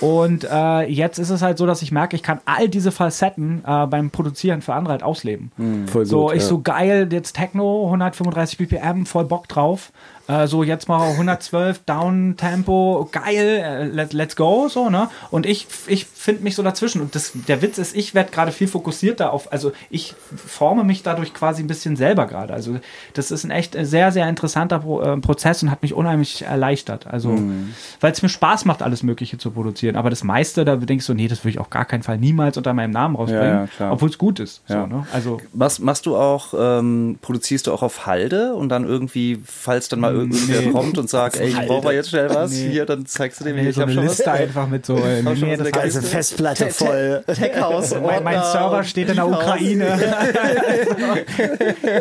und 0.00 0.44
äh, 0.50 0.88
jetzt 0.88 1.18
ist 1.18 1.30
es 1.30 1.42
halt 1.42 1.58
so, 1.58 1.66
dass 1.66 1.80
ich 1.80 1.92
merke, 1.92 2.16
ich 2.16 2.22
kann 2.22 2.40
all 2.44 2.68
diese 2.68 2.90
Facetten 2.90 3.62
äh, 3.64 3.86
beim 3.86 4.10
Produzieren 4.10 4.60
für 4.60 4.74
andere 4.74 4.92
halt 4.92 5.02
ausleben. 5.02 5.52
Mhm, 5.56 5.86
voll 5.86 6.06
so, 6.06 6.26
gut, 6.26 6.34
ich 6.34 6.42
ja. 6.42 6.48
so 6.48 6.60
geil, 6.60 7.08
jetzt 7.12 7.34
Techno, 7.34 7.84
135 7.84 8.58
BPM, 8.58 9.06
voll 9.06 9.24
Bock 9.24 9.48
drauf. 9.48 9.92
Äh, 10.32 10.46
so 10.46 10.62
jetzt 10.62 10.88
mal 10.88 11.10
112 11.10 11.80
Down 11.84 12.36
Tempo, 12.36 13.08
geil, 13.10 13.62
äh, 13.64 13.84
let, 13.84 14.12
let's 14.12 14.36
go, 14.36 14.68
so, 14.68 14.88
ne? 14.88 15.08
Und 15.30 15.46
ich, 15.46 15.66
ich 15.86 16.06
finde 16.06 16.42
mich 16.42 16.54
so 16.54 16.62
dazwischen. 16.62 17.00
Und 17.00 17.14
das, 17.14 17.32
der 17.48 17.60
Witz 17.60 17.78
ist, 17.78 17.94
ich 17.94 18.14
werde 18.14 18.30
gerade 18.30 18.52
viel 18.52 18.68
fokussierter 18.68 19.32
auf, 19.32 19.52
also 19.52 19.72
ich 19.90 20.14
forme 20.34 20.84
mich 20.84 21.02
dadurch 21.02 21.34
quasi 21.34 21.62
ein 21.62 21.66
bisschen 21.66 21.96
selber 21.96 22.26
gerade. 22.26 22.54
Also 22.54 22.78
das 23.14 23.30
ist 23.30 23.44
ein 23.44 23.50
echt 23.50 23.76
sehr, 23.78 24.12
sehr 24.12 24.28
interessanter 24.28 24.80
Pro, 24.80 25.02
äh, 25.02 25.16
Prozess 25.18 25.62
und 25.62 25.70
hat 25.70 25.82
mich 25.82 25.92
unheimlich 25.94 26.42
erleichtert. 26.42 27.06
Also, 27.06 27.30
mhm. 27.30 27.74
weil 28.00 28.12
es 28.12 28.22
mir 28.22 28.28
Spaß 28.28 28.64
macht, 28.64 28.82
alles 28.82 29.02
Mögliche 29.02 29.38
zu 29.38 29.50
produzieren. 29.50 29.96
Aber 29.96 30.10
das 30.10 30.24
meiste, 30.24 30.64
da 30.64 30.78
ich 30.88 31.04
so, 31.04 31.14
nee, 31.14 31.28
das 31.28 31.40
würde 31.40 31.50
ich 31.50 31.58
auf 31.58 31.70
gar 31.70 31.84
keinen 31.84 32.02
Fall 32.02 32.18
niemals 32.18 32.56
unter 32.56 32.72
meinem 32.74 32.90
Namen 32.90 33.16
rausbringen, 33.16 33.68
ja, 33.78 33.86
ja, 33.86 33.92
obwohl 33.92 34.08
es 34.08 34.18
gut 34.18 34.40
ist. 34.40 34.62
Ja. 34.68 34.82
So, 34.82 34.86
ne? 34.86 35.06
Also 35.12 35.40
was 35.52 35.78
machst 35.78 36.06
du 36.06 36.16
auch, 36.16 36.54
ähm, 36.56 37.18
produzierst 37.20 37.66
du 37.66 37.72
auch 37.72 37.82
auf 37.82 38.06
Halde 38.06 38.54
und 38.54 38.68
dann 38.68 38.84
irgendwie, 38.84 39.40
falls 39.44 39.88
dann 39.88 40.00
mal 40.00 40.21
nee. 40.30 40.70
kommt 40.70 40.98
und 40.98 41.08
sagt, 41.08 41.36
ey, 41.36 41.48
ich 41.48 41.66
brauche 41.66 41.92
jetzt 41.92 42.10
schnell 42.10 42.30
was, 42.30 42.50
nee. 42.52 42.70
hier, 42.70 42.86
dann 42.86 43.06
zeigst 43.06 43.40
du 43.40 43.44
dem, 43.44 43.56
nee, 43.56 43.68
ich 43.68 43.76
so 43.76 43.82
eine 43.82 43.92
Liste 43.92 44.26
was. 44.26 44.40
einfach 44.40 44.68
mit 44.68 44.86
so, 44.86 44.94
nee, 44.96 45.22
nee, 45.22 45.56
das 45.56 45.70
ganze 45.70 46.02
Festplatte 46.02 46.70
voll. 46.70 47.24
Techhouse. 47.26 47.94
mein, 48.02 48.24
mein 48.24 48.42
Server 48.42 48.84
steht 48.84 49.08
in 49.08 49.16
der 49.16 49.28
Ukraine. 49.28 49.98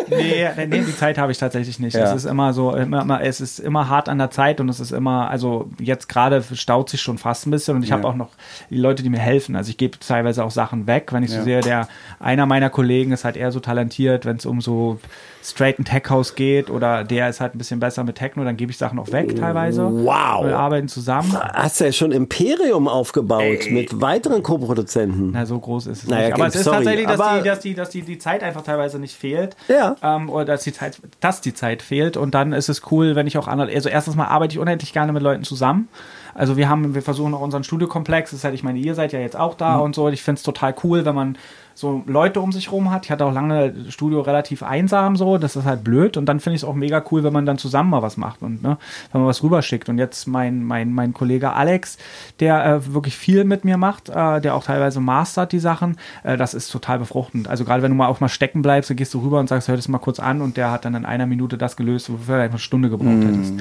nee, 0.10 0.50
nee, 0.68 0.82
die 0.82 0.96
Zeit 0.96 1.18
habe 1.18 1.32
ich 1.32 1.38
tatsächlich 1.38 1.80
nicht. 1.80 1.96
Ja. 1.96 2.04
Es 2.04 2.24
ist 2.24 2.26
immer 2.26 2.54
so, 2.54 2.76
immer, 2.76 3.02
immer, 3.02 3.22
es 3.22 3.42
ist 3.42 3.60
immer 3.60 3.90
hart 3.90 4.10
an 4.10 4.18
der 4.18 4.32
Zeit 4.32 4.60
und 4.60 4.70
es 4.70 4.80
ist 4.80 4.92
immer, 4.92 5.30
also 5.30 5.70
jetzt 5.80 6.10
gerade 6.10 6.44
staut 6.54 6.90
sich 6.90 7.02
schon 7.02 7.18
fast 7.18 7.48
ein 7.48 7.52
bisschen 7.52 7.76
und 7.76 7.84
ich 7.84 7.90
ja. 7.90 7.98
habe 7.98 8.08
auch 8.08 8.16
noch 8.16 8.30
die 8.70 8.78
Leute, 8.78 9.04
die 9.04 9.10
mir 9.10 9.20
helfen. 9.20 9.56
Also 9.56 9.70
ich 9.70 9.78
gebe 9.78 10.00
teilweise 10.00 10.44
auch 10.44 10.52
Sachen 10.52 10.88
weg, 10.88 11.12
wenn 11.12 11.24
ich 11.24 11.32
so 11.32 11.38
ja. 11.38 11.44
sehe, 11.44 11.62
der 11.62 11.88
einer 12.20 12.46
meiner 12.46 12.70
Kollegen 12.70 13.12
ist 13.12 13.26
halt 13.26 13.38
eher 13.38 13.52
so 13.52 13.60
talentiert, 13.60 14.26
wenn 14.26 14.38
es 14.38 14.46
um 14.46 14.62
so 14.62 15.00
straighten 15.44 15.86
Tech 15.86 16.04
House 16.10 16.36
geht 16.36 16.70
oder 16.70 17.04
der 17.04 17.30
ist 17.30 17.42
halt 17.42 17.56
ein 17.56 17.58
bisschen 17.58 17.80
besser 17.80 18.01
mit 18.04 18.18
Techno, 18.18 18.44
dann 18.44 18.58
gebe 18.58 18.72
ich 18.72 18.78
Sachen 18.78 19.00
auch 19.00 19.12
weg 19.12 19.36
teilweise. 19.36 19.84
Wow. 19.84 20.46
Wir 20.46 20.58
arbeiten 20.58 20.88
zusammen. 20.88 21.32
Hast 21.34 21.80
du 21.80 21.86
ja 21.86 21.92
schon 21.92 22.12
Imperium 22.12 22.88
aufgebaut 22.88 23.42
Ey. 23.42 23.72
mit 23.72 24.02
weiteren 24.02 24.44
Co-Produzenten. 24.44 25.32
Na, 25.32 25.46
so 25.46 25.60
groß 25.60 25.88
ist 25.88 26.04
es 26.04 26.10
naja, 26.10 26.28
nicht. 26.28 26.34
Aber 26.36 26.48
es 26.48 26.56
ist 26.56 26.64
sorry, 26.64 26.78
tatsächlich, 26.78 27.08
dass, 27.08 27.18
die, 27.18 27.44
dass, 27.44 27.60
die, 27.60 27.74
dass 27.74 27.90
die, 27.90 28.02
die 28.02 28.18
Zeit 28.18 28.44
einfach 28.44 28.62
teilweise 28.62 29.00
nicht 29.00 29.16
fehlt. 29.16 29.56
Ja. 29.68 29.96
Ähm, 30.02 30.30
oder 30.30 30.46
dass 30.46 30.64
die, 30.64 30.74
Zeit, 30.74 31.00
dass 31.20 31.42
die 31.42 31.54
Zeit 31.54 31.82
fehlt. 31.82 32.18
Und 32.18 32.34
dann 32.34 32.54
ist 32.54 32.70
es 32.70 32.82
cool, 32.92 33.16
wenn 33.16 33.28
ich 33.28 33.38
auch 33.38 33.48
andere. 33.48 33.72
Also 33.74 33.90
erstens 33.90 34.16
mal 34.16 34.26
arbeite 34.26 34.54
ich 34.54 34.60
unendlich 34.60 34.94
gerne 34.94 35.14
mit 35.14 35.24
Leuten 35.24 35.44
zusammen. 35.44 35.88
Also 36.34 36.58
wir 36.58 36.70
haben, 36.70 36.96
wir 36.96 37.02
versuchen 37.02 37.34
auch 37.34 37.42
unseren 37.42 37.64
Studiokomplex, 37.64 38.32
das 38.32 38.40
ist 38.40 38.44
halt, 38.44 38.56
ich 38.56 38.64
meine, 38.64 38.80
ihr 38.80 38.96
seid 38.96 39.12
ja 39.12 39.20
jetzt 39.20 39.36
auch 39.36 39.56
da 39.56 39.78
mhm. 39.78 39.84
und 39.84 39.96
so. 39.96 40.10
Ich 40.10 40.24
finde 40.24 40.38
es 40.40 40.44
total 40.44 40.74
cool, 40.84 41.06
wenn 41.06 41.16
man 41.16 41.38
so 41.74 42.04
Leute 42.06 42.42
um 42.42 42.52
sich 42.52 42.72
rum 42.72 42.92
hat. 42.92 43.06
Ich 43.06 43.12
hatte 43.12 43.26
auch 43.26 43.34
lange 43.34 43.74
Studio 43.90 44.22
relativ 44.22 44.64
einsam 44.64 45.16
so, 45.16 45.38
das 45.38 45.56
ist 45.56 45.66
halt 45.66 45.84
blöd 45.84 46.18
und 46.18 46.26
dann 46.26 46.40
finde 46.40 46.56
ich 46.56 46.64
es 46.64 46.68
auch 46.68 46.76
mega 46.76 47.04
cool, 47.12 47.24
wenn 47.24 47.34
man 47.34 47.46
dann 47.46 47.58
zusammen 47.58 47.90
mal 47.90 48.02
was 48.02 48.18
macht 48.18 48.42
und 48.42 48.62
ne, 48.62 48.78
wenn 49.12 49.22
man 49.22 49.28
was 49.28 49.44
rüberschickt. 49.44 49.90
Und 49.90 49.98
jetzt 49.98 50.28
mein, 50.28 50.64
mein, 50.64 50.94
mein 50.94 51.14
Kollege 51.14 51.54
Alex, 51.54 51.98
der 52.40 52.66
äh, 52.66 52.94
wirklich 52.94 53.16
viel 53.16 53.44
mit 53.44 53.66
mir 53.66 53.78
macht, 53.78 54.10
äh, 54.10 54.42
der 54.42 54.56
auch 54.56 54.64
teilweise 54.64 55.00
mastert 55.00 55.52
die 55.52 55.60
Sachen, 55.60 55.98
äh, 56.24 56.38
das 56.38 56.54
ist 56.54 56.70
total 56.70 57.00
befruchtend. 57.00 57.48
Also 57.48 57.66
gerade 57.66 57.82
wenn 57.84 57.92
du 57.92 57.98
mal 57.98 58.08
auch 58.08 58.20
mal 58.20 58.30
stecken 58.30 58.62
bleibst, 58.62 58.90
dann 58.90 58.98
gehst 58.98 59.14
du 59.14 59.20
rüber 59.20 59.40
und 59.40 59.48
sagst, 59.48 59.68
hör 59.68 59.76
das 59.76 59.88
mal 59.88 60.00
kurz 60.00 60.20
an 60.20 60.42
und 60.42 60.58
der 60.58 60.72
hat 60.72 60.86
dann 60.86 60.96
in 60.96 61.06
einer 61.06 61.26
Minute 61.26 61.58
das 61.58 61.78
gelöst, 61.78 62.12
wofür 62.12 62.36
du 62.36 62.44
einfach 62.44 62.56
eine 62.56 62.60
Stunde 62.60 62.90
gebraucht 62.90 63.18
mm. 63.18 63.28
hättest. 63.28 63.54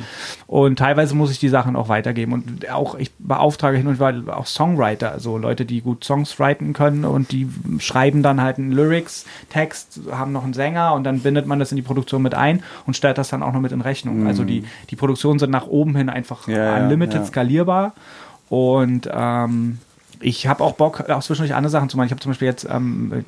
Und 0.47 0.79
teilweise 0.79 1.15
muss 1.15 1.31
ich 1.31 1.39
die 1.39 1.49
Sachen 1.49 1.77
auch 1.77 1.89
weitergeben 1.89 2.33
und 2.33 2.71
auch 2.71 2.95
ich 2.97 3.13
beauftrage 3.19 3.77
hin 3.77 3.87
und 3.87 4.01
wieder 4.01 4.37
auch 4.37 4.47
Songwriter, 4.47 5.13
also 5.13 5.39
Leute, 5.39 5.65
die 5.65 5.81
gut 5.81 6.05
Songs 6.05 6.39
writen 6.39 6.73
können 6.73 7.05
und 7.05 7.33
die 7.33 7.49
schreiben 7.79 8.00
schreiben 8.01 8.23
dann 8.23 8.41
halt 8.41 8.59
einen 8.59 8.73
Lyrics-Text, 8.73 10.01
haben 10.11 10.33
noch 10.33 10.45
einen 10.45 10.55
Sänger 10.55 10.95
und 10.95 11.05
dann 11.05 11.21
bindet 11.21 11.47
man 11.47 11.59
das 11.59 11.71
in 11.71 11.77
die 11.77 11.83
Produktion 11.83 12.23
mit 12.23 12.35
ein 12.35 12.63
und 12.87 12.97
stellt 12.97 13.19
das 13.19 13.29
dann 13.29 13.43
auch 13.43 13.53
noch 13.53 13.61
mit 13.61 13.73
in 13.73 13.81
Rechnung. 13.81 14.21
Mhm. 14.21 14.27
Also 14.27 14.45
die, 14.45 14.65
die 14.89 14.97
Produktionen 14.97 15.39
sind 15.39 15.51
nach 15.51 15.67
oben 15.67 15.97
hin 15.97 16.09
einfach 16.09 16.49
ja, 16.49 16.77
unlimited 16.77 17.21
ja. 17.21 17.25
skalierbar 17.27 17.93
und 18.49 19.09
ähm, 19.13 19.79
ich 20.23 20.47
habe 20.47 20.63
auch 20.63 20.73
Bock, 20.73 21.09
auch 21.09 21.23
zwischendurch 21.23 21.55
andere 21.55 21.71
Sachen 21.71 21.89
zu 21.89 21.97
machen. 21.97 22.07
Ich 22.07 22.13
habe 22.13 22.21
zum 22.21 22.31
Beispiel 22.31 22.49
jetzt 22.49 22.69
ähm, 22.71 23.25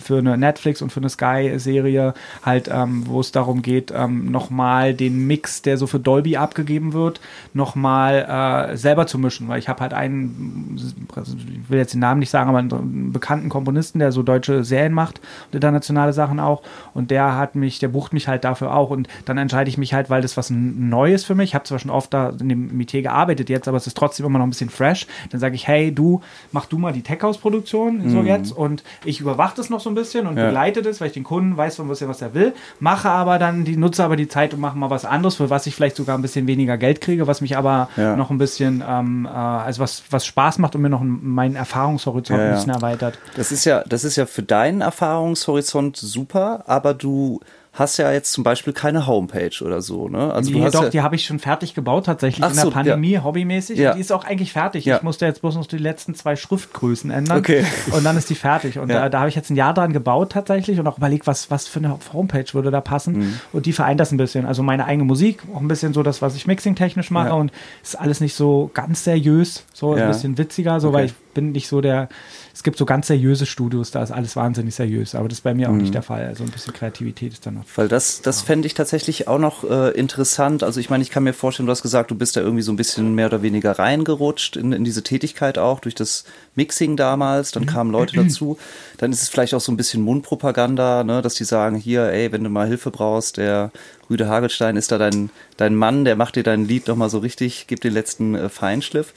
für 0.00 0.18
eine 0.18 0.38
Netflix 0.38 0.80
und 0.80 0.90
für 0.90 1.00
eine 1.00 1.08
Sky-Serie 1.08 2.14
halt, 2.44 2.70
ähm, 2.72 3.04
wo 3.06 3.20
es 3.20 3.32
darum 3.32 3.62
geht, 3.62 3.92
ähm, 3.94 4.30
nochmal 4.30 4.94
den 4.94 5.26
Mix, 5.26 5.62
der 5.62 5.76
so 5.76 5.86
für 5.88 5.98
Dolby 5.98 6.36
abgegeben 6.36 6.92
wird, 6.92 7.20
nochmal 7.54 8.70
äh, 8.72 8.76
selber 8.76 9.06
zu 9.06 9.18
mischen. 9.18 9.48
Weil 9.48 9.58
ich 9.58 9.68
habe 9.68 9.80
halt 9.80 9.94
einen, 9.94 10.76
ich 10.76 11.70
will 11.70 11.78
jetzt 11.78 11.92
den 11.92 12.00
Namen 12.00 12.20
nicht 12.20 12.30
sagen, 12.30 12.48
aber 12.48 12.58
einen 12.58 13.12
bekannten 13.12 13.48
Komponisten, 13.48 13.98
der 13.98 14.12
so 14.12 14.22
deutsche 14.22 14.62
Serien 14.62 14.92
macht 14.92 15.20
und 15.46 15.56
internationale 15.56 16.12
Sachen 16.12 16.38
auch. 16.38 16.62
Und 16.94 17.10
der 17.10 17.36
hat 17.36 17.56
mich, 17.56 17.80
der 17.80 17.88
bucht 17.88 18.12
mich 18.12 18.28
halt 18.28 18.44
dafür 18.44 18.74
auch. 18.74 18.90
Und 18.90 19.08
dann 19.24 19.38
entscheide 19.38 19.68
ich 19.68 19.78
mich 19.78 19.92
halt, 19.92 20.08
weil 20.08 20.22
das 20.22 20.36
was 20.36 20.50
Neues 20.50 21.24
für 21.24 21.34
mich. 21.34 21.50
Ich 21.50 21.54
habe 21.54 21.64
zwar 21.64 21.80
schon 21.80 21.90
oft 21.90 22.14
da 22.14 22.30
in 22.30 22.48
dem 22.48 22.76
Metier 22.76 23.02
gearbeitet 23.02 23.48
jetzt, 23.48 23.66
aber 23.66 23.76
es 23.76 23.88
ist 23.88 23.96
trotzdem 23.96 24.24
immer 24.24 24.38
noch 24.38 24.46
ein 24.46 24.50
bisschen 24.50 24.70
fresh. 24.70 25.08
Dann 25.30 25.40
sage 25.40 25.56
ich, 25.56 25.66
hey, 25.66 25.92
du, 25.92 26.11
mach 26.50 26.66
du 26.66 26.78
mal 26.78 26.92
die 26.92 27.02
Tech-House-Produktion 27.02 28.10
so 28.10 28.18
mhm. 28.18 28.26
jetzt 28.26 28.52
und 28.52 28.82
ich 29.04 29.20
überwache 29.20 29.56
das 29.56 29.70
noch 29.70 29.80
so 29.80 29.90
ein 29.90 29.94
bisschen 29.94 30.26
und 30.26 30.36
ja. 30.36 30.46
begleite 30.46 30.82
das, 30.82 31.00
weil 31.00 31.08
ich 31.08 31.14
den 31.14 31.24
Kunden 31.24 31.56
weiß 31.56 31.76
von 31.76 31.88
was 31.88 32.02
er, 32.02 32.08
was 32.08 32.20
er 32.20 32.34
will, 32.34 32.52
mache 32.80 33.08
aber 33.08 33.38
dann, 33.38 33.64
die 33.64 33.76
nutze 33.76 34.04
aber 34.04 34.16
die 34.16 34.28
Zeit 34.28 34.54
und 34.54 34.60
mache 34.60 34.76
mal 34.76 34.90
was 34.90 35.04
anderes, 35.04 35.36
für 35.36 35.50
was 35.50 35.66
ich 35.66 35.74
vielleicht 35.74 35.96
sogar 35.96 36.18
ein 36.18 36.22
bisschen 36.22 36.46
weniger 36.46 36.76
Geld 36.76 37.00
kriege, 37.00 37.26
was 37.26 37.40
mich 37.40 37.56
aber 37.56 37.88
ja. 37.96 38.16
noch 38.16 38.30
ein 38.30 38.38
bisschen, 38.38 38.82
ähm, 38.86 39.26
äh, 39.26 39.28
also 39.28 39.82
was, 39.82 40.02
was 40.10 40.26
Spaß 40.26 40.58
macht 40.58 40.74
und 40.74 40.82
mir 40.82 40.90
noch 40.90 41.02
meinen 41.02 41.56
Erfahrungshorizont 41.56 42.38
ja, 42.38 42.46
ein 42.46 42.54
bisschen 42.54 42.72
erweitert. 42.72 43.18
Das 43.36 43.52
ist 43.52 43.64
ja, 43.64 43.84
das 43.86 44.04
ist 44.04 44.16
ja 44.16 44.26
für 44.26 44.42
deinen 44.42 44.80
Erfahrungshorizont 44.80 45.96
super, 45.96 46.64
aber 46.66 46.94
du 46.94 47.40
hast 47.74 47.96
ja 47.96 48.12
jetzt 48.12 48.32
zum 48.32 48.44
Beispiel 48.44 48.74
keine 48.74 49.06
Homepage 49.06 49.64
oder 49.64 49.80
so, 49.80 50.06
ne? 50.06 50.32
Also 50.32 50.50
nee, 50.50 50.58
du 50.58 50.64
hast 50.64 50.74
doch, 50.74 50.82
ja 50.84 50.90
die 50.90 51.00
habe 51.00 51.16
ich 51.16 51.24
schon 51.24 51.38
fertig 51.38 51.74
gebaut 51.74 52.04
tatsächlich 52.04 52.44
Ach 52.44 52.50
in 52.50 52.56
der 52.56 52.64
so, 52.64 52.70
Pandemie, 52.70 53.12
ja. 53.12 53.24
hobbymäßig. 53.24 53.78
Ja. 53.78 53.94
Die 53.94 54.00
ist 54.00 54.12
auch 54.12 54.24
eigentlich 54.24 54.52
fertig. 54.52 54.84
Ja. 54.84 54.96
Ich 54.96 55.02
musste 55.02 55.24
jetzt 55.24 55.40
bloß 55.40 55.54
noch 55.54 55.66
die 55.66 55.78
letzten 55.78 56.14
zwei 56.14 56.36
Schriftgrößen 56.36 57.10
ändern. 57.10 57.38
Okay. 57.38 57.64
Und 57.92 58.04
dann 58.04 58.18
ist 58.18 58.28
die 58.28 58.34
fertig. 58.34 58.78
Und 58.78 58.90
da, 58.90 59.08
da 59.08 59.20
habe 59.20 59.30
ich 59.30 59.34
jetzt 59.34 59.48
ein 59.48 59.56
Jahr 59.56 59.72
dran 59.72 59.94
gebaut 59.94 60.32
tatsächlich 60.32 60.78
und 60.78 60.86
auch 60.86 60.98
überlegt, 60.98 61.26
was, 61.26 61.50
was 61.50 61.66
für 61.66 61.78
eine 61.78 61.98
Homepage 62.12 62.44
würde 62.52 62.70
da 62.70 62.82
passen. 62.82 63.18
Mhm. 63.18 63.40
Und 63.54 63.64
die 63.64 63.72
vereint 63.72 64.00
das 64.00 64.12
ein 64.12 64.18
bisschen. 64.18 64.44
Also 64.44 64.62
meine 64.62 64.84
eigene 64.84 65.04
Musik, 65.04 65.42
auch 65.54 65.60
ein 65.60 65.68
bisschen 65.68 65.94
so 65.94 66.02
das, 66.02 66.20
was 66.20 66.36
ich 66.36 66.46
mixing-technisch 66.46 67.10
mache 67.10 67.32
und 67.32 67.52
ist 67.82 67.98
alles 67.98 68.20
nicht 68.20 68.34
so 68.34 68.70
ganz 68.74 69.04
seriös, 69.04 69.64
so 69.72 69.94
ein 69.94 70.08
bisschen 70.08 70.36
witziger, 70.36 70.78
so 70.78 70.88
okay. 70.88 70.96
weil 70.96 71.04
ich 71.06 71.14
bin 71.32 71.52
nicht 71.52 71.68
so 71.68 71.80
der 71.80 72.10
es 72.54 72.62
gibt 72.62 72.76
so 72.76 72.84
ganz 72.84 73.06
seriöse 73.06 73.46
Studios, 73.46 73.90
da 73.90 74.02
ist 74.02 74.10
alles 74.10 74.36
wahnsinnig 74.36 74.74
seriös, 74.74 75.14
aber 75.14 75.28
das 75.28 75.38
ist 75.38 75.44
bei 75.44 75.54
mir 75.54 75.70
auch 75.70 75.74
nicht 75.74 75.88
mhm. 75.88 75.92
der 75.92 76.02
Fall. 76.02 76.26
Also 76.26 76.44
ein 76.44 76.50
bisschen 76.50 76.72
Kreativität 76.74 77.32
ist 77.32 77.46
da 77.46 77.50
noch. 77.50 77.64
Weil 77.76 77.88
das, 77.88 78.20
das 78.20 78.40
ja. 78.40 78.46
fände 78.46 78.66
ich 78.66 78.74
tatsächlich 78.74 79.26
auch 79.26 79.38
noch 79.38 79.64
äh, 79.64 79.90
interessant. 79.90 80.62
Also 80.62 80.78
ich 80.78 80.90
meine, 80.90 81.02
ich 81.02 81.10
kann 81.10 81.24
mir 81.24 81.32
vorstellen, 81.32 81.66
du 81.66 81.70
hast 81.70 81.82
gesagt, 81.82 82.10
du 82.10 82.14
bist 82.14 82.36
da 82.36 82.40
irgendwie 82.40 82.62
so 82.62 82.72
ein 82.72 82.76
bisschen 82.76 83.14
mehr 83.14 83.26
oder 83.26 83.42
weniger 83.42 83.78
reingerutscht 83.78 84.56
in, 84.56 84.72
in 84.72 84.84
diese 84.84 85.02
Tätigkeit 85.02 85.56
auch 85.56 85.80
durch 85.80 85.94
das 85.94 86.24
Mixing 86.54 86.96
damals, 86.96 87.52
dann 87.52 87.62
mhm. 87.62 87.68
kamen 87.68 87.90
Leute 87.90 88.16
dazu. 88.16 88.58
Dann 88.98 89.12
ist 89.12 89.22
es 89.22 89.28
vielleicht 89.30 89.54
auch 89.54 89.60
so 89.60 89.72
ein 89.72 89.76
bisschen 89.76 90.02
Mundpropaganda, 90.02 91.04
ne, 91.04 91.22
dass 91.22 91.34
die 91.34 91.44
sagen, 91.44 91.76
hier, 91.76 92.04
ey, 92.04 92.32
wenn 92.32 92.44
du 92.44 92.50
mal 92.50 92.66
Hilfe 92.66 92.90
brauchst, 92.90 93.38
der 93.38 93.70
Rüde 94.10 94.28
Hagelstein 94.28 94.76
ist 94.76 94.92
da 94.92 94.98
dein, 94.98 95.30
dein 95.56 95.74
Mann, 95.74 96.04
der 96.04 96.16
macht 96.16 96.36
dir 96.36 96.42
dein 96.42 96.66
Lied 96.66 96.86
nochmal 96.86 97.08
so 97.08 97.18
richtig, 97.18 97.66
gibt 97.66 97.84
den 97.84 97.94
letzten 97.94 98.34
äh, 98.34 98.48
Feinschliff. 98.48 99.14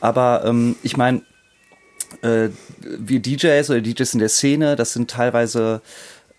Aber 0.00 0.44
ähm, 0.46 0.76
ich 0.82 0.96
meine, 0.96 1.22
äh, 2.22 2.48
wir 2.80 3.20
DJs 3.20 3.70
oder 3.70 3.80
DJs 3.80 4.14
in 4.14 4.20
der 4.20 4.28
Szene, 4.28 4.76
das 4.76 4.92
sind 4.92 5.10
teilweise 5.10 5.80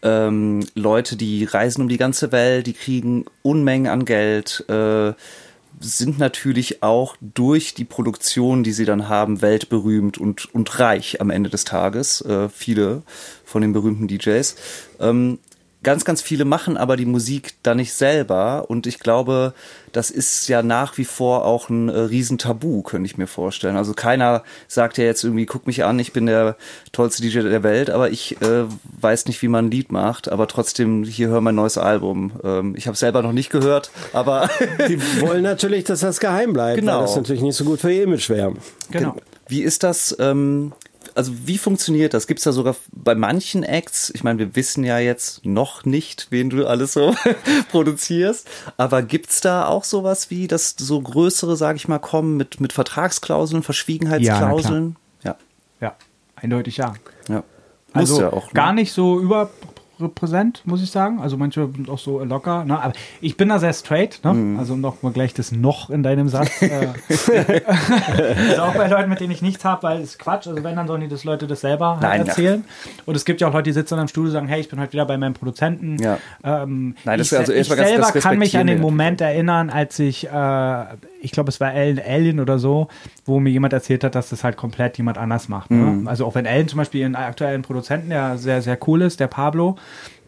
ähm, 0.02 0.66
Leute, 0.76 1.16
die 1.16 1.44
reisen 1.46 1.82
um 1.82 1.90
die 1.90 1.98
ganze 1.98 2.32
Welt, 2.32 2.68
die 2.68 2.74
kriegen 2.74 3.26
Unmengen 3.44 3.92
an 3.92 4.06
Geld, 4.06 4.66
äh, 4.68 5.14
sind 5.80 6.20
natürlich 6.20 6.84
auch 6.84 7.16
durch 7.22 7.74
die 7.74 7.86
Produktion, 7.86 8.64
die 8.64 8.72
sie 8.72 8.86
dann 8.86 9.10
haben, 9.10 9.42
weltberühmt 9.42 10.18
und, 10.18 10.54
und 10.54 10.80
reich 10.80 11.22
am 11.22 11.30
Ende 11.30 11.50
des 11.50 11.66
Tages. 11.66 12.22
Äh, 12.22 12.50
viele 12.50 13.02
von 13.46 13.62
den 13.62 13.74
berühmten 13.74 14.08
DJs. 14.08 14.56
Ähm, 15.00 15.40
ganz, 15.84 16.06
ganz 16.06 16.22
viele 16.22 16.46
machen 16.46 16.78
aber 16.78 16.98
die 16.98 17.06
Musik 17.06 17.54
da 17.64 17.76
nicht 17.76 17.94
selber. 17.94 18.66
Und 18.70 18.88
ich 18.88 19.00
glaube, 19.00 19.54
das 19.92 20.12
ist 20.12 20.48
ja 20.48 20.64
nach 20.64 20.98
wie 20.98 21.06
vor 21.06 21.46
auch 21.46 21.70
ein 21.70 21.90
äh, 21.90 21.98
Riesentabu, 21.98 22.82
könnte 22.82 23.06
ich 23.06 23.18
mir 23.18 23.28
vorstellen. 23.28 23.76
Also 23.76 23.94
keiner 23.94 24.44
sagt 24.68 24.98
ja 24.98 25.04
jetzt 25.04 25.24
irgendwie, 25.24 25.46
guck 25.46 25.68
mich 25.68 25.84
an, 25.84 26.00
ich 26.00 26.14
bin 26.14 26.26
der 26.26 26.56
tollste 26.92 27.22
DJ 27.22 27.42
der 27.42 27.64
Welt, 27.64 27.90
aber 27.90 28.10
ich 28.10 28.42
äh, 28.42 28.66
weiß 29.00 29.26
nicht, 29.26 29.42
wie 29.42 29.48
man 29.48 29.66
ein 29.66 29.72
Lied 29.72 29.92
macht. 29.92 30.30
Aber 30.32 30.48
trotzdem, 30.48 31.04
hier 31.04 31.30
hör 31.30 31.42
mein 31.42 31.56
neues 31.56 31.78
Album. 31.78 32.34
Ähm, 32.44 32.76
ich 32.78 32.88
habe 32.88 32.98
selber 32.98 33.22
noch 33.22 33.34
nicht 33.34 33.50
gehört, 33.50 33.92
aber... 34.14 34.50
die 34.88 35.00
wollen 35.22 35.44
natürlich, 35.44 35.84
dass 35.84 36.02
das 36.02 36.20
geheim 36.20 36.54
bleibt, 36.54 36.80
genau. 36.80 36.98
weil 36.98 37.02
das 37.02 37.16
natürlich 37.16 37.42
nicht 37.42 37.56
so 37.56 37.66
gut 37.66 37.82
für 37.82 37.92
ihr 37.92 38.04
Image 38.04 38.30
wäre. 38.30 38.54
Genau. 38.92 39.16
Wie 39.48 39.64
ist 39.64 39.84
das... 39.84 40.16
Ähm, 40.20 40.74
also 41.16 41.32
wie 41.46 41.58
funktioniert 41.58 42.14
das? 42.14 42.28
Gibt 42.28 42.40
es 42.40 42.44
da 42.44 42.52
sogar 42.52 42.76
bei 42.92 43.16
manchen 43.16 43.64
Acts, 43.64 44.12
ich 44.14 44.24
meine, 44.24 44.40
wir 44.40 44.56
wissen 44.56 44.84
ja 44.84 45.00
jetzt 45.00 45.46
noch 45.46 45.86
nicht, 45.86 46.28
wen 46.30 46.50
du 46.50 46.66
alles 46.66 46.94
so 46.94 47.16
produzierst, 47.72 48.48
aber 48.78 49.02
gibt 49.02 49.30
es 49.30 49.42
da 49.42 49.66
auch 49.68 49.84
sowas 49.84 50.30
wie, 50.30 50.48
dass 50.48 50.76
so 50.78 51.02
größere, 51.02 51.56
sage 51.58 51.78
ich 51.78 51.88
mal, 51.88 52.00
kommen 52.00 52.38
mit, 52.38 52.60
mit 52.60 52.74
Vertragsklauseln, 52.74 53.64
Verschwiegenheitsklauseln? 53.64 54.96
Ja, 55.24 55.32
ja. 55.80 55.88
ja, 55.88 55.96
eindeutig 56.36 56.78
ja. 56.78 56.94
Ja. 57.28 57.44
Muss 57.94 58.12
also 58.12 58.22
ja 58.22 58.34
auch, 58.34 58.48
ne? 58.48 58.54
gar 58.54 58.74
nicht 58.74 58.94
so 58.94 59.20
über 59.20 59.50
präsent, 60.10 60.62
muss 60.66 60.82
ich 60.82 60.92
sagen. 60.92 61.20
Also 61.22 61.38
manche 61.38 61.70
sind 61.76 61.90
auch 61.90 62.00
so 62.00 62.24
locker. 62.24 62.66
Ne? 62.66 62.80
Aber 62.80 62.94
ich 63.22 63.38
bin 63.38 63.50
da 63.50 63.60
sehr 63.60 63.74
straight. 63.74 64.20
Ne? 64.24 64.34
Mm. 64.34 64.60
Also 64.60 64.76
noch 64.76 65.02
mal 65.02 65.12
gleich 65.12 65.34
das 65.34 65.52
noch 65.52 65.90
in 65.90 66.04
deinem 66.04 66.28
Satz. 66.28 66.62
Äh. 66.62 66.88
also 68.50 68.62
auch 68.62 68.76
bei 68.76 68.88
Leuten, 68.88 69.10
mit 69.10 69.20
denen 69.20 69.32
ich 69.32 69.42
nichts 69.42 69.66
habe, 69.66 69.84
weil 69.84 70.02
es 70.02 70.18
Quatsch. 70.18 70.48
Also 70.48 70.64
wenn, 70.64 70.76
dann 70.76 70.88
sollen 70.88 71.02
die 71.02 71.08
das 71.08 71.24
Leute 71.24 71.48
das 71.48 71.62
selber 71.62 71.92
halt 71.92 72.02
Nein, 72.02 72.28
erzählen. 72.28 72.64
Ja. 72.66 72.92
Und 73.06 73.16
es 73.16 73.26
gibt 73.26 73.42
ja 73.42 73.48
auch 73.48 73.54
Leute, 73.54 73.64
die 73.64 73.74
sitzen 73.74 74.00
im 74.00 74.08
Studio 74.08 74.30
und 74.30 74.34
sagen, 74.34 74.48
hey, 74.48 74.62
ich 74.62 74.70
bin 74.70 74.80
heute 74.80 74.94
wieder 74.94 75.06
bei 75.06 75.18
meinem 75.18 75.34
Produzenten. 75.34 75.98
Ja. 76.02 76.18
Ähm, 76.44 76.96
Nein, 77.04 77.18
das 77.18 77.32
ich, 77.32 77.38
also 77.38 77.54
ich 77.54 77.68
selber 77.68 78.12
kann 78.12 78.38
mich 78.38 78.58
an 78.58 78.68
den 78.68 78.82
Moment 78.82 79.22
erinnern, 79.22 79.70
als 79.70 80.00
ich, 80.00 80.28
äh, 80.28 80.84
ich 81.22 81.32
glaube, 81.32 81.50
es 81.50 81.60
war 81.60 81.72
Alien 81.72 82.40
oder 82.40 82.60
so, 82.60 82.88
wo 83.26 83.40
mir 83.40 83.50
jemand 83.50 83.74
erzählt 83.74 84.04
hat, 84.04 84.16
dass 84.16 84.30
das 84.30 84.44
halt 84.44 84.58
komplett 84.58 84.98
jemand 84.98 85.18
anders 85.18 85.50
macht. 85.50 85.72
Ne? 85.72 85.78
Mm. 85.78 86.08
Also 86.08 86.26
auch 86.26 86.36
wenn 86.36 86.46
Ellen 86.46 86.68
zum 86.68 86.78
Beispiel 86.78 87.06
einen 87.06 87.16
aktuellen 87.16 87.62
Produzenten, 87.62 88.10
der 88.10 88.38
sehr, 88.38 88.62
sehr 88.62 88.78
cool 88.88 89.02
ist, 89.02 89.20
der 89.20 89.28
Pablo, 89.28 89.78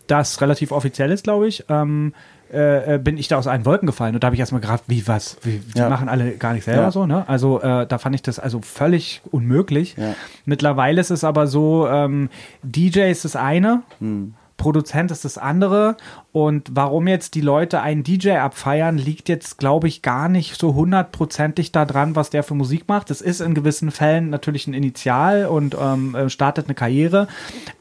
das 0.07 0.41
relativ 0.41 0.71
offiziell 0.71 1.11
ist, 1.11 1.23
glaube 1.23 1.47
ich, 1.47 1.65
ähm, 1.69 2.13
äh, 2.51 2.95
äh, 2.95 2.97
bin 2.99 3.17
ich 3.17 3.27
da 3.27 3.37
aus 3.37 3.47
allen 3.47 3.65
Wolken 3.65 3.87
gefallen. 3.87 4.13
Und 4.13 4.23
da 4.23 4.27
habe 4.27 4.35
ich 4.35 4.39
erstmal 4.39 4.61
gedacht, 4.61 4.83
wie 4.87 5.07
was? 5.07 5.37
Wie, 5.41 5.57
die 5.57 5.79
ja. 5.79 5.89
machen 5.89 6.07
alle 6.07 6.33
gar 6.33 6.53
nicht 6.53 6.65
selber 6.65 6.83
ja. 6.83 6.91
so, 6.91 7.07
ne? 7.07 7.27
Also 7.27 7.59
äh, 7.61 7.87
da 7.87 7.97
fand 7.97 8.13
ich 8.13 8.21
das 8.21 8.37
also 8.37 8.61
völlig 8.61 9.21
unmöglich. 9.31 9.95
Ja. 9.97 10.13
Mittlerweile 10.45 11.01
ist 11.01 11.09
es 11.09 11.23
aber 11.23 11.47
so, 11.47 11.87
ähm, 11.87 12.29
DJ 12.61 13.09
ist 13.09 13.25
das 13.25 13.35
eine. 13.35 13.81
Hm. 13.99 14.35
Produzent 14.63 15.11
ist 15.11 15.25
das 15.25 15.37
andere. 15.37 15.97
Und 16.31 16.69
warum 16.71 17.09
jetzt 17.09 17.35
die 17.35 17.41
Leute 17.41 17.81
einen 17.81 18.03
DJ 18.03 18.37
abfeiern, 18.37 18.97
liegt 18.97 19.27
jetzt, 19.27 19.57
glaube 19.57 19.89
ich, 19.89 20.01
gar 20.01 20.29
nicht 20.29 20.57
so 20.57 20.73
hundertprozentig 20.73 21.73
daran, 21.73 22.15
was 22.15 22.29
der 22.29 22.43
für 22.43 22.55
Musik 22.55 22.87
macht. 22.87 23.11
Es 23.11 23.19
ist 23.19 23.41
in 23.41 23.55
gewissen 23.55 23.91
Fällen 23.91 24.29
natürlich 24.29 24.65
ein 24.65 24.73
Initial 24.73 25.47
und 25.47 25.75
ähm, 25.77 26.15
äh, 26.15 26.29
startet 26.29 26.67
eine 26.67 26.75
Karriere. 26.75 27.27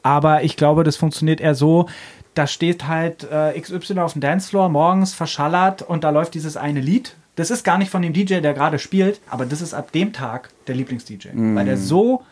Aber 0.01 0.43
ich 0.43 0.57
glaube, 0.57 0.83
das 0.83 0.97
funktioniert 0.97 1.39
eher 1.39 1.55
so, 1.55 1.87
da 2.33 2.47
steht 2.47 2.85
halt 2.85 3.25
äh, 3.31 3.57
XY 3.57 3.99
auf 3.99 4.11
dem 4.11 4.21
Dancefloor 4.21 4.67
morgens 4.67 5.13
verschallert 5.13 5.83
und 5.83 6.03
da 6.03 6.09
läuft 6.09 6.33
dieses 6.33 6.57
eine 6.57 6.81
Lied. 6.81 7.15
Das 7.37 7.49
ist 7.49 7.63
gar 7.63 7.77
nicht 7.77 7.91
von 7.91 8.01
dem 8.01 8.11
DJ, 8.11 8.41
der 8.41 8.53
gerade 8.53 8.77
spielt, 8.77 9.21
aber 9.29 9.45
das 9.45 9.61
ist 9.61 9.73
ab 9.73 9.93
dem 9.93 10.11
Tag 10.11 10.49
der 10.67 10.75
Lieblings-DJ, 10.75 11.29
mm. 11.33 11.55
weil 11.55 11.65
der 11.65 11.77
so 11.77 12.23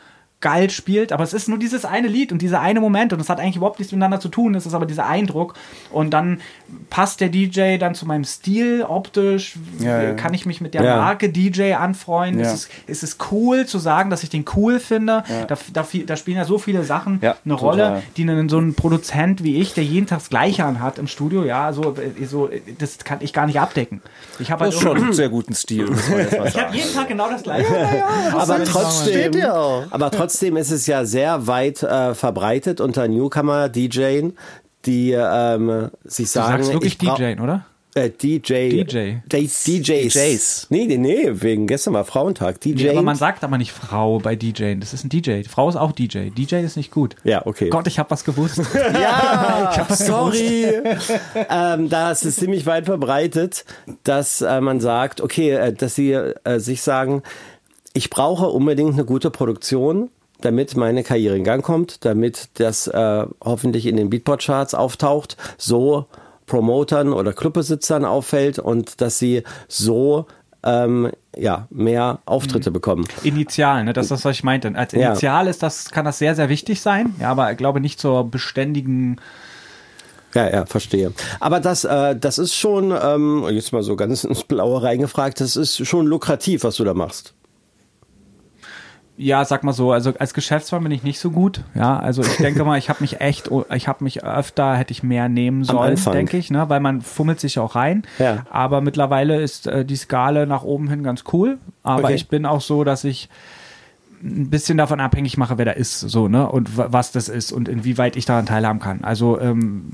geil 0.41 0.69
spielt, 0.69 1.11
aber 1.11 1.23
es 1.23 1.33
ist 1.33 1.47
nur 1.47 1.59
dieses 1.59 1.85
eine 1.85 2.07
Lied 2.07 2.31
und 2.31 2.41
dieser 2.41 2.61
eine 2.61 2.81
Moment 2.81 3.13
und 3.13 3.19
es 3.19 3.29
hat 3.29 3.39
eigentlich 3.39 3.57
überhaupt 3.57 3.79
nichts 3.79 3.91
miteinander 3.91 4.19
zu 4.19 4.29
tun, 4.29 4.55
es 4.55 4.65
ist 4.65 4.73
aber 4.73 4.87
dieser 4.87 5.05
Eindruck 5.05 5.53
und 5.91 6.11
dann 6.11 6.41
passt 6.89 7.21
der 7.21 7.29
DJ 7.29 7.77
dann 7.77 7.93
zu 7.93 8.05
meinem 8.07 8.23
Stil 8.23 8.83
optisch, 8.87 9.55
ja, 9.79 10.01
ja. 10.01 10.13
kann 10.13 10.33
ich 10.33 10.45
mich 10.45 10.59
mit 10.59 10.73
der 10.73 10.83
ja. 10.83 10.97
Marke 10.97 11.29
DJ 11.29 11.73
anfreunden, 11.73 12.43
ja. 12.43 12.51
ist, 12.51 12.69
es, 12.87 13.03
ist 13.03 13.03
es 13.03 13.17
cool 13.31 13.67
zu 13.67 13.77
sagen, 13.77 14.09
dass 14.09 14.23
ich 14.23 14.29
den 14.29 14.45
cool 14.55 14.79
finde, 14.79 15.23
da, 15.47 15.57
da, 15.73 15.87
da, 16.05 16.15
spielen 16.15 16.37
ja 16.37 16.45
so 16.45 16.57
viele 16.57 16.83
Sachen 16.83 17.21
eine 17.21 17.53
Rolle, 17.53 18.01
die 18.17 18.23
einen, 18.23 18.49
so 18.49 18.57
ein 18.57 18.73
Produzent 18.73 19.43
wie 19.43 19.61
ich, 19.61 19.73
der 19.73 19.83
jeden 19.83 20.07
Tag 20.07 20.19
das 20.19 20.29
Gleiche 20.29 20.65
anhat 20.65 20.97
im 20.97 21.07
Studio, 21.07 21.43
ja, 21.43 21.71
so, 21.71 21.95
so 22.25 22.49
das 22.79 22.97
kann 22.99 23.19
ich 23.21 23.33
gar 23.33 23.45
nicht 23.45 23.59
abdecken. 23.59 24.01
Ich 24.39 24.51
habe 24.51 24.65
halt 24.65 24.73
schon 24.73 24.97
einen 24.97 25.13
sehr 25.13 25.29
guten 25.29 25.53
Stil. 25.53 25.89
ich 26.45 26.57
habe 26.57 26.75
jeden 26.75 26.93
Tag 26.93 27.07
genau 27.07 27.29
das 27.29 27.43
Gleiche. 27.43 27.67
aber 28.33 28.63
trotzdem, 28.63 29.33
aber 29.91 30.11
trotzdem 30.11 30.30
trotzdem 30.31 30.55
ist 30.55 30.71
es 30.71 30.87
ja 30.87 31.03
sehr 31.03 31.47
weit 31.47 31.83
äh, 31.83 32.15
verbreitet 32.15 32.79
unter 32.79 33.07
Newcomer-DJen, 33.09 34.37
die 34.85 35.11
ähm, 35.11 35.89
sich 36.05 36.31
sagen. 36.31 36.59
Du 36.59 36.63
sagst 36.63 36.73
wirklich 36.73 36.97
DJen, 36.97 37.41
oder? 37.41 37.65
Äh, 37.93 38.09
DJ. 38.09 38.69
DJ. 38.69 39.15
DJs. 39.27 39.63
DJs. 39.65 40.67
Nee, 40.69 40.85
nee, 40.85 41.27
wegen 41.33 41.67
gestern 41.67 41.93
war 41.93 42.05
Frauentag. 42.05 42.61
DJ. 42.61 42.83
Nee, 42.83 42.89
aber 42.91 43.01
man 43.01 43.17
sagt 43.17 43.43
aber 43.43 43.57
nicht 43.57 43.73
Frau 43.73 44.19
bei 44.19 44.37
DJ. 44.37 44.75
Das 44.75 44.93
ist 44.93 45.03
ein 45.03 45.09
DJ. 45.09 45.41
Die 45.41 45.49
Frau 45.49 45.67
ist 45.67 45.75
auch 45.75 45.91
DJ. 45.91 46.29
DJ 46.29 46.61
ist 46.61 46.77
nicht 46.77 46.91
gut. 46.91 47.17
Ja, 47.25 47.45
okay. 47.45 47.69
Gott, 47.69 47.87
ich 47.87 47.99
habe 47.99 48.09
was 48.09 48.23
gewusst. 48.23 48.59
ja, 48.73 49.69
ich 49.73 49.79
hab's 49.79 50.05
sorry. 50.05 50.67
ähm, 51.49 51.89
da 51.89 52.11
ist 52.11 52.23
es 52.23 52.37
ziemlich 52.37 52.65
weit 52.65 52.85
verbreitet, 52.85 53.65
dass 54.05 54.39
äh, 54.39 54.61
man 54.61 54.79
sagt, 54.79 55.19
okay, 55.19 55.49
äh, 55.51 55.73
dass 55.73 55.95
sie 55.95 56.13
äh, 56.13 56.59
sich 56.59 56.83
sagen, 56.83 57.21
ich 57.91 58.09
brauche 58.09 58.47
unbedingt 58.47 58.93
eine 58.93 59.03
gute 59.03 59.29
Produktion 59.29 60.09
damit 60.41 60.75
meine 60.75 61.03
Karriere 61.03 61.37
in 61.37 61.43
Gang 61.43 61.63
kommt, 61.63 62.05
damit 62.05 62.49
das 62.55 62.87
äh, 62.87 63.25
hoffentlich 63.43 63.85
in 63.85 63.97
den 63.97 64.09
Beatport-Charts 64.09 64.73
auftaucht, 64.73 65.37
so 65.57 66.05
Promotern 66.45 67.13
oder 67.13 67.33
Clubbesitzern 67.33 68.03
auffällt 68.03 68.59
und 68.59 68.99
dass 69.01 69.19
sie 69.19 69.43
so 69.67 70.25
ähm, 70.63 71.11
ja, 71.35 71.67
mehr 71.69 72.19
Auftritte 72.25 72.69
mhm. 72.69 72.73
bekommen. 72.73 73.07
Initial, 73.23 73.83
ne? 73.85 73.93
das 73.93 74.05
ist 74.05 74.11
das, 74.11 74.25
was 74.25 74.35
ich 74.35 74.43
meinte. 74.43 74.71
Als 74.75 74.93
Initial 74.93 75.45
ja. 75.45 75.49
ist 75.49 75.63
das, 75.63 75.91
kann 75.91 76.05
das 76.05 76.19
sehr, 76.19 76.35
sehr 76.35 76.49
wichtig 76.49 76.81
sein, 76.81 77.15
ja, 77.19 77.31
aber 77.31 77.51
ich 77.51 77.57
glaube 77.57 77.79
nicht 77.79 77.99
zur 77.99 78.29
beständigen 78.29 79.19
ja, 80.33 80.49
ja, 80.49 80.65
verstehe. 80.65 81.11
Aber 81.41 81.59
das, 81.59 81.83
äh, 81.83 82.15
das 82.15 82.37
ist 82.37 82.55
schon, 82.55 82.93
ähm, 83.01 83.45
jetzt 83.49 83.73
mal 83.73 83.83
so 83.83 83.97
ganz 83.97 84.23
ins 84.23 84.43
Blaue 84.43 84.81
reingefragt, 84.81 85.41
das 85.41 85.57
ist 85.57 85.85
schon 85.85 86.07
lukrativ, 86.07 86.63
was 86.63 86.77
du 86.77 86.85
da 86.85 86.93
machst 86.93 87.33
ja, 89.21 89.45
sag 89.45 89.63
mal 89.63 89.73
so, 89.73 89.91
also 89.91 90.13
als 90.17 90.33
Geschäftsmann 90.33 90.83
bin 90.83 90.91
ich 90.91 91.03
nicht 91.03 91.19
so 91.19 91.29
gut. 91.29 91.63
Ja, 91.75 91.99
also 91.99 92.23
ich 92.23 92.37
denke 92.37 92.63
mal, 92.63 92.77
ich 92.77 92.89
habe 92.89 93.01
mich 93.01 93.21
echt, 93.21 93.51
ich 93.73 93.87
habe 93.87 94.03
mich 94.03 94.23
öfter, 94.23 94.75
hätte 94.75 94.91
ich 94.91 95.03
mehr 95.03 95.29
nehmen 95.29 95.63
sollen, 95.63 95.95
denke 96.11 96.37
ich, 96.37 96.49
ne, 96.49 96.69
weil 96.69 96.79
man 96.79 97.01
fummelt 97.01 97.39
sich 97.39 97.59
auch 97.59 97.75
rein. 97.75 98.03
Ja. 98.17 98.45
Aber 98.49 98.81
mittlerweile 98.81 99.39
ist 99.39 99.67
äh, 99.67 99.85
die 99.85 99.95
Skala 99.95 100.47
nach 100.47 100.63
oben 100.63 100.89
hin 100.89 101.03
ganz 101.03 101.23
cool. 101.33 101.59
Aber 101.83 102.05
okay. 102.05 102.15
ich 102.15 102.29
bin 102.29 102.45
auch 102.47 102.61
so, 102.61 102.83
dass 102.83 103.03
ich 103.03 103.29
ein 104.23 104.49
bisschen 104.49 104.77
davon 104.77 104.99
abhängig 104.99 105.37
mache, 105.37 105.57
wer 105.57 105.65
da 105.65 105.71
ist, 105.71 105.99
so, 105.99 106.27
ne, 106.27 106.49
und 106.49 106.77
was 106.77 107.11
das 107.11 107.29
ist 107.29 107.51
und 107.51 107.69
inwieweit 107.69 108.15
ich 108.15 108.25
daran 108.25 108.45
teilhaben 108.45 108.79
kann. 108.79 109.03
Also 109.03 109.39
ähm, 109.39 109.93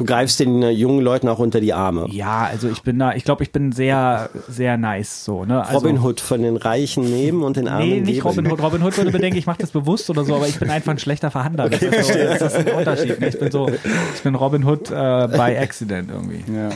du 0.00 0.06
greifst 0.06 0.40
den 0.40 0.62
äh, 0.62 0.70
jungen 0.70 1.02
Leuten 1.02 1.28
auch 1.28 1.38
unter 1.38 1.60
die 1.60 1.74
Arme. 1.74 2.06
Ja, 2.10 2.48
also 2.50 2.70
ich 2.70 2.82
bin 2.82 2.98
da, 2.98 3.12
ich 3.12 3.24
glaube, 3.24 3.42
ich 3.42 3.52
bin 3.52 3.70
sehr, 3.70 4.30
sehr 4.48 4.78
nice 4.78 5.26
so. 5.26 5.44
Ne? 5.44 5.60
Also, 5.60 5.74
Robin 5.74 6.02
Hood 6.02 6.20
von 6.20 6.42
den 6.42 6.56
Reichen 6.56 7.04
nehmen 7.04 7.42
und 7.42 7.58
den 7.58 7.68
Armen 7.68 7.86
Nee, 7.86 8.00
nicht 8.00 8.14
geben. 8.14 8.26
Robin 8.26 8.50
Hood. 8.50 8.62
Robin 8.62 8.82
Hood 8.82 8.96
würde 8.96 9.10
bedenken, 9.10 9.36
ich 9.36 9.46
mache 9.46 9.58
das 9.58 9.72
bewusst 9.72 10.08
oder 10.08 10.24
so, 10.24 10.34
aber 10.36 10.48
ich 10.48 10.58
bin 10.58 10.70
einfach 10.70 10.92
ein 10.92 10.98
schlechter 10.98 11.30
Verhandler. 11.30 11.68
Das, 11.68 11.82
ist, 11.82 12.08
so, 12.08 12.18
das 12.18 12.54
ist 12.54 12.66
ein 12.66 12.74
Unterschied. 12.74 13.20
Ne? 13.20 13.28
Ich 13.28 13.38
bin 13.38 13.50
so, 13.50 13.68
ich 13.68 14.22
bin 14.22 14.34
Robin 14.34 14.64
Hood 14.64 14.90
äh, 14.90 15.28
by 15.28 15.58
accident 15.58 16.10
irgendwie. 16.10 16.44
Ja. 16.50 16.70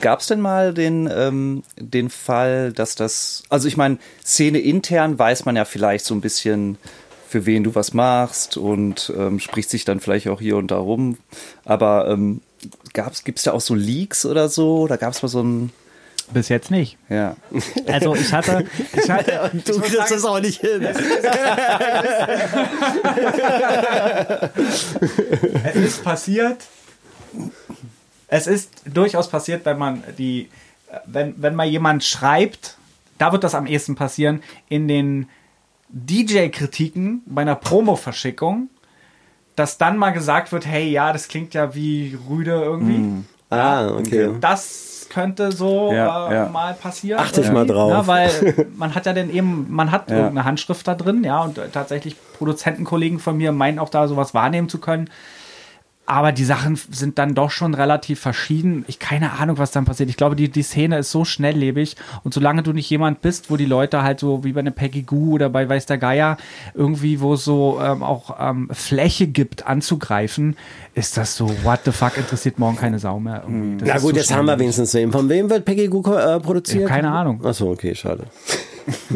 Gab 0.00 0.20
es 0.20 0.26
denn 0.26 0.40
mal 0.40 0.74
den, 0.74 1.08
ähm, 1.10 1.62
den 1.78 2.10
Fall, 2.10 2.72
dass 2.74 2.94
das, 2.94 3.42
also 3.48 3.68
ich 3.68 3.78
meine, 3.78 3.96
Szene 4.22 4.58
intern 4.58 5.18
weiß 5.18 5.46
man 5.46 5.56
ja 5.56 5.64
vielleicht 5.64 6.04
so 6.04 6.14
ein 6.14 6.20
bisschen, 6.20 6.76
für 7.30 7.46
wen 7.46 7.62
du 7.62 7.76
was 7.76 7.94
machst 7.94 8.56
und 8.56 9.12
ähm, 9.16 9.38
spricht 9.38 9.70
sich 9.70 9.84
dann 9.84 10.00
vielleicht 10.00 10.26
auch 10.26 10.40
hier 10.40 10.56
und 10.56 10.72
da 10.72 10.78
rum. 10.78 11.16
Aber 11.64 12.08
ähm, 12.08 12.40
gibt 13.24 13.38
es 13.38 13.44
da 13.44 13.52
auch 13.52 13.60
so 13.60 13.76
Leaks 13.76 14.26
oder 14.26 14.48
so? 14.48 14.88
Da 14.88 14.96
gab 14.96 15.12
es 15.12 15.22
mal 15.22 15.28
so 15.28 15.40
ein. 15.44 15.70
Bis 16.32 16.48
jetzt 16.48 16.70
nicht. 16.72 16.96
Ja. 17.08 17.36
Also 17.86 18.16
ich 18.16 18.32
hatte. 18.32 18.64
Ich 18.92 19.08
hatte 19.08 19.50
und 19.52 19.68
du 19.68 19.80
kriegst 19.80 20.10
das 20.10 20.24
auch 20.24 20.40
nicht 20.40 20.60
hin. 20.60 20.82
es 25.64 25.76
ist 25.76 26.02
passiert. 26.02 26.64
Es 28.26 28.48
ist 28.48 28.70
durchaus 28.86 29.28
passiert, 29.28 29.64
wenn 29.64 29.78
man 29.78 30.02
die, 30.18 30.48
wenn, 31.06 31.34
wenn 31.36 31.54
mal 31.54 31.66
jemand 31.66 32.02
schreibt, 32.02 32.76
da 33.18 33.30
wird 33.32 33.44
das 33.44 33.54
am 33.54 33.66
ehesten 33.66 33.94
passieren, 33.94 34.42
in 34.68 34.88
den 34.88 35.28
DJ-Kritiken 35.92 37.22
bei 37.26 37.42
einer 37.42 37.56
Promo-Verschickung, 37.56 38.68
dass 39.56 39.78
dann 39.78 39.96
mal 39.96 40.10
gesagt 40.10 40.52
wird, 40.52 40.66
hey, 40.66 40.88
ja, 40.88 41.12
das 41.12 41.28
klingt 41.28 41.54
ja 41.54 41.74
wie 41.74 42.18
Rüde 42.28 42.52
irgendwie. 42.52 42.98
Mm. 42.98 43.24
Ah, 43.50 43.88
okay. 43.88 44.30
Das 44.40 45.08
könnte 45.10 45.50
so 45.52 45.92
ja, 45.92 46.30
äh, 46.30 46.34
ja. 46.34 46.48
mal 46.48 46.72
passieren. 46.74 47.20
Achte 47.20 47.40
ich 47.40 47.50
mal 47.50 47.66
drauf. 47.66 47.90
Ja, 47.90 48.06
weil 48.06 48.68
man 48.76 48.94
hat 48.94 49.06
ja 49.06 49.12
dann 49.12 49.28
eben, 49.28 49.66
man 49.68 49.90
hat 49.90 50.08
irgendeine 50.10 50.44
Handschrift 50.44 50.86
da 50.86 50.94
drin, 50.94 51.24
ja, 51.24 51.42
und 51.42 51.60
tatsächlich 51.72 52.16
Produzentenkollegen 52.38 53.18
von 53.18 53.36
mir 53.36 53.52
meinen 53.52 53.78
auch 53.78 53.88
da 53.88 54.06
sowas 54.08 54.32
wahrnehmen 54.34 54.68
zu 54.68 54.78
können. 54.78 55.10
Aber 56.10 56.32
die 56.32 56.44
Sachen 56.44 56.74
sind 56.74 57.20
dann 57.20 57.36
doch 57.36 57.52
schon 57.52 57.72
relativ 57.72 58.18
verschieden. 58.18 58.84
Ich 58.88 58.98
keine 58.98 59.34
Ahnung, 59.34 59.58
was 59.58 59.70
dann 59.70 59.84
passiert. 59.84 60.10
Ich 60.10 60.16
glaube, 60.16 60.34
die, 60.34 60.48
die 60.48 60.64
Szene 60.64 60.98
ist 60.98 61.12
so 61.12 61.24
schnelllebig. 61.24 61.94
Und 62.24 62.34
solange 62.34 62.64
du 62.64 62.72
nicht 62.72 62.90
jemand 62.90 63.22
bist, 63.22 63.48
wo 63.48 63.56
die 63.56 63.64
Leute 63.64 64.02
halt 64.02 64.18
so 64.18 64.42
wie 64.42 64.52
bei 64.52 64.58
einer 64.58 64.72
Peggy 64.72 65.02
Goo 65.02 65.34
oder 65.34 65.48
bei 65.50 65.68
Weiß 65.68 65.86
der 65.86 65.98
Geier 65.98 66.36
irgendwie, 66.74 67.20
wo 67.20 67.34
es 67.34 67.44
so 67.44 67.78
ähm, 67.80 68.02
auch 68.02 68.34
ähm, 68.40 68.68
Fläche 68.72 69.28
gibt 69.28 69.68
anzugreifen, 69.68 70.56
ist 70.94 71.16
das 71.16 71.36
so, 71.36 71.48
what 71.62 71.82
the 71.84 71.92
fuck, 71.92 72.16
interessiert 72.16 72.58
morgen 72.58 72.76
keine 72.76 72.98
Sau 72.98 73.20
mehr. 73.20 73.44
Na 73.46 73.98
gut, 73.98 74.00
so 74.00 74.16
jetzt 74.16 74.34
haben 74.34 74.46
wir 74.46 74.58
wenigstens 74.58 74.92
wen. 74.94 75.12
Von 75.12 75.28
wem 75.28 75.48
wird 75.48 75.64
Peggy 75.64 75.86
Goo 75.86 76.02
äh, 76.12 76.40
produziert? 76.40 76.88
keine 76.88 77.12
Ahnung. 77.12 77.46
Achso, 77.46 77.70
okay, 77.70 77.94
schade. 77.94 78.24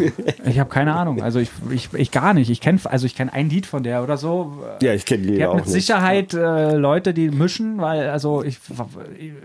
ich 0.44 0.58
habe 0.58 0.70
keine 0.70 0.94
Ahnung. 0.94 1.22
Also 1.22 1.38
ich, 1.38 1.50
ich, 1.70 1.88
ich 1.94 2.10
gar 2.10 2.34
nicht. 2.34 2.50
Ich 2.50 2.60
kenne 2.60 2.78
also 2.84 3.06
ich 3.06 3.14
kenne 3.14 3.32
ein 3.32 3.48
Lied 3.48 3.66
von 3.66 3.82
der 3.82 4.02
oder 4.02 4.16
so. 4.16 4.64
Ja, 4.82 4.92
ich 4.92 5.04
kenne 5.04 5.26
die, 5.26 5.34
die 5.34 5.46
auch 5.46 5.56
mit. 5.56 5.68
Sicherheit 5.68 6.34
äh, 6.34 6.74
Leute, 6.74 7.14
die 7.14 7.30
mischen, 7.30 7.80
weil 7.80 8.08
also 8.08 8.42
ich 8.42 8.58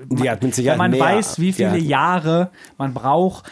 die 0.10 0.30
hat 0.30 0.44
mit 0.44 0.56
Sicherheit 0.56 0.80
wenn 0.80 0.92
man 0.92 0.92
mehr, 0.92 1.00
weiß, 1.00 1.40
wie 1.40 1.54
viele 1.54 1.78
Jahre 1.78 2.52
man 2.78 2.94
braucht, 2.94 3.52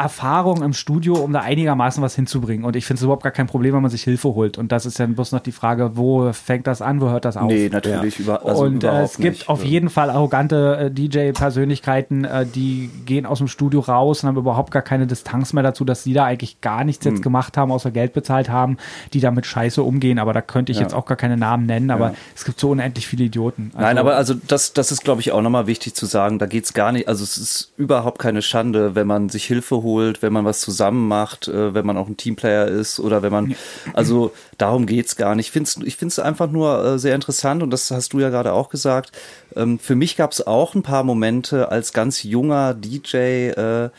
Erfahrung 0.00 0.62
im 0.62 0.72
Studio, 0.72 1.14
um 1.14 1.32
da 1.32 1.40
einigermaßen 1.40 2.02
was 2.02 2.14
hinzubringen. 2.14 2.64
Und 2.64 2.74
ich 2.74 2.86
finde 2.86 2.98
es 2.98 3.02
überhaupt 3.02 3.22
gar 3.22 3.32
kein 3.32 3.46
Problem, 3.46 3.74
wenn 3.74 3.82
man 3.82 3.90
sich 3.90 4.02
Hilfe 4.02 4.34
holt. 4.34 4.56
Und 4.56 4.72
das 4.72 4.86
ist 4.86 4.98
dann 4.98 5.14
bloß 5.14 5.32
noch 5.32 5.40
die 5.40 5.52
Frage, 5.52 5.92
wo 5.94 6.32
fängt 6.32 6.66
das 6.66 6.80
an, 6.80 7.02
wo 7.02 7.10
hört 7.10 7.26
das 7.26 7.36
auf? 7.36 7.48
Nee, 7.48 7.68
natürlich. 7.68 8.18
Ja. 8.18 8.24
Über, 8.24 8.46
also 8.46 8.62
und 8.62 8.82
äh, 8.82 9.02
es 9.02 9.18
gibt 9.18 9.38
nicht. 9.38 9.48
auf 9.50 9.62
jeden 9.62 9.90
Fall 9.90 10.08
arrogante 10.08 10.86
äh, 10.86 10.90
DJ-Persönlichkeiten, 10.90 12.24
äh, 12.24 12.46
die 12.46 12.88
gehen 13.04 13.26
aus 13.26 13.38
dem 13.38 13.48
Studio 13.48 13.80
raus 13.80 14.22
und 14.22 14.28
haben 14.28 14.38
überhaupt 14.38 14.70
gar 14.70 14.80
keine 14.80 15.06
Distanz 15.06 15.52
mehr 15.52 15.62
dazu, 15.62 15.84
dass 15.84 16.02
sie 16.02 16.14
da 16.14 16.24
eigentlich 16.24 16.62
gar 16.62 16.84
nichts 16.84 17.04
hm. 17.04 17.12
jetzt 17.12 17.22
gemacht 17.22 17.58
haben, 17.58 17.70
außer 17.70 17.90
Geld 17.90 18.14
bezahlt 18.14 18.48
haben, 18.48 18.78
die 19.12 19.20
damit 19.20 19.44
scheiße 19.44 19.82
umgehen. 19.82 20.18
Aber 20.18 20.32
da 20.32 20.40
könnte 20.40 20.72
ich 20.72 20.78
ja. 20.78 20.84
jetzt 20.84 20.94
auch 20.94 21.04
gar 21.04 21.16
keine 21.16 21.36
Namen 21.36 21.66
nennen, 21.66 21.90
aber 21.90 22.08
ja. 22.08 22.14
es 22.34 22.46
gibt 22.46 22.58
so 22.58 22.70
unendlich 22.70 23.06
viele 23.06 23.24
Idioten. 23.24 23.70
Also, 23.74 23.86
Nein, 23.86 23.98
aber 23.98 24.16
also 24.16 24.32
das, 24.34 24.72
das 24.72 24.92
ist, 24.92 25.04
glaube 25.04 25.20
ich, 25.20 25.32
auch 25.32 25.42
nochmal 25.42 25.66
wichtig 25.66 25.94
zu 25.94 26.06
sagen. 26.06 26.38
Da 26.38 26.46
geht 26.46 26.64
es 26.64 26.72
gar 26.72 26.90
nicht, 26.90 27.06
also 27.06 27.22
es 27.22 27.36
ist 27.36 27.72
überhaupt 27.76 28.18
keine 28.18 28.40
Schande, 28.40 28.94
wenn 28.94 29.06
man 29.06 29.28
sich 29.28 29.44
Hilfe 29.44 29.82
holt 29.82 29.89
holt, 29.90 30.22
wenn 30.22 30.32
man 30.32 30.44
was 30.44 30.60
zusammen 30.60 31.08
macht, 31.08 31.48
äh, 31.48 31.74
wenn 31.74 31.84
man 31.84 31.96
auch 31.96 32.08
ein 32.08 32.16
Teamplayer 32.16 32.66
ist 32.66 33.00
oder 33.00 33.22
wenn 33.22 33.32
man, 33.32 33.54
also 33.92 34.32
darum 34.58 34.86
geht's 34.86 35.16
gar 35.16 35.34
nicht. 35.34 35.46
Ich 35.46 35.52
finde 35.52 35.68
es 35.68 35.76
ich 35.84 35.96
find's 35.96 36.18
einfach 36.18 36.50
nur 36.50 36.84
äh, 36.84 36.98
sehr 36.98 37.14
interessant 37.14 37.62
und 37.62 37.70
das 37.70 37.90
hast 37.90 38.12
du 38.12 38.20
ja 38.20 38.30
gerade 38.30 38.52
auch 38.52 38.68
gesagt. 38.68 39.12
Ähm, 39.56 39.78
für 39.78 39.96
mich 39.96 40.16
gab 40.16 40.32
es 40.32 40.46
auch 40.46 40.74
ein 40.74 40.82
paar 40.82 41.02
Momente 41.02 41.70
als 41.70 41.92
ganz 41.92 42.22
junger 42.22 42.74
DJ, 42.74 43.16
äh, 43.16 43.90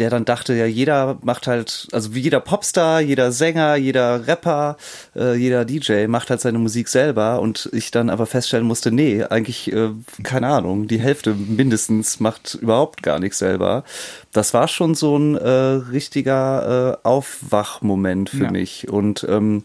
der 0.00 0.10
dann 0.10 0.24
dachte, 0.24 0.54
ja, 0.54 0.64
jeder 0.64 1.18
macht 1.22 1.46
halt, 1.46 1.86
also 1.92 2.14
wie 2.14 2.20
jeder 2.20 2.40
Popstar, 2.40 3.00
jeder 3.00 3.32
Sänger, 3.32 3.76
jeder 3.76 4.26
Rapper, 4.26 4.78
äh, 5.14 5.34
jeder 5.34 5.66
DJ 5.66 6.06
macht 6.06 6.30
halt 6.30 6.40
seine 6.40 6.58
Musik 6.58 6.88
selber 6.88 7.40
und 7.40 7.68
ich 7.72 7.90
dann 7.90 8.08
aber 8.08 8.24
feststellen 8.24 8.66
musste, 8.66 8.90
nee, 8.90 9.22
eigentlich, 9.22 9.70
äh, 9.70 9.90
keine 10.22 10.48
Ahnung, 10.48 10.88
die 10.88 10.98
Hälfte 10.98 11.34
mindestens 11.34 12.18
macht 12.18 12.54
überhaupt 12.54 13.02
gar 13.02 13.18
nichts 13.18 13.38
selber. 13.38 13.84
Das 14.32 14.54
war 14.54 14.68
schon 14.68 14.94
so 14.94 15.18
ein 15.18 15.36
äh, 15.36 15.48
richtiger 15.48 16.98
äh, 17.02 17.06
Aufwachmoment 17.06 18.30
für 18.30 18.44
ja. 18.44 18.50
mich. 18.50 18.88
Und 18.88 19.26
ähm, 19.28 19.64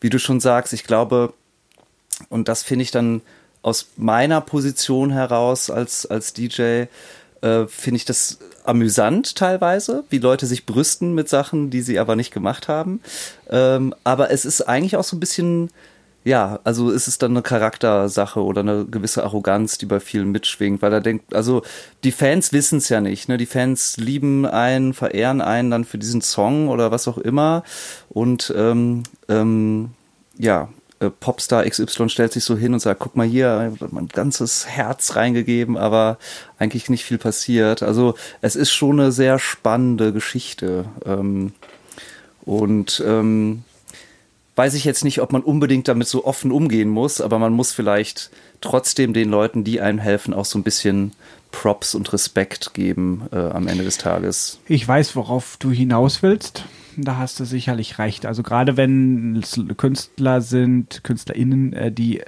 wie 0.00 0.10
du 0.10 0.18
schon 0.18 0.40
sagst, 0.40 0.72
ich 0.72 0.84
glaube, 0.84 1.32
und 2.28 2.48
das 2.48 2.64
finde 2.64 2.82
ich 2.82 2.90
dann 2.90 3.22
aus 3.62 3.88
meiner 3.96 4.40
Position 4.40 5.10
heraus 5.10 5.70
als, 5.70 6.06
als 6.06 6.32
DJ, 6.32 6.86
äh, 7.42 7.66
finde 7.66 7.96
ich 7.96 8.04
das 8.04 8.38
amüsant 8.64 9.36
teilweise, 9.36 10.04
wie 10.10 10.18
Leute 10.18 10.46
sich 10.46 10.66
brüsten 10.66 11.14
mit 11.14 11.28
Sachen, 11.28 11.70
die 11.70 11.82
sie 11.82 11.98
aber 11.98 12.16
nicht 12.16 12.32
gemacht 12.32 12.68
haben. 12.68 13.00
Ähm, 13.50 13.94
aber 14.04 14.30
es 14.30 14.44
ist 14.44 14.62
eigentlich 14.62 14.96
auch 14.96 15.04
so 15.04 15.16
ein 15.16 15.20
bisschen, 15.20 15.70
ja, 16.24 16.58
also 16.64 16.90
ist 16.90 17.06
es 17.06 17.18
dann 17.18 17.30
eine 17.32 17.42
Charaktersache 17.42 18.42
oder 18.42 18.62
eine 18.62 18.84
gewisse 18.84 19.22
Arroganz, 19.22 19.78
die 19.78 19.86
bei 19.86 20.00
vielen 20.00 20.32
mitschwingt, 20.32 20.82
weil 20.82 20.92
er 20.92 21.00
denkt, 21.00 21.34
also 21.34 21.62
die 22.02 22.12
Fans 22.12 22.52
wissen 22.52 22.78
es 22.78 22.88
ja 22.88 23.00
nicht, 23.00 23.28
ne? 23.28 23.36
Die 23.36 23.46
Fans 23.46 23.96
lieben 23.96 24.44
einen, 24.44 24.92
verehren 24.92 25.40
einen 25.40 25.70
dann 25.70 25.84
für 25.84 25.98
diesen 25.98 26.22
Song 26.22 26.68
oder 26.68 26.90
was 26.90 27.06
auch 27.06 27.18
immer. 27.18 27.62
Und 28.08 28.52
ähm, 28.56 29.04
ähm, 29.28 29.90
ja, 30.38 30.68
äh, 31.00 31.10
Popstar 31.10 31.68
XY 31.68 32.08
stellt 32.08 32.32
sich 32.32 32.44
so 32.44 32.56
hin 32.56 32.72
und 32.72 32.80
sagt, 32.80 33.00
guck 33.00 33.16
mal 33.16 33.26
hier, 33.26 33.72
mein 33.90 34.08
ganzes 34.08 34.66
Herz 34.66 35.16
reingegeben, 35.16 35.76
aber 35.76 36.18
eigentlich 36.58 36.88
nicht 36.88 37.04
viel 37.04 37.18
passiert. 37.18 37.82
Also 37.82 38.14
es 38.40 38.56
ist 38.56 38.72
schon 38.72 39.00
eine 39.00 39.12
sehr 39.12 39.38
spannende 39.38 40.12
Geschichte. 40.12 40.86
Ähm, 41.04 41.52
und 42.44 43.02
ähm, 43.04 43.64
weiß 44.54 44.74
ich 44.74 44.84
jetzt 44.84 45.04
nicht, 45.04 45.20
ob 45.20 45.32
man 45.32 45.42
unbedingt 45.42 45.88
damit 45.88 46.08
so 46.08 46.24
offen 46.24 46.50
umgehen 46.50 46.88
muss, 46.88 47.20
aber 47.20 47.38
man 47.38 47.52
muss 47.52 47.72
vielleicht 47.72 48.30
trotzdem 48.60 49.12
den 49.12 49.28
Leuten, 49.28 49.64
die 49.64 49.80
einem 49.80 49.98
helfen, 49.98 50.32
auch 50.32 50.46
so 50.46 50.58
ein 50.58 50.62
bisschen 50.62 51.12
Props 51.50 51.94
und 51.94 52.12
Respekt 52.12 52.74
geben 52.74 53.28
äh, 53.32 53.36
am 53.36 53.68
Ende 53.68 53.84
des 53.84 53.98
Tages. 53.98 54.58
Ich 54.66 54.86
weiß, 54.86 55.14
worauf 55.16 55.56
du 55.58 55.70
hinaus 55.70 56.22
willst. 56.22 56.64
Da 56.96 57.16
hast 57.16 57.38
du 57.40 57.44
sicherlich 57.44 57.98
recht. 57.98 58.26
Also 58.26 58.42
gerade 58.42 58.76
wenn 58.76 59.36
es 59.36 59.60
Künstler 59.76 60.40
sind, 60.40 61.02
KünstlerInnen, 61.04 61.72
äh, 61.72 61.92
die 61.92 62.22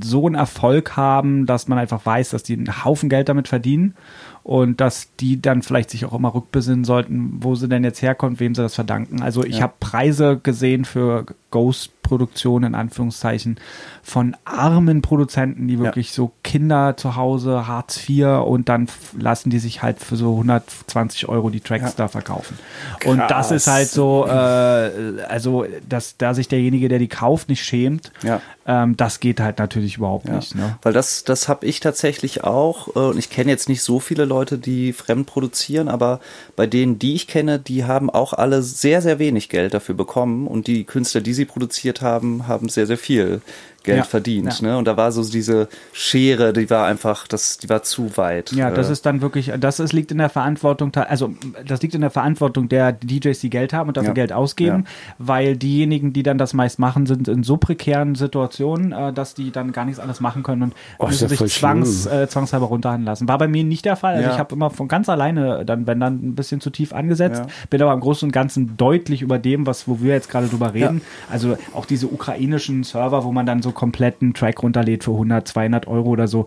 so 0.00 0.26
einen 0.26 0.34
Erfolg 0.34 0.96
haben, 0.96 1.46
dass 1.46 1.68
man 1.68 1.78
einfach 1.78 2.04
weiß, 2.04 2.30
dass 2.30 2.42
die 2.42 2.54
einen 2.54 2.84
Haufen 2.84 3.08
Geld 3.08 3.28
damit 3.28 3.46
verdienen 3.46 3.94
und 4.42 4.80
dass 4.80 5.14
die 5.20 5.40
dann 5.40 5.62
vielleicht 5.62 5.90
sich 5.90 6.04
auch 6.04 6.12
immer 6.12 6.34
rückbesinnen 6.34 6.84
sollten, 6.84 7.38
wo 7.40 7.54
sie 7.54 7.68
denn 7.68 7.84
jetzt 7.84 8.02
herkommt, 8.02 8.40
wem 8.40 8.54
sie 8.54 8.62
das 8.62 8.74
verdanken. 8.74 9.22
Also 9.22 9.44
ich 9.44 9.58
ja. 9.58 9.62
habe 9.62 9.74
Preise 9.78 10.40
gesehen 10.42 10.84
für 10.84 11.26
Ghost-Produktionen 11.54 12.64
in 12.64 12.74
Anführungszeichen 12.74 13.60
von 14.02 14.36
armen 14.44 15.02
Produzenten, 15.02 15.68
die 15.68 15.78
wirklich 15.78 16.08
ja. 16.08 16.14
so 16.14 16.32
Kinder 16.42 16.96
zu 16.96 17.14
Hause, 17.14 17.68
Hartz 17.68 18.08
IV 18.08 18.42
und 18.44 18.68
dann 18.68 18.88
lassen 19.16 19.50
die 19.50 19.60
sich 19.60 19.80
halt 19.80 20.00
für 20.00 20.16
so 20.16 20.32
120 20.32 21.28
Euro 21.28 21.50
die 21.50 21.60
Tracks 21.60 21.90
ja. 21.90 21.92
da 21.96 22.08
verkaufen. 22.08 22.58
Krass. 22.98 23.12
Und 23.12 23.18
das 23.28 23.52
ist 23.52 23.68
halt 23.68 23.88
so, 23.88 24.26
äh, 24.26 25.22
also 25.28 25.64
dass 25.88 26.16
da 26.16 26.34
sich 26.34 26.48
derjenige, 26.48 26.88
der 26.88 26.98
die 26.98 27.06
kauft, 27.06 27.48
nicht 27.48 27.64
schämt, 27.64 28.10
ja. 28.24 28.40
ähm, 28.66 28.96
das 28.96 29.20
geht 29.20 29.38
halt 29.38 29.60
natürlich 29.60 29.98
überhaupt 29.98 30.28
nicht. 30.28 30.56
Ne? 30.56 30.76
Weil 30.82 30.92
das, 30.92 31.22
das 31.22 31.48
habe 31.48 31.66
ich 31.66 31.78
tatsächlich 31.78 32.42
auch 32.42 32.88
äh, 32.96 32.98
und 32.98 33.18
ich 33.18 33.30
kenne 33.30 33.52
jetzt 33.52 33.68
nicht 33.68 33.82
so 33.82 34.00
viele 34.00 34.24
Leute, 34.24 34.58
die 34.58 34.92
fremd 34.92 35.28
produzieren, 35.28 35.86
aber 35.86 36.18
bei 36.56 36.66
denen, 36.66 36.98
die 36.98 37.14
ich 37.14 37.28
kenne, 37.28 37.60
die 37.60 37.84
haben 37.84 38.10
auch 38.10 38.32
alle 38.32 38.64
sehr, 38.64 39.00
sehr 39.02 39.20
wenig 39.20 39.48
Geld 39.48 39.72
dafür 39.72 39.94
bekommen 39.94 40.48
und 40.48 40.66
die 40.66 40.82
Künstler, 40.82 41.20
die 41.20 41.32
sie 41.32 41.43
produziert 41.44 42.02
haben, 42.02 42.46
haben 42.48 42.68
sehr, 42.68 42.86
sehr 42.86 42.98
viel 42.98 43.40
Geld 43.84 43.98
ja, 43.98 44.04
verdient. 44.04 44.60
Ja. 44.60 44.68
Ne? 44.68 44.78
Und 44.78 44.86
da 44.86 44.96
war 44.96 45.12
so 45.12 45.22
diese 45.22 45.68
Schere, 45.92 46.54
die 46.54 46.68
war 46.70 46.86
einfach, 46.86 47.28
das, 47.28 47.58
die 47.58 47.68
war 47.68 47.82
zu 47.82 48.16
weit. 48.16 48.52
Ja, 48.52 48.70
das 48.70 48.88
äh. 48.88 48.92
ist 48.92 49.06
dann 49.06 49.20
wirklich, 49.20 49.52
das 49.60 49.78
ist, 49.78 49.92
liegt 49.92 50.10
in 50.10 50.18
der 50.18 50.30
Verantwortung, 50.30 50.94
also 50.94 51.34
das 51.66 51.82
liegt 51.82 51.94
in 51.94 52.00
der 52.00 52.10
Verantwortung 52.10 52.70
der 52.70 52.92
DJs, 52.92 53.38
die 53.38 53.50
Geld 53.50 53.74
haben 53.74 53.88
und 53.88 53.98
dafür 53.98 54.08
ja. 54.08 54.14
Geld 54.14 54.32
ausgeben, 54.32 54.86
weil 55.18 55.56
diejenigen, 55.56 56.14
die 56.14 56.22
dann 56.22 56.38
das 56.38 56.54
meist 56.54 56.78
machen, 56.78 57.04
sind 57.04 57.28
in 57.28 57.42
so 57.42 57.58
prekären 57.58 58.14
Situationen, 58.14 58.92
äh, 58.92 59.12
dass 59.12 59.34
die 59.34 59.50
dann 59.50 59.72
gar 59.72 59.84
nichts 59.84 60.00
anderes 60.00 60.20
machen 60.20 60.42
können 60.42 60.62
und 60.62 60.74
oh, 60.98 61.06
müssen 61.06 61.28
sich 61.28 61.38
zwangs, 61.52 62.06
äh, 62.06 62.26
zwangshalber 62.26 62.66
runterhandeln 62.66 63.06
lassen. 63.06 63.28
War 63.28 63.36
bei 63.36 63.48
mir 63.48 63.64
nicht 63.64 63.84
der 63.84 63.96
Fall. 63.96 64.14
Also 64.16 64.30
ich 64.30 64.38
habe 64.38 64.54
immer 64.54 64.70
von 64.70 64.88
ganz 64.88 65.10
alleine 65.10 65.66
dann, 65.66 65.86
wenn 65.86 66.00
dann 66.00 66.14
ein 66.26 66.34
bisschen 66.34 66.62
zu 66.62 66.70
tief 66.70 66.94
angesetzt, 66.94 67.42
bin 67.68 67.82
aber 67.82 67.92
im 67.92 68.00
Großen 68.00 68.26
und 68.26 68.32
Ganzen 68.32 68.78
deutlich 68.78 69.20
über 69.20 69.38
dem, 69.38 69.66
was, 69.66 69.86
wo 69.86 70.00
wir 70.00 70.14
jetzt 70.14 70.30
gerade 70.30 70.46
drüber 70.48 70.72
reden. 70.72 71.02
Also 71.30 71.58
auch 71.74 71.84
diese 71.84 72.06
ukrainischen 72.06 72.82
Server, 72.82 73.24
wo 73.24 73.32
man 73.32 73.44
dann 73.44 73.60
so 73.60 73.73
kompletten 73.74 74.34
Track 74.34 74.62
runterlädt 74.62 75.04
für 75.04 75.12
100, 75.12 75.46
200 75.46 75.86
Euro 75.86 76.10
oder 76.10 76.28
so. 76.28 76.46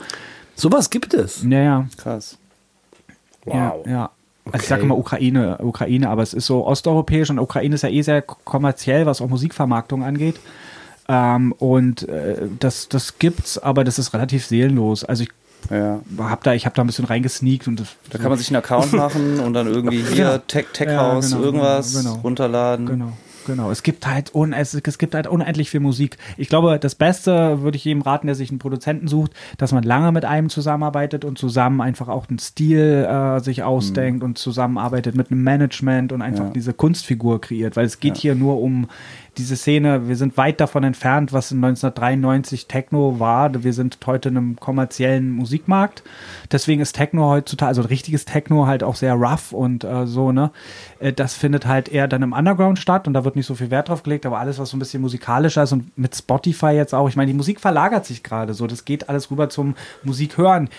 Sowas 0.56 0.90
gibt 0.90 1.14
es. 1.14 1.44
Naja. 1.44 1.88
Krass. 1.98 2.38
Wow. 3.46 3.86
Ja, 3.86 3.92
ja. 3.92 4.10
Also 4.46 4.56
okay. 4.56 4.58
ich 4.64 4.68
sage 4.70 4.82
immer 4.84 4.98
Ukraine, 4.98 5.58
Ukraine, 5.60 6.10
aber 6.10 6.24
es 6.24 6.34
ist 6.34 6.46
so 6.46 6.66
osteuropäisch 6.66 7.30
und 7.30 7.40
Ukraine 7.40 7.76
ist 7.76 7.82
ja 7.82 7.90
eh 7.90 8.02
sehr 8.02 8.22
kommerziell, 8.22 9.06
was 9.06 9.22
auch 9.22 9.28
Musikvermarktung 9.28 10.04
angeht. 10.04 10.40
Ähm, 11.10 11.54
und 11.54 12.08
äh, 12.08 12.48
das, 12.60 12.90
das 12.90 13.20
gibt's, 13.20 13.58
aber 13.58 13.84
das 13.84 14.00
ist 14.00 14.14
relativ 14.14 14.46
seelenlos. 14.46 15.04
Also 15.04 15.24
ich 15.24 15.30
ja. 15.70 16.00
hab 16.20 16.44
da, 16.44 16.54
ich 16.54 16.66
habe 16.66 16.76
da 16.76 16.84
ein 16.84 16.88
bisschen 16.88 17.06
reingesneakt 17.06 17.68
und 17.68 17.80
das, 17.80 17.90
da 18.10 18.18
kann 18.18 18.30
man 18.30 18.38
sich 18.38 18.50
einen 18.50 18.58
Account 18.58 18.94
machen 18.94 19.40
und 19.40 19.54
dann 19.54 19.68
irgendwie 19.68 20.02
hier 20.02 20.26
ja. 20.26 20.38
Tech, 20.38 20.68
Tech 20.74 20.90
House, 20.90 21.32
ja, 21.32 21.38
genau, 21.38 21.46
irgendwas 21.46 21.94
genau. 21.94 22.16
runterladen. 22.16 22.86
Genau. 22.86 23.14
Genau, 23.48 23.72
es 23.72 23.82
gibt 23.82 24.06
halt 24.06 24.36
un 24.36 24.52
es, 24.52 24.74
es 24.74 24.98
gibt 24.98 25.16
halt 25.16 25.26
unendlich 25.26 25.70
viel 25.70 25.80
Musik. 25.80 26.18
Ich 26.36 26.50
glaube, 26.50 26.80
das 26.80 26.96
Beste 26.96 27.62
würde 27.62 27.78
ich 27.78 27.86
jedem 27.86 28.02
raten, 28.02 28.28
der 28.28 28.36
sich 28.36 28.50
einen 28.50 28.60
Produzenten 28.60 29.08
sucht, 29.08 29.32
dass 29.58 29.72
man 29.72 29.84
lange 29.84 30.12
mit 30.12 30.26
einem 30.26 30.50
zusammenarbeitet 30.50 31.24
und 31.24 31.38
zusammen 31.38 31.80
einfach 31.80 32.10
auch 32.10 32.28
einen 32.28 32.40
Stil 32.40 33.08
äh, 33.10 33.40
sich 33.40 33.64
ausdenkt 33.64 34.22
mhm. 34.22 34.30
und 34.30 34.38
zusammenarbeitet 34.38 35.16
mit 35.16 35.32
einem 35.32 35.44
Management 35.44 36.12
und 36.12 36.22
einfach 36.22 36.48
ja. 36.48 36.52
diese 36.52 36.74
Kunstfigur 36.74 37.40
kreiert, 37.40 37.78
weil 37.78 37.86
es 37.86 38.02
geht 38.02 38.18
ja. 38.18 38.22
hier 38.22 38.36
nur 38.36 38.62
um 38.62 38.88
diese 39.38 39.56
Szene, 39.56 40.08
wir 40.08 40.16
sind 40.16 40.36
weit 40.38 40.60
davon 40.60 40.84
entfernt, 40.84 41.32
was 41.32 41.52
1993 41.52 42.68
Techno 42.68 43.20
war. 43.20 43.64
Wir 43.64 43.74
sind 43.74 43.98
heute 44.06 44.30
in 44.30 44.38
einem 44.38 44.56
kommerziellen 44.56 45.32
Musikmarkt. 45.32 46.04
Deswegen 46.52 46.82
ist 46.82 46.94
Techno 46.94 47.30
heutzutage, 47.30 47.68
also 47.68 47.82
richtiges 47.84 48.26
Techno 48.26 48.66
halt 48.66 48.84
auch 48.84 48.96
sehr 48.96 49.14
rough 49.14 49.52
und 49.52 49.84
äh, 49.84 50.08
so, 50.08 50.32
ne? 50.32 50.52
Äh, 51.00 51.14
das 51.14 51.36
findet 51.36 51.68
halt 51.68 51.90
eher 51.90 52.08
dann 52.08 52.24
im 52.24 52.34
Underground 52.34 52.80
statt 52.80 53.08
und 53.08 53.14
da 53.14 53.24
wird 53.26 53.36
nicht 53.36 53.46
so 53.46 53.54
viel 53.54 53.70
Wert 53.70 53.90
drauf 53.90 54.04
gelegt, 54.04 54.26
aber 54.26 54.40
alles, 54.40 54.58
was 54.58 54.70
so 54.72 54.78
ein 54.78 54.80
bisschen 54.80 55.02
musikalischer 55.02 55.64
ist 55.64 55.72
und 55.72 55.96
mit 55.98 56.16
Spotify 56.16 56.72
jetzt 56.72 56.96
auch, 56.96 57.08
ich 57.08 57.16
meine, 57.16 57.32
die 57.32 57.38
Musik 57.38 57.60
verlagert 57.60 58.06
sich 58.06 58.24
gerade 58.24 58.54
so, 58.54 58.66
das 58.66 58.86
geht 58.86 59.08
alles 59.10 59.30
rüber 59.30 59.50
zum 59.50 59.76
Musik 60.04 60.38
hören. 60.38 60.70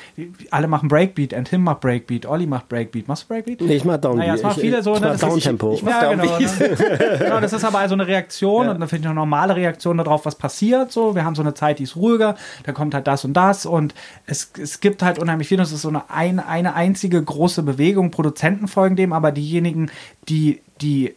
Alle 0.51 0.67
machen 0.67 0.89
Breakbeat, 0.89 1.33
and 1.33 1.49
Tim 1.49 1.63
macht 1.63 1.81
Breakbeat, 1.81 2.27
Olli 2.27 2.47
macht 2.47 2.69
Breakbeat. 2.69 3.07
Machst 3.07 3.25
du 3.25 3.29
Breakbeat? 3.29 3.61
Nee, 3.61 3.77
ich 3.77 3.85
mach 3.85 3.99
Downbeat. 3.99 4.27
Naja, 4.27 4.35
es 4.35 4.43
machen 4.43 4.61
viele 4.61 4.83
so, 4.83 4.95
ich, 4.95 5.01
ne? 5.01 5.15
Ich 5.15 5.23
mach 5.23 5.29
Downtempo. 5.29 5.73
Ich, 5.73 5.79
ich 5.79 5.85
mach 5.85 6.03
ja, 6.03 6.11
genau, 6.11 6.39
ne? 6.39 7.19
genau, 7.19 7.41
das 7.41 7.53
ist 7.53 7.65
aber 7.65 7.79
also 7.79 7.95
eine 7.95 8.07
Reaktion 8.07 8.48
ja. 8.49 8.71
und 8.73 8.81
dann 8.81 8.89
finde 8.89 9.03
ich 9.03 9.07
eine 9.07 9.15
normale 9.15 9.57
Reaktion 9.57 9.99
darauf, 9.99 10.27
was 10.27 10.35
passiert, 10.35 10.93
so. 10.93 11.15
Wir 11.15 11.25
haben 11.25 11.35
so 11.35 11.43
eine 11.43 11.55
Zeit, 11.55 11.79
die 11.79 11.85
ist 11.85 11.97
ruhiger, 11.97 12.37
da 12.65 12.73
kommt 12.73 12.95
halt 12.95 13.07
das 13.07 13.25
und 13.25 13.35
das 13.35 13.67
und 13.67 13.95
es, 14.27 14.53
es 14.61 14.81
gibt 14.81 15.03
halt 15.03 15.19
unheimlich 15.19 15.49
viel, 15.49 15.59
das 15.59 15.73
ist 15.73 15.83
so 15.83 15.89
eine, 15.89 16.11
ein, 16.11 16.41
eine 16.41 16.75
einzige 16.75 17.23
große 17.23 17.63
Bewegung, 17.63 18.11
Produzenten 18.11 18.69
folgen 18.69 18.97
dem, 18.97 19.13
aber 19.13 19.33
diejenigen, 19.33 19.91
die 20.29 20.61
die 20.81 21.15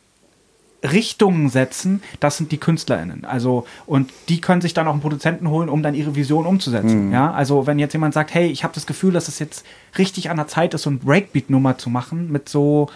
Richtungen 0.84 1.50
setzen, 1.50 2.02
das 2.20 2.38
sind 2.38 2.52
die 2.52 2.58
KünstlerInnen. 2.58 3.26
Also, 3.26 3.66
und 3.86 4.12
die 4.30 4.42
können 4.42 4.62
sich 4.62 4.74
dann 4.74 4.88
auch 4.88 4.94
einen 4.94 5.02
Produzenten 5.02 5.50
holen, 5.50 5.70
um 5.70 5.84
dann 5.84 5.94
ihre 5.94 6.16
Vision 6.16 6.46
umzusetzen. 6.46 7.08
Mhm. 7.08 7.14
Ja, 7.14 7.32
also, 7.32 7.68
wenn 7.68 7.78
jetzt 7.78 7.94
jemand 7.94 8.14
sagt, 8.14 8.34
hey, 8.34 8.48
ich 8.48 8.64
habe 8.64 8.74
das 8.74 8.88
Gefühl, 8.88 9.14
dass 9.14 9.28
es 9.28 9.40
jetzt 9.40 9.66
richtig 9.98 10.30
an 10.30 10.38
der 10.38 10.48
Zeit 10.48 10.74
ist, 10.74 10.84
so 10.84 10.90
ein 10.90 11.00
Breakbeat-Nummer 11.00 11.78
zu 11.78 11.90
machen 11.90 12.32
mit 12.32 12.50
so, 12.50 12.90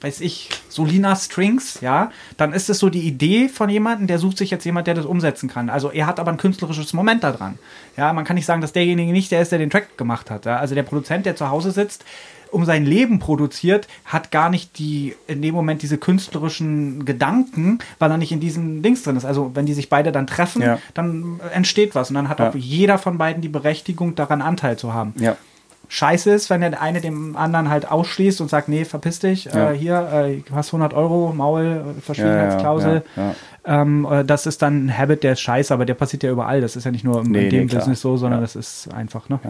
weiß 0.00 0.20
ich, 0.20 0.50
Solina 0.68 1.16
Strings, 1.16 1.80
ja, 1.80 2.10
dann 2.36 2.52
ist 2.52 2.70
es 2.70 2.78
so 2.78 2.88
die 2.88 3.06
Idee 3.06 3.48
von 3.48 3.68
jemandem, 3.68 4.06
der 4.06 4.18
sucht 4.18 4.38
sich 4.38 4.50
jetzt 4.50 4.64
jemand, 4.64 4.86
der 4.86 4.94
das 4.94 5.04
umsetzen 5.04 5.48
kann. 5.48 5.70
Also, 5.70 5.90
er 5.90 6.06
hat 6.06 6.20
aber 6.20 6.30
ein 6.30 6.36
künstlerisches 6.36 6.92
Moment 6.92 7.24
da 7.24 7.32
dran. 7.32 7.58
Ja, 7.96 8.12
man 8.12 8.24
kann 8.24 8.36
nicht 8.36 8.46
sagen, 8.46 8.60
dass 8.60 8.72
derjenige 8.72 9.12
nicht 9.12 9.30
der 9.30 9.42
ist, 9.42 9.52
der 9.52 9.58
den 9.58 9.70
Track 9.70 9.98
gemacht 9.98 10.30
hat. 10.30 10.46
Ja? 10.46 10.58
Also, 10.58 10.74
der 10.74 10.82
Produzent, 10.84 11.26
der 11.26 11.36
zu 11.36 11.50
Hause 11.50 11.70
sitzt, 11.72 12.04
um 12.50 12.64
sein 12.64 12.84
Leben 12.84 13.18
produziert, 13.18 13.88
hat 14.04 14.30
gar 14.30 14.50
nicht 14.50 14.78
die, 14.78 15.14
in 15.26 15.42
dem 15.42 15.54
Moment 15.54 15.82
diese 15.82 15.98
künstlerischen 15.98 17.04
Gedanken, 17.04 17.78
weil 17.98 18.10
er 18.10 18.16
nicht 18.16 18.32
in 18.32 18.40
diesem 18.40 18.82
Dings 18.82 19.02
drin 19.02 19.16
ist. 19.16 19.24
Also 19.24 19.52
wenn 19.54 19.66
die 19.66 19.74
sich 19.74 19.88
beide 19.88 20.12
dann 20.12 20.26
treffen, 20.26 20.62
ja. 20.62 20.78
dann 20.94 21.40
entsteht 21.52 21.94
was. 21.94 22.10
Und 22.10 22.14
dann 22.14 22.28
hat 22.28 22.38
ja. 22.38 22.48
auch 22.48 22.54
jeder 22.54 22.98
von 22.98 23.18
beiden 23.18 23.42
die 23.42 23.48
Berechtigung, 23.48 24.14
daran 24.14 24.42
Anteil 24.42 24.78
zu 24.78 24.94
haben. 24.94 25.14
Ja. 25.18 25.36
Scheiße 25.88 26.30
ist, 26.30 26.50
wenn 26.50 26.60
der 26.60 26.80
eine 26.80 27.00
dem 27.00 27.34
anderen 27.36 27.70
halt 27.70 27.90
ausschließt 27.90 28.40
und 28.40 28.48
sagt, 28.48 28.68
nee, 28.68 28.84
verpiss 28.84 29.20
dich, 29.20 29.46
ja. 29.46 29.70
äh, 29.70 29.76
hier, 29.76 30.08
äh, 30.12 30.36
du 30.46 30.54
hast 30.54 30.68
100 30.68 30.92
Euro, 30.94 31.32
Maul, 31.34 31.96
Verschwiegenheitsklausel. 32.02 33.02
Ja, 33.16 33.22
ja, 33.22 33.34
ähm, 33.64 34.06
äh, 34.10 34.24
das 34.24 34.46
ist 34.46 34.62
dann 34.62 34.86
ein 34.86 34.96
Habit, 34.96 35.22
der 35.22 35.32
ist 35.32 35.40
scheiße, 35.40 35.72
aber 35.74 35.84
der 35.84 35.94
passiert 35.94 36.22
ja 36.22 36.30
überall. 36.30 36.60
Das 36.60 36.76
ist 36.76 36.84
ja 36.84 36.90
nicht 36.90 37.04
nur 37.04 37.20
im, 37.20 37.32
nee, 37.32 37.48
in 37.48 37.68
dem 37.68 37.84
nee, 37.86 37.94
so, 37.94 38.16
sondern 38.16 38.40
das 38.40 38.56
ist 38.56 38.92
einfach, 38.92 39.28
ne? 39.28 39.40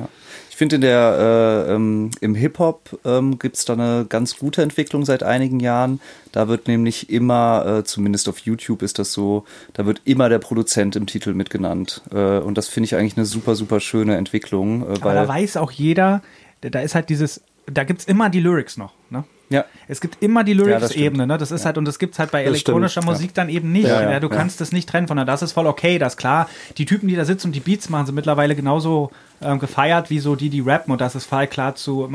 Ich 0.50 0.56
finde 0.56 0.76
in 0.76 0.82
der 0.82 1.66
äh, 1.68 1.74
ähm, 1.74 2.10
im 2.20 2.34
Hip-Hop 2.34 2.98
ähm, 3.04 3.38
gibt 3.38 3.56
es 3.56 3.64
da 3.64 3.74
eine 3.74 4.06
ganz 4.08 4.36
gute 4.38 4.62
Entwicklung 4.62 5.04
seit 5.04 5.22
einigen 5.22 5.60
Jahren. 5.60 6.00
Da 6.32 6.48
wird 6.48 6.66
nämlich 6.66 7.10
immer, 7.10 7.78
äh, 7.78 7.84
zumindest 7.84 8.28
auf 8.28 8.40
YouTube 8.40 8.82
ist 8.82 8.98
das 8.98 9.12
so, 9.12 9.44
da 9.74 9.86
wird 9.86 10.02
immer 10.04 10.28
der 10.28 10.38
Produzent 10.38 10.96
im 10.96 11.06
Titel 11.06 11.34
mitgenannt. 11.34 12.02
Äh, 12.12 12.38
und 12.38 12.58
das 12.58 12.68
finde 12.68 12.86
ich 12.86 12.96
eigentlich 12.96 13.16
eine 13.16 13.26
super, 13.26 13.54
super 13.54 13.78
schöne 13.78 14.16
Entwicklung. 14.16 14.82
Äh, 14.82 14.86
weil 14.86 14.96
Aber 15.02 15.14
da 15.14 15.28
weiß 15.28 15.56
auch 15.58 15.70
jeder, 15.70 16.22
da 16.60 16.80
ist 16.80 16.94
halt 16.94 17.08
dieses, 17.08 17.40
da 17.66 17.84
gibt 17.84 18.00
es 18.00 18.06
immer 18.06 18.30
die 18.30 18.40
Lyrics 18.40 18.76
noch, 18.76 18.94
ne? 19.10 19.24
Ja. 19.50 19.64
Es 19.86 20.00
gibt 20.00 20.22
immer 20.22 20.44
die 20.44 20.52
Lyrics-Ebene, 20.52 21.26
ne? 21.26 21.38
Das 21.38 21.50
ist 21.50 21.62
ja. 21.62 21.66
halt, 21.66 21.78
und 21.78 21.84
das 21.84 21.98
gibt's 21.98 22.18
halt 22.18 22.30
bei 22.30 22.44
das 22.44 22.50
elektronischer 22.52 23.02
stimmt. 23.02 23.06
Musik 23.06 23.30
ja. 23.30 23.34
dann 23.34 23.48
eben 23.48 23.72
nicht. 23.72 23.88
Ja, 23.88 24.10
ja 24.10 24.20
du 24.20 24.28
kannst 24.28 24.60
das 24.60 24.72
nicht 24.72 24.88
trennen 24.88 25.08
von 25.08 25.16
der, 25.16 25.26
das 25.26 25.42
ist 25.42 25.52
voll 25.52 25.66
okay, 25.66 25.98
das 25.98 26.14
ist 26.14 26.16
klar. 26.18 26.48
Die 26.76 26.84
Typen, 26.84 27.08
die 27.08 27.16
da 27.16 27.24
sitzen 27.24 27.48
und 27.48 27.54
die 27.54 27.60
Beats 27.60 27.88
machen, 27.88 28.06
sind 28.06 28.14
mittlerweile 28.14 28.54
genauso 28.54 29.10
ähm, 29.42 29.58
gefeiert 29.58 30.10
wie 30.10 30.18
so 30.18 30.36
die, 30.36 30.50
die 30.50 30.60
rappen 30.60 30.92
und 30.92 31.00
das 31.00 31.14
ist 31.14 31.26
voll 31.26 31.46
klar 31.46 31.74
zu, 31.74 32.10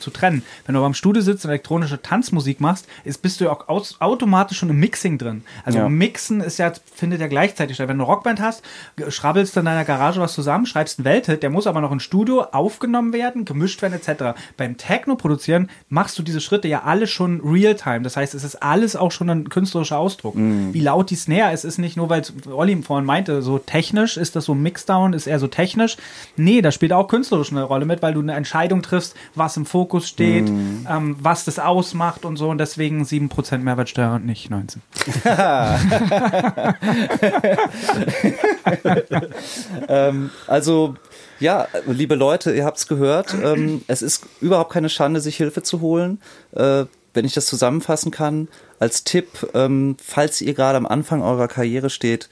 zu 0.00 0.10
trennen. 0.10 0.42
Wenn 0.64 0.74
du 0.74 0.80
beim 0.80 0.94
Studio 0.94 1.22
sitzt 1.22 1.44
und 1.44 1.50
elektronische 1.50 2.02
Tanzmusik 2.02 2.60
machst, 2.60 2.86
ist, 3.04 3.22
bist 3.22 3.40
du 3.40 3.50
auch 3.50 3.68
aus, 3.68 4.00
automatisch 4.00 4.58
schon 4.58 4.70
im 4.70 4.78
Mixing 4.78 5.18
drin. 5.18 5.42
Also 5.64 5.88
Mixen 5.88 6.40
ist 6.40 6.58
ja, 6.58 6.72
findet 6.94 7.20
ja 7.20 7.28
gleichzeitig 7.28 7.76
statt. 7.76 7.88
Wenn 7.88 7.98
du 7.98 8.04
eine 8.04 8.12
Rockband 8.12 8.40
hast, 8.40 8.62
schrabbelst 9.08 9.56
du 9.56 9.60
in 9.60 9.66
deiner 9.66 9.84
Garage 9.84 10.20
was 10.20 10.34
zusammen, 10.34 10.66
schreibst 10.66 10.98
einen 10.98 11.04
Welthit, 11.04 11.42
der 11.42 11.50
muss 11.50 11.66
aber 11.66 11.80
noch 11.80 11.92
im 11.92 12.00
Studio 12.00 12.42
aufgenommen 12.42 13.12
werden, 13.12 13.44
gemischt 13.44 13.82
werden 13.82 13.94
etc. 13.94 14.38
Beim 14.56 14.76
Techno 14.76 15.16
produzieren 15.16 15.68
machst 15.88 16.18
du 16.18 16.22
diese 16.22 16.40
Schritte 16.40 16.68
ja 16.68 16.82
alle 16.82 17.06
schon 17.06 17.40
real-time. 17.40 18.02
Das 18.02 18.16
heißt, 18.16 18.34
es 18.34 18.44
ist 18.44 18.56
alles 18.62 18.96
auch 18.96 19.12
schon 19.12 19.30
ein 19.30 19.48
künstlerischer 19.48 19.98
Ausdruck. 19.98 20.34
Mm. 20.34 20.72
Wie 20.72 20.80
laut 20.80 21.10
die 21.10 21.16
Snare 21.16 21.52
ist, 21.52 21.64
ist 21.64 21.78
nicht 21.78 21.96
nur, 21.96 22.08
weil 22.08 22.22
Olli 22.50 22.76
vorhin 22.82 23.06
meinte, 23.06 23.42
so 23.42 23.58
technisch 23.58 24.16
ist 24.16 24.36
das 24.36 24.44
so 24.44 24.54
Mixdown, 24.54 25.12
ist 25.12 25.26
eher 25.26 25.38
so 25.38 25.46
technisch. 25.46 25.96
Nee, 26.36 26.62
da 26.66 26.72
spielt 26.72 26.92
auch 26.92 27.06
künstlerisch 27.06 27.52
eine 27.52 27.62
Rolle 27.62 27.86
mit, 27.86 28.02
weil 28.02 28.14
du 28.14 28.20
eine 28.20 28.34
Entscheidung 28.34 28.82
triffst, 28.82 29.14
was 29.36 29.56
im 29.56 29.66
Fokus 29.66 30.08
steht, 30.08 30.48
mm. 30.48 30.88
ähm, 30.90 31.14
was 31.20 31.44
das 31.44 31.60
ausmacht 31.60 32.24
und 32.24 32.36
so. 32.36 32.48
Und 32.48 32.58
deswegen 32.58 33.04
7% 33.04 33.58
Mehrwertsteuer 33.58 34.16
und 34.16 34.26
nicht 34.26 34.50
19. 34.50 34.82
ähm, 39.88 40.30
also 40.48 40.96
ja, 41.38 41.68
liebe 41.86 42.16
Leute, 42.16 42.52
ihr 42.52 42.64
habt 42.64 42.78
es 42.78 42.88
gehört. 42.88 43.32
Ähm, 43.40 43.82
es 43.86 44.02
ist 44.02 44.26
überhaupt 44.40 44.72
keine 44.72 44.88
Schande, 44.88 45.20
sich 45.20 45.36
Hilfe 45.36 45.62
zu 45.62 45.80
holen. 45.80 46.20
Äh, 46.50 46.86
wenn 47.14 47.24
ich 47.24 47.34
das 47.34 47.46
zusammenfassen 47.46 48.10
kann, 48.10 48.48
als 48.80 49.04
Tipp, 49.04 49.48
ähm, 49.54 49.96
falls 50.02 50.40
ihr 50.40 50.54
gerade 50.54 50.78
am 50.78 50.86
Anfang 50.86 51.22
eurer 51.22 51.46
Karriere 51.46 51.90
steht, 51.90 52.28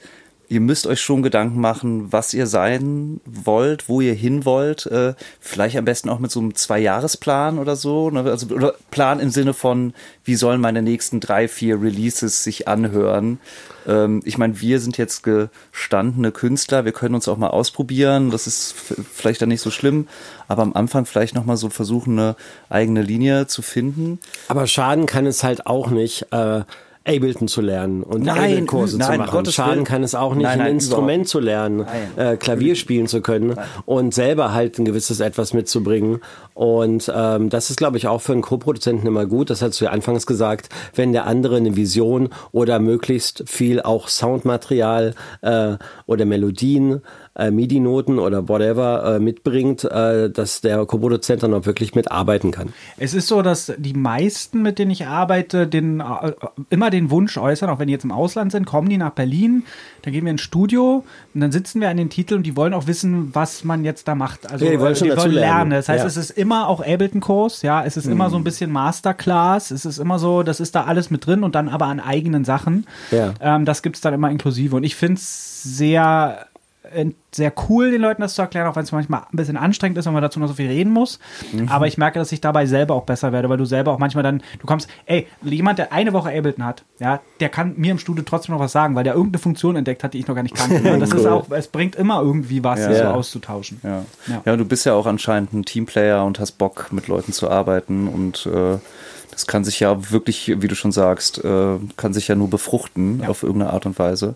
ihr 0.49 0.59
müsst 0.59 0.87
euch 0.87 1.01
schon 1.01 1.23
Gedanken 1.23 1.59
machen, 1.59 2.11
was 2.11 2.33
ihr 2.33 2.47
sein 2.47 3.19
wollt, 3.25 3.89
wo 3.89 4.01
ihr 4.01 4.13
hin 4.13 4.45
wollt. 4.45 4.85
Äh, 4.85 5.13
vielleicht 5.39 5.77
am 5.77 5.85
besten 5.85 6.09
auch 6.09 6.19
mit 6.19 6.31
so 6.31 6.39
einem 6.39 6.55
Zwei-Jahres-Plan 6.55 7.59
oder 7.59 7.75
so. 7.75 8.09
Ne? 8.09 8.23
Also 8.23 8.47
oder 8.53 8.75
Plan 8.91 9.19
im 9.19 9.29
Sinne 9.29 9.53
von, 9.53 9.93
wie 10.23 10.35
sollen 10.35 10.61
meine 10.61 10.81
nächsten 10.81 11.19
drei, 11.19 11.47
vier 11.47 11.81
Releases 11.81 12.43
sich 12.43 12.67
anhören. 12.67 13.39
Ähm, 13.87 14.21
ich 14.25 14.37
meine, 14.37 14.59
wir 14.59 14.79
sind 14.79 14.97
jetzt 14.97 15.23
gestandene 15.23 16.31
Künstler, 16.31 16.85
wir 16.85 16.91
können 16.91 17.15
uns 17.15 17.27
auch 17.27 17.37
mal 17.37 17.49
ausprobieren. 17.49 18.31
Das 18.31 18.47
ist 18.47 18.75
vielleicht 19.13 19.41
dann 19.41 19.49
nicht 19.49 19.61
so 19.61 19.71
schlimm, 19.71 20.07
aber 20.47 20.61
am 20.61 20.73
Anfang 20.73 21.05
vielleicht 21.05 21.35
noch 21.35 21.45
mal 21.45 21.57
so 21.57 21.69
versuchen, 21.69 22.19
eine 22.19 22.35
eigene 22.69 23.01
Linie 23.01 23.47
zu 23.47 23.61
finden. 23.61 24.19
Aber 24.47 24.67
schaden 24.67 25.05
kann 25.05 25.25
es 25.25 25.43
halt 25.43 25.67
auch 25.67 25.89
nicht. 25.89 26.31
Äh 26.31 26.63
Ableton 27.07 27.47
zu 27.47 27.61
lernen 27.61 28.03
und 28.03 28.27
Ableton-Kurse 28.27 28.97
zu 28.97 29.11
machen. 29.13 29.31
Gottes 29.31 29.53
Schaden 29.53 29.83
kann 29.83 30.03
es 30.03 30.15
auch 30.15 30.33
nicht, 30.33 30.43
nein, 30.43 30.57
nein, 30.57 30.67
ein 30.67 30.73
Instrument 30.73 31.27
zu 31.27 31.39
lernen, 31.39 31.85
äh, 32.15 32.35
Klavier 32.35 32.75
spielen 32.75 33.07
zu 33.07 33.21
können 33.21 33.53
nein. 33.55 33.65
und 33.85 34.13
selber 34.13 34.53
halt 34.53 34.79
ein 34.79 34.85
gewisses 34.85 35.19
etwas 35.19 35.53
mitzubringen. 35.53 36.21
Und 36.55 37.11
ähm, 37.15 37.49
das 37.49 37.69
ist, 37.69 37.77
glaube 37.77 37.97
ich, 37.97 38.07
auch 38.07 38.21
für 38.21 38.33
einen 38.33 38.41
Co-Produzenten 38.41 39.05
immer 39.05 39.25
gut. 39.25 39.49
Das 39.49 39.61
hast 39.61 39.79
du 39.79 39.85
ja 39.85 39.91
anfangs 39.91 40.25
gesagt, 40.25 40.69
wenn 40.95 41.11
der 41.11 41.27
andere 41.27 41.57
eine 41.57 41.75
Vision 41.75 42.29
oder 42.51 42.79
möglichst 42.79 43.43
viel 43.47 43.81
auch 43.81 44.07
Soundmaterial 44.07 45.13
äh, 45.41 45.73
oder 46.07 46.25
Melodien 46.25 47.01
äh, 47.35 47.51
MIDI-Noten 47.51 48.19
oder 48.19 48.47
whatever 48.47 49.15
äh, 49.15 49.19
mitbringt, 49.19 49.83
äh, 49.83 50.29
dass 50.29 50.61
der 50.61 50.85
Co-Produzent 50.85 51.43
dann 51.43 51.53
auch 51.53 51.65
wirklich 51.65 51.95
mitarbeiten 51.95 52.51
kann. 52.51 52.73
Es 52.97 53.13
ist 53.13 53.27
so, 53.27 53.41
dass 53.41 53.73
die 53.77 53.93
meisten, 53.93 54.61
mit 54.61 54.79
denen 54.79 54.91
ich 54.91 55.05
arbeite, 55.05 55.67
den, 55.67 55.99
äh, 55.99 56.31
immer 56.69 56.89
den 56.89 57.11
Wunsch 57.11 57.37
äußern, 57.37 57.69
auch 57.69 57.79
wenn 57.79 57.87
die 57.87 57.93
jetzt 57.93 58.05
im 58.05 58.11
Ausland 58.11 58.51
sind, 58.51 58.65
kommen 58.65 58.89
die 58.89 58.97
nach 58.97 59.11
Berlin, 59.11 59.63
dann 60.01 60.13
gehen 60.13 60.23
wir 60.23 60.31
ins 60.31 60.41
Studio 60.41 61.03
und 61.33 61.41
dann 61.41 61.51
sitzen 61.51 61.81
wir 61.81 61.89
an 61.89 61.97
den 61.97 62.09
Titeln 62.09 62.39
und 62.39 62.43
die 62.43 62.55
wollen 62.55 62.73
auch 62.73 62.87
wissen, 62.87 63.33
was 63.33 63.63
man 63.63 63.83
jetzt 63.83 64.07
da 64.07 64.15
macht. 64.15 64.49
Also 64.51 64.65
ja, 64.65 64.71
die 64.71 64.79
wollen 64.79 64.93
äh, 64.93 64.95
schon 64.95 65.09
die 65.09 65.17
wollen 65.17 65.31
lernen. 65.31 65.71
Das 65.71 65.89
heißt, 65.89 66.03
ja. 66.03 66.07
es 66.07 66.17
ist 66.17 66.29
immer 66.31 66.69
auch 66.69 66.79
Ableton-Kurs, 66.79 67.63
ja, 67.63 67.83
es 67.83 67.97
ist 67.97 68.05
mhm. 68.05 68.13
immer 68.13 68.29
so 68.29 68.37
ein 68.37 68.43
bisschen 68.43 68.71
Masterclass, 68.71 69.71
es 69.71 69.85
ist 69.85 69.97
immer 69.97 70.19
so, 70.19 70.43
das 70.43 70.59
ist 70.59 70.75
da 70.75 70.85
alles 70.85 71.09
mit 71.11 71.25
drin 71.25 71.43
und 71.43 71.55
dann 71.55 71.69
aber 71.69 71.87
an 71.87 71.99
eigenen 71.99 72.45
Sachen. 72.45 72.85
Ja. 73.11 73.33
Ähm, 73.41 73.65
das 73.65 73.81
gibt 73.81 73.97
es 73.97 74.01
dann 74.01 74.13
immer 74.13 74.29
inklusive. 74.29 74.75
Und 74.75 74.83
ich 74.83 74.95
finde 74.95 75.15
es 75.15 75.63
sehr 75.63 76.47
sehr 77.31 77.53
cool, 77.67 77.91
den 77.91 78.01
Leuten 78.01 78.21
das 78.21 78.35
zu 78.35 78.41
erklären, 78.41 78.67
auch 78.67 78.75
wenn 78.75 78.83
es 78.83 78.91
manchmal 78.91 79.21
ein 79.21 79.35
bisschen 79.35 79.57
anstrengend 79.57 79.97
ist, 79.97 80.05
wenn 80.05 80.13
man 80.13 80.21
dazu 80.21 80.39
noch 80.39 80.47
so 80.47 80.53
viel 80.53 80.67
reden 80.67 80.91
muss. 80.91 81.19
Mhm. 81.51 81.67
Aber 81.69 81.87
ich 81.87 81.97
merke, 81.97 82.19
dass 82.19 82.31
ich 82.31 82.41
dabei 82.41 82.65
selber 82.65 82.95
auch 82.95 83.03
besser 83.03 83.31
werde, 83.31 83.49
weil 83.49 83.57
du 83.57 83.65
selber 83.65 83.91
auch 83.91 83.99
manchmal 83.99 84.23
dann, 84.23 84.41
du 84.59 84.65
kommst, 84.65 84.89
ey, 85.05 85.27
jemand, 85.43 85.79
der 85.79 85.91
eine 85.91 86.13
Woche 86.13 86.29
Ableton 86.29 86.63
hat, 86.63 86.83
ja, 86.99 87.19
der 87.39 87.49
kann 87.49 87.73
mir 87.77 87.91
im 87.91 87.99
Studio 87.99 88.23
trotzdem 88.25 88.55
noch 88.55 88.61
was 88.61 88.71
sagen, 88.71 88.95
weil 88.95 89.03
der 89.03 89.13
irgendeine 89.13 89.41
Funktion 89.41 89.75
entdeckt 89.75 90.03
hat, 90.03 90.13
die 90.13 90.19
ich 90.19 90.27
noch 90.27 90.35
gar 90.35 90.43
nicht 90.43 90.55
kannte. 90.55 90.75
Ne? 90.85 90.99
Das 90.99 91.13
cool. 91.13 91.19
ist 91.19 91.25
auch, 91.25 91.49
es 91.49 91.67
bringt 91.67 91.95
immer 91.95 92.21
irgendwie 92.21 92.63
was, 92.63 92.79
ja. 92.79 92.95
so 92.95 93.03
auszutauschen. 93.05 93.79
Ja. 93.81 94.05
ja. 94.27 94.41
Ja. 94.45 94.55
du 94.55 94.65
bist 94.65 94.85
ja 94.85 94.93
auch 94.93 95.07
anscheinend 95.07 95.53
ein 95.53 95.65
Teamplayer 95.65 96.23
und 96.23 96.39
hast 96.39 96.53
Bock, 96.53 96.91
mit 96.91 97.07
Leuten 97.07 97.33
zu 97.33 97.49
arbeiten 97.49 98.07
und 98.07 98.45
äh, 98.45 98.77
das 99.31 99.47
kann 99.47 99.63
sich 99.63 99.79
ja 99.79 100.11
wirklich, 100.11 100.53
wie 100.61 100.67
du 100.67 100.75
schon 100.75 100.91
sagst, 100.91 101.43
äh, 101.43 101.77
kann 101.97 102.13
sich 102.13 102.27
ja 102.27 102.35
nur 102.35 102.49
befruchten 102.49 103.21
ja. 103.21 103.29
auf 103.29 103.43
irgendeine 103.43 103.73
Art 103.73 103.85
und 103.85 103.97
Weise. 103.99 104.35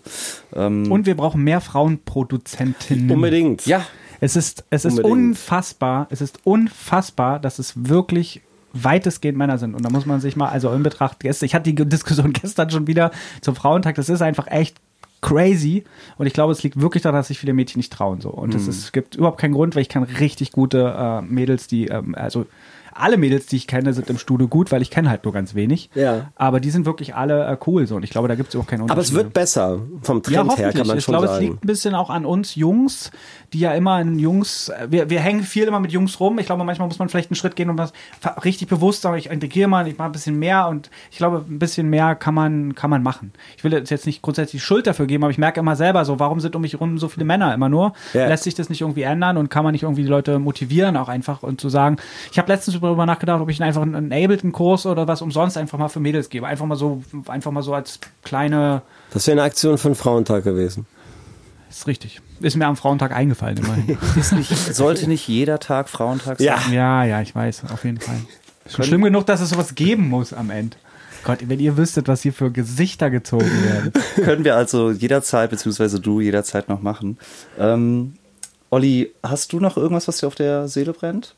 Ähm 0.54 0.90
und 0.90 1.06
wir 1.06 1.16
brauchen 1.16 1.42
mehr 1.42 1.60
Frauenproduzentinnen. 1.60 3.10
Unbedingt. 3.10 3.66
Ja. 3.66 3.84
Es 4.20 4.36
ist, 4.36 4.64
es 4.68 4.84
ist 4.84 5.00
unfassbar, 5.00 6.06
es 6.10 6.20
ist 6.20 6.40
unfassbar, 6.44 7.40
dass 7.40 7.58
es 7.58 7.72
wirklich 7.88 8.42
weitestgehend 8.72 9.36
Männer 9.36 9.58
sind. 9.58 9.74
Und 9.74 9.84
da 9.84 9.90
muss 9.90 10.06
man 10.06 10.20
sich 10.20 10.36
mal, 10.36 10.48
also 10.48 10.70
in 10.72 10.82
Betracht, 10.82 11.24
ich 11.24 11.54
hatte 11.54 11.72
die 11.72 11.88
Diskussion 11.88 12.32
gestern 12.34 12.70
schon 12.70 12.86
wieder 12.86 13.10
zum 13.40 13.56
Frauentag, 13.56 13.96
das 13.96 14.08
ist 14.08 14.22
einfach 14.22 14.46
echt 14.46 14.76
crazy. 15.22 15.84
Und 16.18 16.26
ich 16.26 16.32
glaube, 16.32 16.52
es 16.52 16.62
liegt 16.62 16.80
wirklich 16.80 17.02
daran, 17.02 17.18
dass 17.18 17.28
sich 17.28 17.38
viele 17.38 17.52
Mädchen 17.52 17.78
nicht 17.78 17.92
trauen. 17.92 18.20
So. 18.20 18.30
Und 18.30 18.54
mhm. 18.54 18.68
es 18.68 18.92
gibt 18.92 19.16
überhaupt 19.16 19.40
keinen 19.40 19.54
Grund, 19.54 19.74
weil 19.74 19.82
ich 19.82 19.88
kann 19.88 20.02
richtig 20.02 20.52
gute 20.52 20.94
äh, 20.96 21.22
Mädels, 21.22 21.66
die, 21.66 21.86
ähm, 21.88 22.14
also 22.14 22.46
alle 22.94 23.16
Mädels, 23.16 23.46
die 23.46 23.56
ich 23.56 23.66
kenne, 23.66 23.92
sind 23.92 24.10
im 24.10 24.18
Studio 24.18 24.48
gut, 24.48 24.72
weil 24.72 24.82
ich 24.82 24.90
kenne 24.90 25.10
halt 25.10 25.24
nur 25.24 25.32
ganz 25.32 25.54
wenig. 25.54 25.90
Ja. 25.94 26.30
Aber 26.36 26.60
die 26.60 26.70
sind 26.70 26.86
wirklich 26.86 27.14
alle 27.14 27.46
äh, 27.46 27.56
cool 27.66 27.86
so 27.86 27.96
und 27.96 28.02
ich 28.02 28.10
glaube, 28.10 28.28
da 28.28 28.34
gibt 28.34 28.50
es 28.54 28.60
auch 28.60 28.66
keinen 28.66 28.82
Unterschied. 28.82 28.92
Aber 28.92 29.02
es 29.02 29.14
wird 29.14 29.32
besser 29.32 29.80
vom 30.02 30.22
Trend 30.22 30.50
ja, 30.52 30.56
her, 30.56 30.72
kann 30.72 30.86
man 30.86 30.98
ich 30.98 31.04
schon 31.04 31.12
glaube, 31.12 31.28
sagen. 31.28 31.36
Ich 31.36 31.40
glaube, 31.40 31.44
es 31.44 31.50
liegt 31.50 31.64
ein 31.64 31.66
bisschen 31.66 31.94
auch 31.94 32.10
an 32.10 32.26
uns 32.26 32.54
Jungs, 32.54 33.10
die 33.52 33.60
ja 33.60 33.72
immer 33.72 34.00
in 34.00 34.18
Jungs, 34.18 34.72
wir, 34.88 35.10
wir 35.10 35.20
hängen 35.20 35.42
viel 35.42 35.64
immer 35.64 35.80
mit 35.80 35.92
Jungs 35.92 36.20
rum. 36.20 36.38
Ich 36.38 36.46
glaube, 36.46 36.64
manchmal 36.64 36.88
muss 36.88 36.98
man 36.98 37.08
vielleicht 37.08 37.30
einen 37.30 37.36
Schritt 37.36 37.56
gehen 37.56 37.70
und 37.70 37.78
was 37.78 37.92
richtig 38.44 38.68
bewusst 38.68 39.02
sagen, 39.02 39.16
ich 39.16 39.30
integriere 39.30 39.68
mal, 39.68 39.86
ich 39.88 39.98
mache 39.98 40.08
ein 40.08 40.12
bisschen 40.12 40.38
mehr 40.38 40.68
und 40.68 40.90
ich 41.10 41.18
glaube, 41.18 41.44
ein 41.48 41.58
bisschen 41.58 41.88
mehr 41.88 42.14
kann 42.14 42.34
man, 42.34 42.74
kann 42.74 42.90
man 42.90 43.02
machen. 43.02 43.32
Ich 43.56 43.64
will 43.64 43.72
jetzt 43.72 44.06
nicht 44.06 44.22
grundsätzlich 44.22 44.62
Schuld 44.62 44.86
dafür 44.86 45.06
geben, 45.06 45.24
aber 45.24 45.30
ich 45.30 45.38
merke 45.38 45.60
immer 45.60 45.76
selber 45.76 46.04
so, 46.04 46.18
warum 46.18 46.40
sind 46.40 46.54
um 46.56 46.62
mich 46.62 46.74
herum 46.74 46.98
so 46.98 47.08
viele 47.08 47.24
Männer 47.24 47.52
immer 47.54 47.68
nur? 47.68 47.92
Ja. 48.12 48.26
Lässt 48.26 48.44
sich 48.44 48.54
das 48.54 48.68
nicht 48.68 48.80
irgendwie 48.80 49.02
ändern 49.02 49.36
und 49.36 49.50
kann 49.50 49.64
man 49.64 49.72
nicht 49.72 49.82
irgendwie 49.82 50.02
die 50.02 50.08
Leute 50.08 50.38
motivieren, 50.38 50.96
auch 50.96 51.08
einfach 51.08 51.42
und 51.42 51.60
zu 51.60 51.68
sagen, 51.68 51.96
ich 52.30 52.38
habe 52.38 52.50
letztens 52.50 52.74
darüber 52.88 53.06
nachgedacht, 53.06 53.40
ob 53.40 53.48
ich 53.48 53.62
einfach 53.62 53.82
einen 53.82 54.12
Ableton-Kurs 54.12 54.86
oder 54.86 55.06
was 55.06 55.22
umsonst 55.22 55.56
einfach 55.56 55.78
mal 55.78 55.88
für 55.88 56.00
Mädels 56.00 56.28
gebe. 56.28 56.46
Einfach 56.46 56.66
mal 56.66 56.76
so, 56.76 57.02
einfach 57.28 57.50
mal 57.50 57.62
so 57.62 57.74
als 57.74 58.00
kleine. 58.22 58.82
Das 59.12 59.26
wäre 59.26 59.34
eine 59.34 59.42
Aktion 59.42 59.78
von 59.78 59.94
Frauentag 59.94 60.44
gewesen. 60.44 60.86
Ist 61.68 61.86
richtig. 61.86 62.20
Ist 62.40 62.56
mir 62.56 62.66
am 62.66 62.76
Frauentag 62.76 63.12
eingefallen 63.12 63.58
immerhin. 63.58 63.98
nicht, 64.36 64.74
sollte 64.74 65.08
nicht 65.08 65.28
jeder 65.28 65.60
Tag 65.60 65.88
Frauentag 65.88 66.38
sein? 66.38 66.46
Ja, 66.46 66.60
ja, 66.70 67.04
ja 67.04 67.20
ich 67.20 67.34
weiß, 67.34 67.64
auf 67.72 67.84
jeden 67.84 68.00
Fall. 68.00 68.16
Ist 68.64 68.76
schon 68.76 68.84
schlimm 68.84 69.02
genug, 69.02 69.26
dass 69.26 69.40
es 69.40 69.50
sowas 69.50 69.74
geben 69.74 70.08
muss 70.08 70.32
am 70.32 70.50
Ende. 70.50 70.76
Gott, 71.22 71.38
wenn 71.46 71.60
ihr 71.60 71.76
wüsstet, 71.76 72.08
was 72.08 72.22
hier 72.22 72.32
für 72.32 72.50
Gesichter 72.50 73.10
gezogen 73.10 73.50
werden. 73.64 73.92
Können 74.16 74.44
wir 74.44 74.56
also 74.56 74.90
jederzeit, 74.90 75.50
beziehungsweise 75.50 76.00
du 76.00 76.20
jederzeit 76.20 76.68
noch 76.68 76.80
machen. 76.80 77.18
Ähm, 77.58 78.14
Olli, 78.70 79.12
hast 79.22 79.52
du 79.52 79.60
noch 79.60 79.76
irgendwas, 79.76 80.08
was 80.08 80.18
dir 80.18 80.26
auf 80.26 80.34
der 80.34 80.68
Seele 80.68 80.92
brennt? 80.92 81.34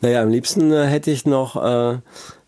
Naja, 0.00 0.22
am 0.22 0.30
liebsten 0.30 0.72
äh, 0.72 0.86
hätte 0.86 1.10
ich 1.10 1.26
noch, 1.26 1.56
äh, 1.56 1.98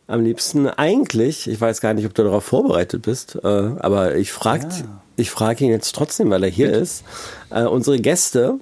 am 0.06 0.24
liebsten 0.24 0.68
eigentlich, 0.68 1.48
ich 1.48 1.60
weiß 1.60 1.80
gar 1.80 1.94
nicht, 1.94 2.06
ob 2.06 2.14
du 2.14 2.24
darauf 2.24 2.44
vorbereitet 2.44 3.02
bist, 3.02 3.36
äh, 3.42 3.46
aber 3.46 4.16
ich 4.16 4.32
frage 4.32 4.66
ja. 4.68 5.02
ich 5.16 5.30
frag 5.30 5.60
ihn 5.60 5.70
jetzt 5.70 5.94
trotzdem, 5.94 6.30
weil 6.30 6.44
er 6.44 6.50
hier 6.50 6.68
Bitte? 6.68 6.78
ist, 6.78 7.04
äh, 7.50 7.62
unsere 7.62 7.98
Gäste, 7.98 8.54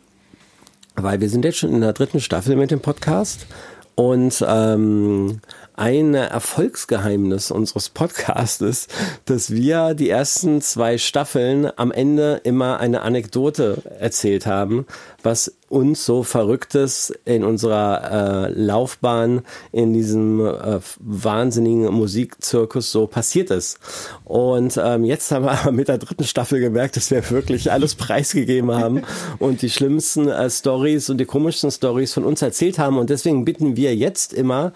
weil 0.94 1.20
wir 1.20 1.28
sind 1.28 1.44
jetzt 1.44 1.58
schon 1.58 1.72
in 1.72 1.80
der 1.80 1.92
dritten 1.92 2.20
Staffel 2.20 2.56
mit 2.56 2.70
dem 2.70 2.80
Podcast 2.80 3.46
und 3.94 4.44
ähm, 4.46 5.40
ein 5.78 6.14
Erfolgsgeheimnis 6.14 7.50
unseres 7.50 7.88
Podcasts 7.88 8.60
ist, 8.60 8.90
dass 9.26 9.52
wir 9.52 9.94
die 9.94 10.10
ersten 10.10 10.60
zwei 10.60 10.98
Staffeln 10.98 11.70
am 11.76 11.92
Ende 11.92 12.40
immer 12.44 12.80
eine 12.80 13.02
Anekdote 13.02 13.82
erzählt 14.00 14.46
haben, 14.46 14.86
was 15.22 15.54
uns 15.68 16.04
so 16.06 16.22
Verrücktes 16.22 17.12
in 17.24 17.44
unserer 17.44 18.48
äh, 18.48 18.52
Laufbahn 18.52 19.42
in 19.70 19.92
diesem 19.92 20.40
äh, 20.44 20.80
wahnsinnigen 20.98 21.92
Musikzirkus 21.92 22.90
so 22.90 23.06
passiert 23.06 23.50
ist. 23.50 23.78
Und 24.24 24.80
ähm, 24.82 25.04
jetzt 25.04 25.30
haben 25.30 25.44
wir 25.44 25.70
mit 25.72 25.88
der 25.88 25.98
dritten 25.98 26.24
Staffel 26.24 26.60
gemerkt, 26.60 26.96
dass 26.96 27.10
wir 27.10 27.30
wirklich 27.30 27.70
alles 27.70 27.94
preisgegeben 27.94 28.72
haben 28.72 29.02
und 29.38 29.62
die 29.62 29.70
schlimmsten 29.70 30.28
äh, 30.28 30.48
Stories 30.48 31.10
und 31.10 31.18
die 31.18 31.26
komischsten 31.26 31.70
Stories 31.70 32.14
von 32.14 32.24
uns 32.24 32.40
erzählt 32.40 32.78
haben. 32.78 32.98
Und 32.98 33.10
deswegen 33.10 33.44
bitten 33.44 33.76
wir 33.76 33.94
jetzt 33.94 34.32
immer 34.32 34.72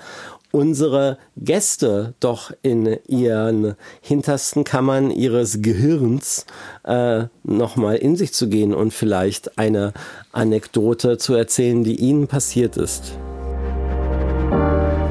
unsere 0.52 1.18
Gäste 1.36 2.14
doch 2.20 2.52
in 2.62 2.98
ihren 3.08 3.74
hintersten 4.00 4.64
Kammern 4.64 5.10
ihres 5.10 5.62
Gehirns 5.62 6.46
äh, 6.84 7.24
nochmal 7.42 7.96
in 7.96 8.16
sich 8.16 8.32
zu 8.32 8.48
gehen 8.48 8.72
und 8.72 8.92
vielleicht 8.92 9.58
eine 9.58 9.92
Anekdote 10.30 11.18
zu 11.18 11.34
erzählen, 11.34 11.82
die 11.82 11.96
ihnen 11.96 12.28
passiert 12.28 12.76
ist. 12.76 13.18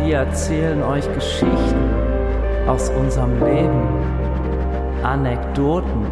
Wir 0.05 0.17
erzählen 0.17 0.81
euch 0.83 1.11
Geschichten 1.13 1.89
aus 2.67 2.89
unserem 2.89 3.43
Leben, 3.43 5.03
Anekdoten, 5.03 6.05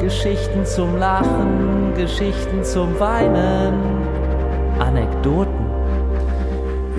Geschichten 0.00 0.64
zum 0.64 0.96
Lachen, 0.96 1.92
Geschichten 1.94 2.64
zum 2.64 2.98
Weinen, 2.98 3.74
Anekdoten 4.78 5.59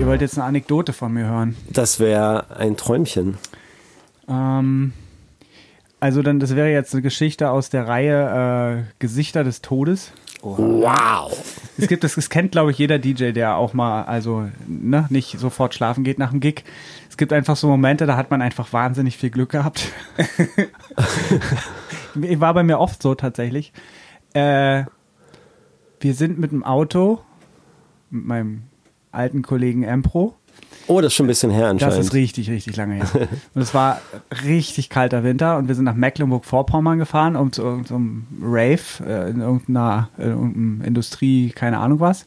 Ihr 0.02 0.08
wollt 0.08 0.20
jetzt 0.20 0.36
eine 0.36 0.48
Anekdote 0.48 0.92
von 0.92 1.12
mir 1.12 1.26
hören. 1.26 1.54
Das 1.70 2.00
wäre 2.00 2.56
ein 2.56 2.76
Träumchen. 2.76 3.38
Ähm, 4.26 4.92
also 6.00 6.22
dann, 6.22 6.40
das 6.40 6.56
wäre 6.56 6.70
jetzt 6.70 6.92
eine 6.92 7.02
Geschichte 7.02 7.50
aus 7.50 7.70
der 7.70 7.86
Reihe 7.86 8.82
äh, 8.88 8.92
Gesichter 8.98 9.44
des 9.44 9.62
Todes. 9.62 10.10
Wow. 10.42 11.30
Es 11.78 11.86
gibt, 11.86 12.02
das, 12.02 12.16
das 12.16 12.30
kennt, 12.30 12.50
glaube 12.50 12.72
ich, 12.72 12.78
jeder 12.78 12.98
DJ, 12.98 13.30
der 13.30 13.54
auch 13.54 13.74
mal, 13.74 14.02
also, 14.02 14.48
ne, 14.66 15.06
nicht 15.08 15.38
sofort 15.38 15.72
schlafen 15.72 16.02
geht 16.02 16.18
nach 16.18 16.32
dem 16.32 16.40
Gig. 16.40 16.64
Es 17.08 17.16
gibt 17.16 17.32
einfach 17.32 17.54
so 17.54 17.68
Momente, 17.68 18.04
da 18.04 18.16
hat 18.16 18.28
man 18.28 18.42
einfach 18.42 18.72
wahnsinnig 18.72 19.16
viel 19.16 19.30
Glück 19.30 19.50
gehabt. 19.50 19.92
War 22.14 22.54
bei 22.54 22.64
mir 22.64 22.80
oft 22.80 23.00
so 23.00 23.14
tatsächlich. 23.14 23.72
Äh, 24.32 24.82
wir 26.00 26.14
sind 26.14 26.40
mit 26.40 26.50
dem 26.50 26.64
Auto, 26.64 27.20
mit 28.10 28.26
meinem 28.26 28.64
alten 29.12 29.42
Kollegen 29.42 29.84
Empro, 29.84 30.34
Oh, 30.86 31.00
das 31.00 31.12
ist 31.12 31.14
schon 31.14 31.26
ein 31.26 31.28
bisschen 31.28 31.50
her 31.50 31.68
anscheinend. 31.68 31.98
Das 31.98 32.06
ist 32.06 32.14
richtig, 32.14 32.50
richtig 32.50 32.76
lange 32.76 32.94
her. 32.96 33.06
Und 33.54 33.62
es 33.62 33.74
war 33.74 34.00
richtig 34.44 34.88
kalter 34.88 35.24
Winter 35.24 35.58
und 35.58 35.68
wir 35.68 35.74
sind 35.74 35.84
nach 35.84 35.94
Mecklenburg-Vorpommern 35.94 36.98
gefahren, 36.98 37.36
um 37.36 37.52
zu 37.52 37.62
irgendeinem 37.62 38.26
Rave 38.42 38.80
äh, 39.06 39.30
in 39.30 39.40
irgendeiner, 39.40 40.08
in 40.18 40.24
irgendeiner 40.24 40.84
Industrie, 40.86 41.50
keine 41.50 41.78
Ahnung 41.78 42.00
was. 42.00 42.26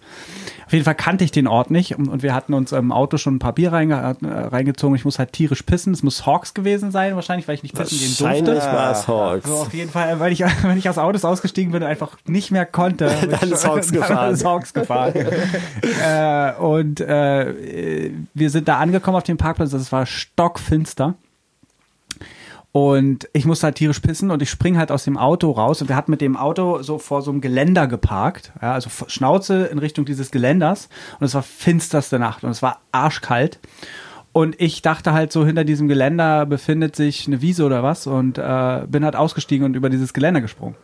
Auf 0.66 0.74
jeden 0.74 0.86
Fall 0.86 0.96
kannte 0.96 1.24
ich 1.24 1.32
den 1.32 1.48
Ort 1.48 1.70
nicht 1.70 1.98
und, 1.98 2.08
und 2.08 2.24
wir 2.24 2.34
hatten 2.34 2.54
uns 2.54 2.72
im 2.72 2.92
Auto 2.92 3.18
schon 3.18 3.36
ein 3.36 3.40
paar 3.40 3.54
Bier 3.54 3.72
reinge 3.72 3.96
äh, 3.96 4.28
reingezogen. 4.28 4.96
Ich 4.96 5.06
muss 5.06 5.20
halt 5.20 5.32
tierisch 5.34 5.62
pissen. 5.62 5.94
Es 5.94 6.02
muss 6.02 6.26
Hawks 6.26 6.54
gewesen 6.54 6.92
sein, 6.92 7.16
wahrscheinlich, 7.16 7.48
weil 7.48 7.56
ich 7.56 7.64
nicht 7.64 7.76
pissen 7.76 7.98
gehen 7.98 8.16
durfte. 8.18 8.24
Wahrscheinlich 8.26 8.64
war 8.64 8.92
es 8.92 9.08
Hawks. 9.08 9.48
So, 9.48 9.56
auf 9.56 9.74
jeden 9.74 9.92
Fall, 9.92 10.20
weil 10.20 10.32
ich, 10.32 10.40
wenn 10.64 10.78
ich 10.78 10.90
aus 10.90 10.98
Autos 10.98 11.24
ausgestiegen 11.24 11.72
bin 11.72 11.84
und 11.84 11.90
einfach 11.90 12.18
nicht 12.26 12.52
mehr 12.52 12.66
konnte. 12.66 13.06
dann 13.40 13.52
ist 13.52 13.68
Hawks 13.68 13.92
gefahren. 13.92 14.16
Dann 14.16 14.34
ist 14.34 14.46
Hawks 14.46 14.74
gefahren. 14.74 15.14
äh, 16.04 16.54
und 16.60 17.00
äh, 17.00 18.12
wir 18.34 18.45
sind 18.50 18.68
da 18.68 18.78
angekommen 18.78 19.18
auf 19.18 19.24
dem 19.24 19.38
Parkplatz, 19.38 19.74
es 19.74 19.92
war 19.92 20.06
stockfinster. 20.06 21.16
Und 22.72 23.30
ich 23.32 23.46
musste 23.46 23.68
halt 23.68 23.76
tierisch 23.78 24.02
pissen 24.02 24.32
und 24.32 24.42
ich 24.42 24.50
spring 24.50 24.78
halt 24.78 24.92
aus 24.92 25.06
dem 25.06 25.18
Auto 25.18 25.50
raus 25.52 25.82
und 25.82 25.88
wir 25.88 25.96
hatten 25.96 26.12
mit 26.12 26.20
dem 26.20 26.36
Auto 26.36 26.82
so 26.82 26.98
vor 26.98 27.22
so 27.22 27.32
einem 27.32 27.40
Geländer 27.40 27.88
geparkt, 27.88 28.52
ja, 28.62 28.74
also 28.74 28.90
Schnauze 29.08 29.68
in 29.68 29.78
Richtung 29.78 30.04
dieses 30.04 30.30
Geländers 30.30 30.90
und 31.18 31.26
es 31.26 31.34
war 31.34 31.42
finsterste 31.42 32.20
Nacht 32.20 32.44
und 32.44 32.50
es 32.50 32.62
war 32.62 32.82
arschkalt. 32.92 33.60
Und 34.34 34.60
ich 34.60 34.82
dachte 34.82 35.14
halt 35.14 35.32
so, 35.32 35.46
hinter 35.46 35.64
diesem 35.64 35.88
Geländer 35.88 36.46
befindet 36.46 36.98
sich 36.98 37.28
eine 37.28 37.42
Wiese 37.42 37.64
oder 37.64 37.82
was 37.82 38.08
und 38.08 38.38
äh, 38.38 38.82
bin 38.90 39.06
halt 39.06 39.16
ausgestiegen 39.16 39.66
und 39.66 39.78
über 39.78 39.90
dieses 39.90 40.14
Geländer 40.14 40.42
gesprungen 40.42 40.76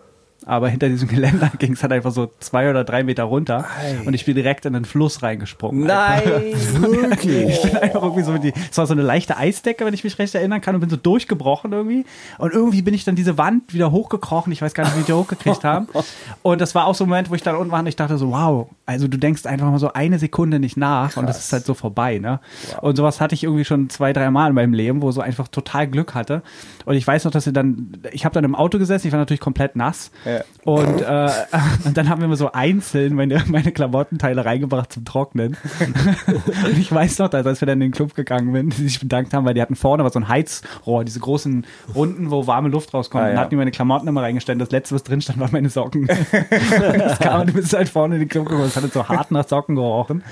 aber 0.46 0.70
hinter 0.70 0.90
diesem 0.90 1.08
Geländer 1.08 1.52
ging 1.60 1.74
es 1.74 1.84
halt 1.84 1.92
einfach 1.92 2.12
so 2.12 2.32
zwei 2.40 2.70
oder 2.70 2.84
drei 2.84 3.04
Meter 3.04 3.24
runter 3.24 3.66
Ei. 3.80 4.00
und 4.06 4.14
ich 4.14 4.26
bin 4.26 4.36
direkt 4.36 4.66
in 4.66 4.74
den 4.74 4.86
Fluss 4.86 5.22
reingesprungen. 5.22 5.86
Nein, 5.86 6.24
wirklich? 6.74 7.50
Ich 7.50 7.62
bin 7.62 7.78
einfach 7.78 8.02
irgendwie 8.02 8.24
so, 8.24 8.38
die, 8.38 8.54
es 8.70 8.78
war 8.78 8.88
so 8.88 8.94
eine 8.94 9.04
leichte 9.04 9.38
Eisdecke, 9.38 9.86
wenn 9.86 9.94
ich 9.94 10.04
mich 10.04 10.18
recht 10.18 10.34
erinnern 10.34 10.62
kann 10.62 10.76
und 10.76 10.82
bin 10.82 10.90
so 10.90 10.96
durchgebrochen 10.96 11.72
irgendwie 11.72 12.06
und 12.40 12.54
irgendwie 12.54 12.82
bin 12.82 12.94
ich 12.94 13.04
dann 13.04 13.16
diese 13.16 13.38
Wand 13.38 13.74
wieder 13.74 13.92
hochgekrochen, 13.92 14.52
ich 14.52 14.62
weiß 14.62 14.74
gar 14.74 14.86
nicht, 14.86 14.98
wie 15.00 15.04
die 15.04 15.14
hochgekriegt 15.14 15.64
haben 15.64 15.88
und 16.42 16.60
das 16.60 16.74
war 16.74 16.86
auch 16.88 16.96
so 16.96 17.04
ein 17.06 17.10
Moment, 17.10 17.30
wo 17.30 17.36
ich 17.36 17.44
dann 17.44 17.56
unten 17.56 17.72
war 17.72 17.80
und 17.80 17.88
ich 17.88 17.96
dachte 17.96 18.18
so, 18.18 18.32
wow, 18.32 18.68
also 18.86 19.08
du 19.08 19.18
denkst 19.18 19.46
einfach 19.46 19.70
mal 19.70 19.80
so 19.80 19.94
eine 19.94 20.18
Sekunde 20.18 20.60
nicht 20.60 20.78
nach 20.78 21.12
Krass. 21.12 21.18
und 21.18 21.28
das 21.28 21.40
ist 21.40 21.54
halt 21.54 21.66
so 21.66 21.74
vorbei, 21.74 22.18
ne? 22.18 22.40
Wow. 22.72 22.84
Und 22.84 22.96
sowas 22.96 23.22
hatte 23.22 23.36
ich 23.36 23.44
irgendwie 23.44 23.66
schon 23.66 23.90
zwei, 23.90 24.12
drei 24.14 24.30
Mal 24.32 24.50
in 24.50 24.56
meinem 24.56 24.74
Leben, 24.74 25.02
wo 25.02 25.12
so 25.12 25.22
einfach 25.22 25.48
total 25.48 25.88
Glück 25.88 26.16
hatte 26.16 26.42
und 26.86 26.96
ich 26.96 27.06
weiß 27.06 27.26
noch, 27.26 27.32
dass 27.32 27.46
wir 27.46 27.54
dann, 27.54 27.94
ich 28.12 28.26
habe 28.26 28.34
dann 28.34 28.44
im 28.44 28.56
Auto 28.56 28.80
gesessen, 28.80 29.08
ich 29.08 29.14
war 29.14 29.20
natürlich 29.20 29.40
komplett 29.40 29.76
nass 29.76 30.12
ja 30.26 30.31
ja. 30.38 30.44
Und, 30.64 31.02
äh, 31.02 31.30
und 31.86 31.98
dann 31.98 32.10
haben 32.10 32.22
wir 32.22 32.26
immer 32.26 32.36
so 32.36 32.52
einzeln 32.52 33.16
meine, 33.16 33.44
meine 33.48 33.72
Klamottenteile 33.72 34.46
reingebracht 34.46 34.94
zum 34.94 35.06
Trocknen. 35.06 35.58
und 36.66 36.78
ich 36.78 36.92
weiß 36.92 37.20
noch, 37.20 37.30
dass 37.30 37.46
als 37.46 37.62
wir 37.62 37.66
dann 37.66 37.82
in 37.82 37.88
den 37.88 37.92
Club 37.92 38.16
gegangen 38.16 38.54
sind, 38.54 38.78
die 38.78 38.84
sich 38.84 39.00
bedankt 39.00 39.34
haben, 39.34 39.46
weil 39.46 39.54
die 39.54 39.62
hatten 39.62 39.76
vorne 39.76 40.04
aber 40.04 40.12
so 40.12 40.20
ein 40.20 40.28
Heizrohr, 40.28 41.04
diese 41.04 41.20
großen 41.20 41.66
Runden, 41.96 42.32
wo 42.32 42.48
warme 42.48 42.70
Luft 42.70 42.94
rauskommt. 42.94 43.24
Ah, 43.24 43.28
ja. 43.28 43.34
Dann 43.34 43.42
hatten 43.42 43.50
die 43.52 43.56
meine 43.56 43.72
Klamotten 43.72 44.08
immer 44.08 44.22
reingestellt. 44.22 44.62
Das 44.62 44.72
letzte, 44.72 44.96
was 44.96 45.04
drin 45.04 45.22
stand, 45.22 45.40
waren 45.40 45.52
meine 45.52 45.70
Socken. 45.70 46.08
das 46.98 47.20
kam 47.20 47.42
und 47.42 47.50
du 47.50 47.54
bist 47.54 47.74
halt 47.74 47.90
vorne 47.90 48.16
in 48.16 48.22
den 48.22 48.30
Club 48.30 48.48
gekommen. 48.48 48.68
Es 48.68 48.76
hat 48.76 48.92
so 48.92 49.08
hart 49.08 49.32
nach 49.32 49.48
Socken 49.48 49.76
gerochen. 49.76 50.24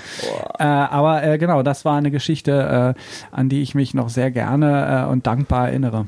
Äh, 0.58 0.64
aber 0.64 1.22
äh, 1.22 1.38
genau, 1.38 1.62
das 1.62 1.84
war 1.84 1.96
eine 1.96 2.10
Geschichte, 2.10 2.94
äh, 2.96 3.36
an 3.36 3.48
die 3.48 3.62
ich 3.62 3.74
mich 3.74 3.94
noch 3.94 4.08
sehr 4.08 4.30
gerne 4.30 5.06
äh, 5.06 5.10
und 5.10 5.26
dankbar 5.26 5.68
erinnere. 5.68 6.06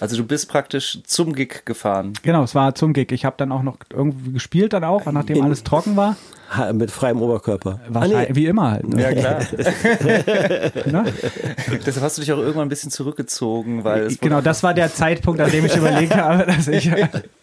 Also 0.00 0.16
du 0.16 0.24
bist 0.24 0.48
praktisch 0.48 1.00
zum 1.04 1.34
Gig 1.34 1.64
gefahren. 1.64 2.12
Genau, 2.22 2.42
es 2.42 2.54
war 2.54 2.74
zum 2.74 2.92
Gig. 2.92 3.10
Ich 3.12 3.24
habe 3.24 3.36
dann 3.38 3.52
auch 3.52 3.62
noch 3.62 3.78
irgendwie 3.92 4.32
gespielt 4.32 4.72
dann 4.72 4.84
auch, 4.84 5.06
nachdem 5.06 5.38
In, 5.38 5.44
alles 5.44 5.64
trocken 5.64 5.96
war. 5.96 6.16
Mit 6.72 6.90
freiem 6.90 7.20
Oberkörper. 7.20 7.80
Wahrscheinlich, 7.88 8.30
ah, 8.30 8.34
wie 8.34 8.46
immer 8.46 8.70
halt. 8.70 8.88
Ne? 8.88 9.02
Ja, 9.02 9.12
klar. 9.12 9.40
Deshalb 11.86 12.04
hast 12.04 12.16
du 12.16 12.22
dich 12.22 12.32
auch 12.32 12.38
irgendwann 12.38 12.66
ein 12.66 12.70
bisschen 12.70 12.90
zurückgezogen, 12.90 13.84
weil 13.84 14.08
Genau, 14.20 14.40
das 14.40 14.62
war 14.62 14.74
der 14.74 14.92
Zeitpunkt, 14.92 15.40
an 15.40 15.50
dem 15.50 15.66
ich 15.66 15.76
überlegt 15.76 16.16
habe, 16.16 16.46
dass 16.46 16.68
ich, 16.68 16.90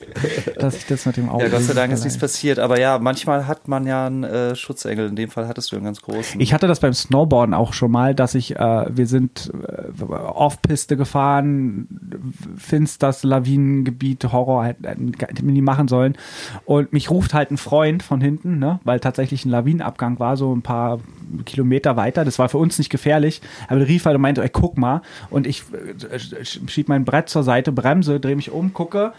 dass 0.59 0.77
ich 0.77 0.85
das 0.85 1.05
mit 1.05 1.17
dem 1.17 1.29
Auto. 1.29 1.43
Ja, 1.43 1.49
Gott 1.49 1.61
sei 1.61 1.73
Dank 1.73 1.93
ist 1.93 2.03
nichts 2.03 2.19
passiert. 2.19 2.59
Aber 2.59 2.79
ja, 2.79 2.99
manchmal 2.99 3.47
hat 3.47 3.67
man 3.67 3.85
ja 3.85 4.07
einen 4.07 4.23
äh, 4.23 4.55
Schutzengel. 4.55 5.09
In 5.09 5.15
dem 5.15 5.29
Fall 5.29 5.47
hattest 5.47 5.71
du 5.71 5.75
einen 5.75 5.85
ganz 5.85 6.01
großen. 6.01 6.39
Ich 6.41 6.53
hatte 6.53 6.67
das 6.67 6.79
beim 6.79 6.93
Snowboarden 6.93 7.53
auch 7.53 7.73
schon 7.73 7.91
mal, 7.91 8.15
dass 8.15 8.35
ich, 8.35 8.55
äh, 8.55 8.85
wir 8.89 9.07
sind 9.07 9.51
äh, 9.53 10.03
Off-Piste 10.03 10.97
gefahren, 10.97 11.87
finsters 12.57 13.23
Lawinengebiet, 13.23 14.23
Horror, 14.31 14.65
hätten 14.65 14.85
halt, 15.21 15.43
wir 15.43 15.51
nie 15.51 15.61
machen 15.61 15.87
sollen. 15.87 16.17
Und 16.65 16.93
mich 16.93 17.09
ruft 17.09 17.33
halt 17.33 17.51
ein 17.51 17.57
Freund 17.57 18.03
von 18.03 18.21
hinten, 18.21 18.59
ne, 18.59 18.79
weil 18.83 18.94
weil 18.95 19.01
tatsächlich 19.01 19.43
ein 19.43 19.49
Lawinenabgang 19.49 20.19
war, 20.19 20.37
so 20.37 20.55
ein 20.55 20.61
paar 20.61 20.99
Kilometer 21.45 21.97
weiter. 21.97 22.23
Das 22.23 22.39
war 22.39 22.47
für 22.47 22.57
uns 22.57 22.77
nicht 22.77 22.89
gefährlich. 22.89 23.41
Aber 23.67 23.79
der 23.79 23.89
rief 23.89 24.05
halt 24.05 24.15
und 24.15 24.21
meinte, 24.21 24.41
ey, 24.41 24.49
guck 24.49 24.77
mal. 24.77 25.01
Und 25.29 25.45
ich 25.45 25.63
äh, 25.73 26.45
schieb 26.45 26.87
mein 26.87 27.03
Brett 27.03 27.27
zur 27.27 27.43
Seite, 27.43 27.73
bremse, 27.73 28.21
drehe 28.21 28.37
mich 28.37 28.51
um, 28.51 28.73
gucke. 28.73 29.11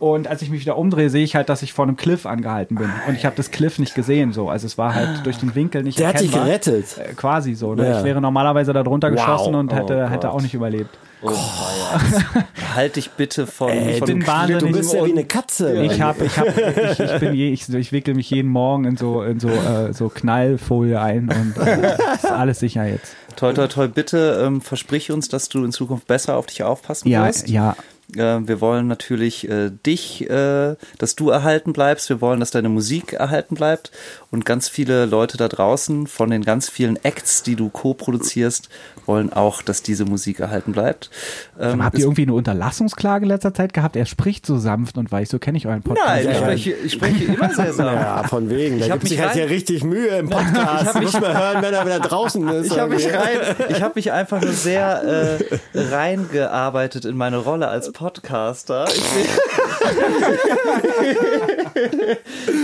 Und 0.00 0.28
als 0.28 0.40
ich 0.40 0.48
mich 0.48 0.62
wieder 0.62 0.78
umdrehe, 0.78 1.10
sehe 1.10 1.22
ich 1.22 1.36
halt, 1.36 1.50
dass 1.50 1.60
ich 1.60 1.74
vor 1.74 1.84
einem 1.84 1.94
Cliff 1.94 2.24
angehalten 2.24 2.76
bin. 2.76 2.88
Und 3.06 3.16
ich 3.16 3.26
habe 3.26 3.36
das 3.36 3.50
Cliff 3.50 3.78
nicht 3.78 3.94
gesehen, 3.94 4.32
so. 4.32 4.48
Also 4.48 4.66
es 4.66 4.78
war 4.78 4.94
halt 4.94 5.26
durch 5.26 5.36
den 5.36 5.54
Winkel 5.54 5.82
nicht 5.82 5.98
Der 5.98 6.08
hat 6.08 6.20
dich 6.20 6.32
gerettet. 6.32 6.86
Äh, 6.96 7.12
quasi 7.12 7.54
so. 7.54 7.74
Ne? 7.74 7.86
Ja. 7.86 7.98
Ich 7.98 8.04
wäre 8.04 8.22
normalerweise 8.22 8.72
da 8.72 8.82
drunter 8.82 9.10
wow. 9.10 9.16
geschossen 9.16 9.54
und 9.54 9.74
hätte, 9.74 10.06
oh 10.06 10.10
hätte 10.10 10.30
auch 10.30 10.40
nicht 10.40 10.54
überlebt. 10.54 10.98
Oh, 11.22 11.32
halt 12.74 12.96
dich 12.96 13.10
bitte 13.10 13.46
von, 13.46 13.68
Ey, 13.68 13.98
von 13.98 14.06
bin 14.06 14.26
wahnsinnig. 14.26 14.72
Du 14.72 14.78
bist 14.78 14.94
ja 14.94 15.04
wie 15.04 15.12
eine 15.12 15.24
Katze. 15.24 15.82
Ich 15.82 16.00
habe, 16.00 16.24
ich 16.24 16.38
habe, 16.38 16.48
ich, 16.92 16.98
ich 16.98 17.20
bin 17.20 17.34
je, 17.34 17.52
ich, 17.52 17.68
ich 17.68 17.92
wickel 17.92 18.14
mich 18.14 18.30
jeden 18.30 18.48
Morgen 18.48 18.86
in 18.86 18.96
so 18.96 19.22
in 19.22 19.38
so 19.38 19.50
äh, 19.50 19.92
so 19.92 20.08
Knallfolie 20.08 20.98
ein 20.98 21.28
und 21.28 21.62
äh, 21.62 21.94
ist 22.14 22.24
alles 22.24 22.60
sicher 22.60 22.86
jetzt. 22.86 23.14
Toll, 23.36 23.52
toll, 23.52 23.68
toll. 23.68 23.88
Bitte 23.88 24.42
ähm, 24.46 24.62
versprich 24.62 25.10
uns, 25.10 25.28
dass 25.28 25.50
du 25.50 25.62
in 25.62 25.72
Zukunft 25.72 26.06
besser 26.06 26.38
auf 26.38 26.46
dich 26.46 26.62
aufpassen 26.62 27.06
ja, 27.06 27.26
wirst. 27.26 27.50
Ja, 27.50 27.72
äh, 27.72 27.74
wir 28.14 28.60
wollen 28.60 28.86
natürlich 28.86 29.48
äh, 29.48 29.70
dich, 29.70 30.28
äh, 30.28 30.76
dass 30.98 31.16
du 31.16 31.30
erhalten 31.30 31.72
bleibst. 31.72 32.08
Wir 32.08 32.20
wollen, 32.20 32.40
dass 32.40 32.50
deine 32.50 32.68
Musik 32.68 33.12
erhalten 33.12 33.54
bleibt. 33.54 33.90
Und 34.30 34.44
ganz 34.44 34.68
viele 34.68 35.06
Leute 35.06 35.36
da 35.36 35.48
draußen 35.48 36.06
von 36.06 36.30
den 36.30 36.44
ganz 36.44 36.68
vielen 36.68 36.96
Acts, 37.02 37.42
die 37.42 37.56
du 37.56 37.68
co-produzierst, 37.68 38.68
wollen 39.06 39.32
auch, 39.32 39.60
dass 39.62 39.82
diese 39.82 40.04
Musik 40.04 40.38
erhalten 40.38 40.72
bleibt. 40.72 41.10
Ähm, 41.58 41.84
habt 41.84 41.98
ihr 41.98 42.04
irgendwie 42.04 42.22
eine 42.22 42.34
Unterlassungsklage 42.34 43.24
in 43.24 43.28
letzter 43.28 43.52
Zeit 43.52 43.72
gehabt? 43.72 43.96
Er 43.96 44.06
spricht 44.06 44.46
so 44.46 44.56
sanft 44.58 44.98
und 44.98 45.10
weich, 45.10 45.28
so 45.28 45.38
kenne 45.40 45.58
ich 45.58 45.66
euren 45.66 45.82
Podcast. 45.82 46.24
Nein, 46.24 46.30
ich 46.30 46.36
spreche, 46.36 46.70
ich 46.72 46.92
spreche 46.92 47.24
immer 47.24 47.52
sehr 47.52 47.72
sanft. 47.72 47.92
Ja, 47.92 48.22
von 48.22 48.48
wegen. 48.50 48.78
Da 48.78 48.86
ich 48.86 48.92
gibt 48.92 49.08
sich 49.08 49.20
halt 49.20 49.32
hier 49.32 49.50
richtig 49.50 49.82
Mühe 49.82 50.18
im 50.18 50.28
Podcast. 50.30 50.94
Ich 50.94 51.02
muss 51.02 51.20
mal 51.20 51.36
hören, 51.36 51.62
wenn 51.62 51.74
er 51.74 51.84
wieder 51.84 51.98
draußen 52.00 52.48
ist. 52.50 52.72
Ich 52.72 52.78
habe 52.78 52.94
mich, 52.94 53.06
rein, 53.06 53.82
hab 53.82 53.96
mich 53.96 54.12
einfach 54.12 54.40
nur 54.40 54.52
sehr 54.52 55.38
äh, 55.42 55.58
reingearbeitet 55.74 57.04
in 57.04 57.16
meine 57.16 57.38
Rolle 57.38 57.68
als 57.68 57.90
Podcaster. 58.00 58.88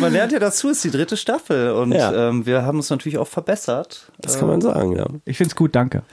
Man 0.01 0.11
lernt 0.14 0.32
ja 0.32 0.39
dazu, 0.39 0.70
ist 0.70 0.82
die 0.82 0.91
dritte 0.91 1.18
Staffel 1.18 1.72
und 1.72 1.93
ja. 1.93 2.30
ähm, 2.30 2.47
wir 2.47 2.62
haben 2.62 2.78
uns 2.78 2.89
natürlich 2.89 3.18
auch 3.18 3.28
verbessert. 3.28 4.11
Das 4.18 4.39
kann 4.39 4.49
man 4.49 4.62
sagen, 4.62 4.97
ja. 4.97 5.05
Ich 5.26 5.37
finde 5.37 5.51
es 5.51 5.57
gut, 5.57 5.74
danke. 5.74 6.05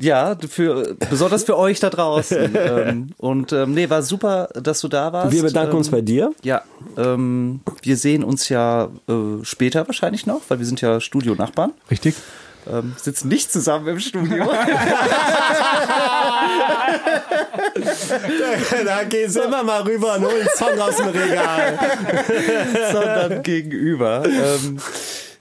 Ja, 0.00 0.38
für, 0.48 0.96
besonders 1.10 1.44
für 1.44 1.58
euch 1.58 1.80
da 1.80 1.90
draußen. 1.90 2.54
ähm, 2.54 3.10
und 3.18 3.52
ähm, 3.52 3.74
nee, 3.74 3.90
war 3.90 4.00
super, 4.02 4.48
dass 4.54 4.80
du 4.80 4.88
da 4.88 5.12
warst. 5.12 5.30
Wir 5.30 5.42
bedanken 5.42 5.72
ähm, 5.72 5.78
uns 5.78 5.90
bei 5.90 6.00
dir. 6.00 6.32
Ja, 6.42 6.62
ähm, 6.96 7.60
wir 7.82 7.98
sehen 7.98 8.24
uns 8.24 8.48
ja 8.48 8.88
äh, 9.06 9.42
später 9.42 9.86
wahrscheinlich 9.86 10.24
noch, 10.24 10.40
weil 10.48 10.60
wir 10.60 10.66
sind 10.66 10.80
ja 10.80 10.98
Studio-Nachbarn. 10.98 11.72
Richtig 11.90 12.14
ähm, 12.70 12.94
sitzen 13.00 13.28
nicht 13.28 13.52
zusammen 13.52 13.88
im 13.88 14.00
Studio. 14.00 14.44
da, 18.70 18.84
da 18.84 19.04
gehen 19.04 19.30
sie 19.30 19.40
immer 19.40 19.62
mal 19.62 19.82
rüber 19.82 20.16
und 20.16 20.24
holen 20.24 20.48
Song 20.54 20.78
aus 20.78 20.96
dem 20.96 21.08
Regal. 21.08 21.78
Sondern 22.92 23.42
gegenüber. 23.42 24.24
Ähm, 24.24 24.78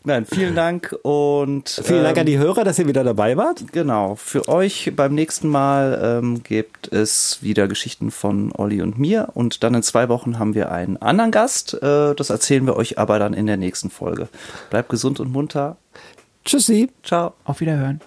Nein, 0.05 0.25
vielen 0.25 0.53
Dank 0.53 0.93
und 1.03 1.69
vielen 1.69 1.99
ähm, 1.99 2.03
Dank 2.03 2.17
an 2.17 2.25
die 2.25 2.37
Hörer, 2.37 2.65
dass 2.65 2.77
ihr 2.77 2.87
wieder 2.87 3.05
dabei 3.05 3.37
wart. 3.37 3.71
Genau. 3.71 4.15
Für 4.15 4.49
euch 4.49 4.91
beim 4.93 5.15
nächsten 5.15 5.47
Mal 5.47 6.19
ähm, 6.21 6.43
gibt 6.43 6.91
es 6.91 7.37
wieder 7.41 7.69
Geschichten 7.69 8.11
von 8.11 8.51
Olli 8.51 8.81
und 8.81 8.99
mir 8.99 9.29
und 9.33 9.63
dann 9.63 9.75
in 9.75 9.81
zwei 9.81 10.09
Wochen 10.09 10.39
haben 10.39 10.55
wir 10.55 10.73
einen 10.73 10.97
anderen 10.97 11.31
Gast. 11.31 11.75
Äh, 11.81 12.15
das 12.15 12.29
erzählen 12.29 12.65
wir 12.65 12.75
euch 12.75 12.99
aber 12.99 13.17
dann 13.17 13.33
in 13.33 13.47
der 13.47 13.55
nächsten 13.55 13.89
Folge. 13.89 14.27
Bleibt 14.69 14.89
gesund 14.89 15.21
und 15.21 15.31
munter. 15.31 15.77
Tschüssi. 16.45 16.89
Ciao. 17.03 17.33
Auf 17.45 17.59
Wiederhören. 17.61 18.01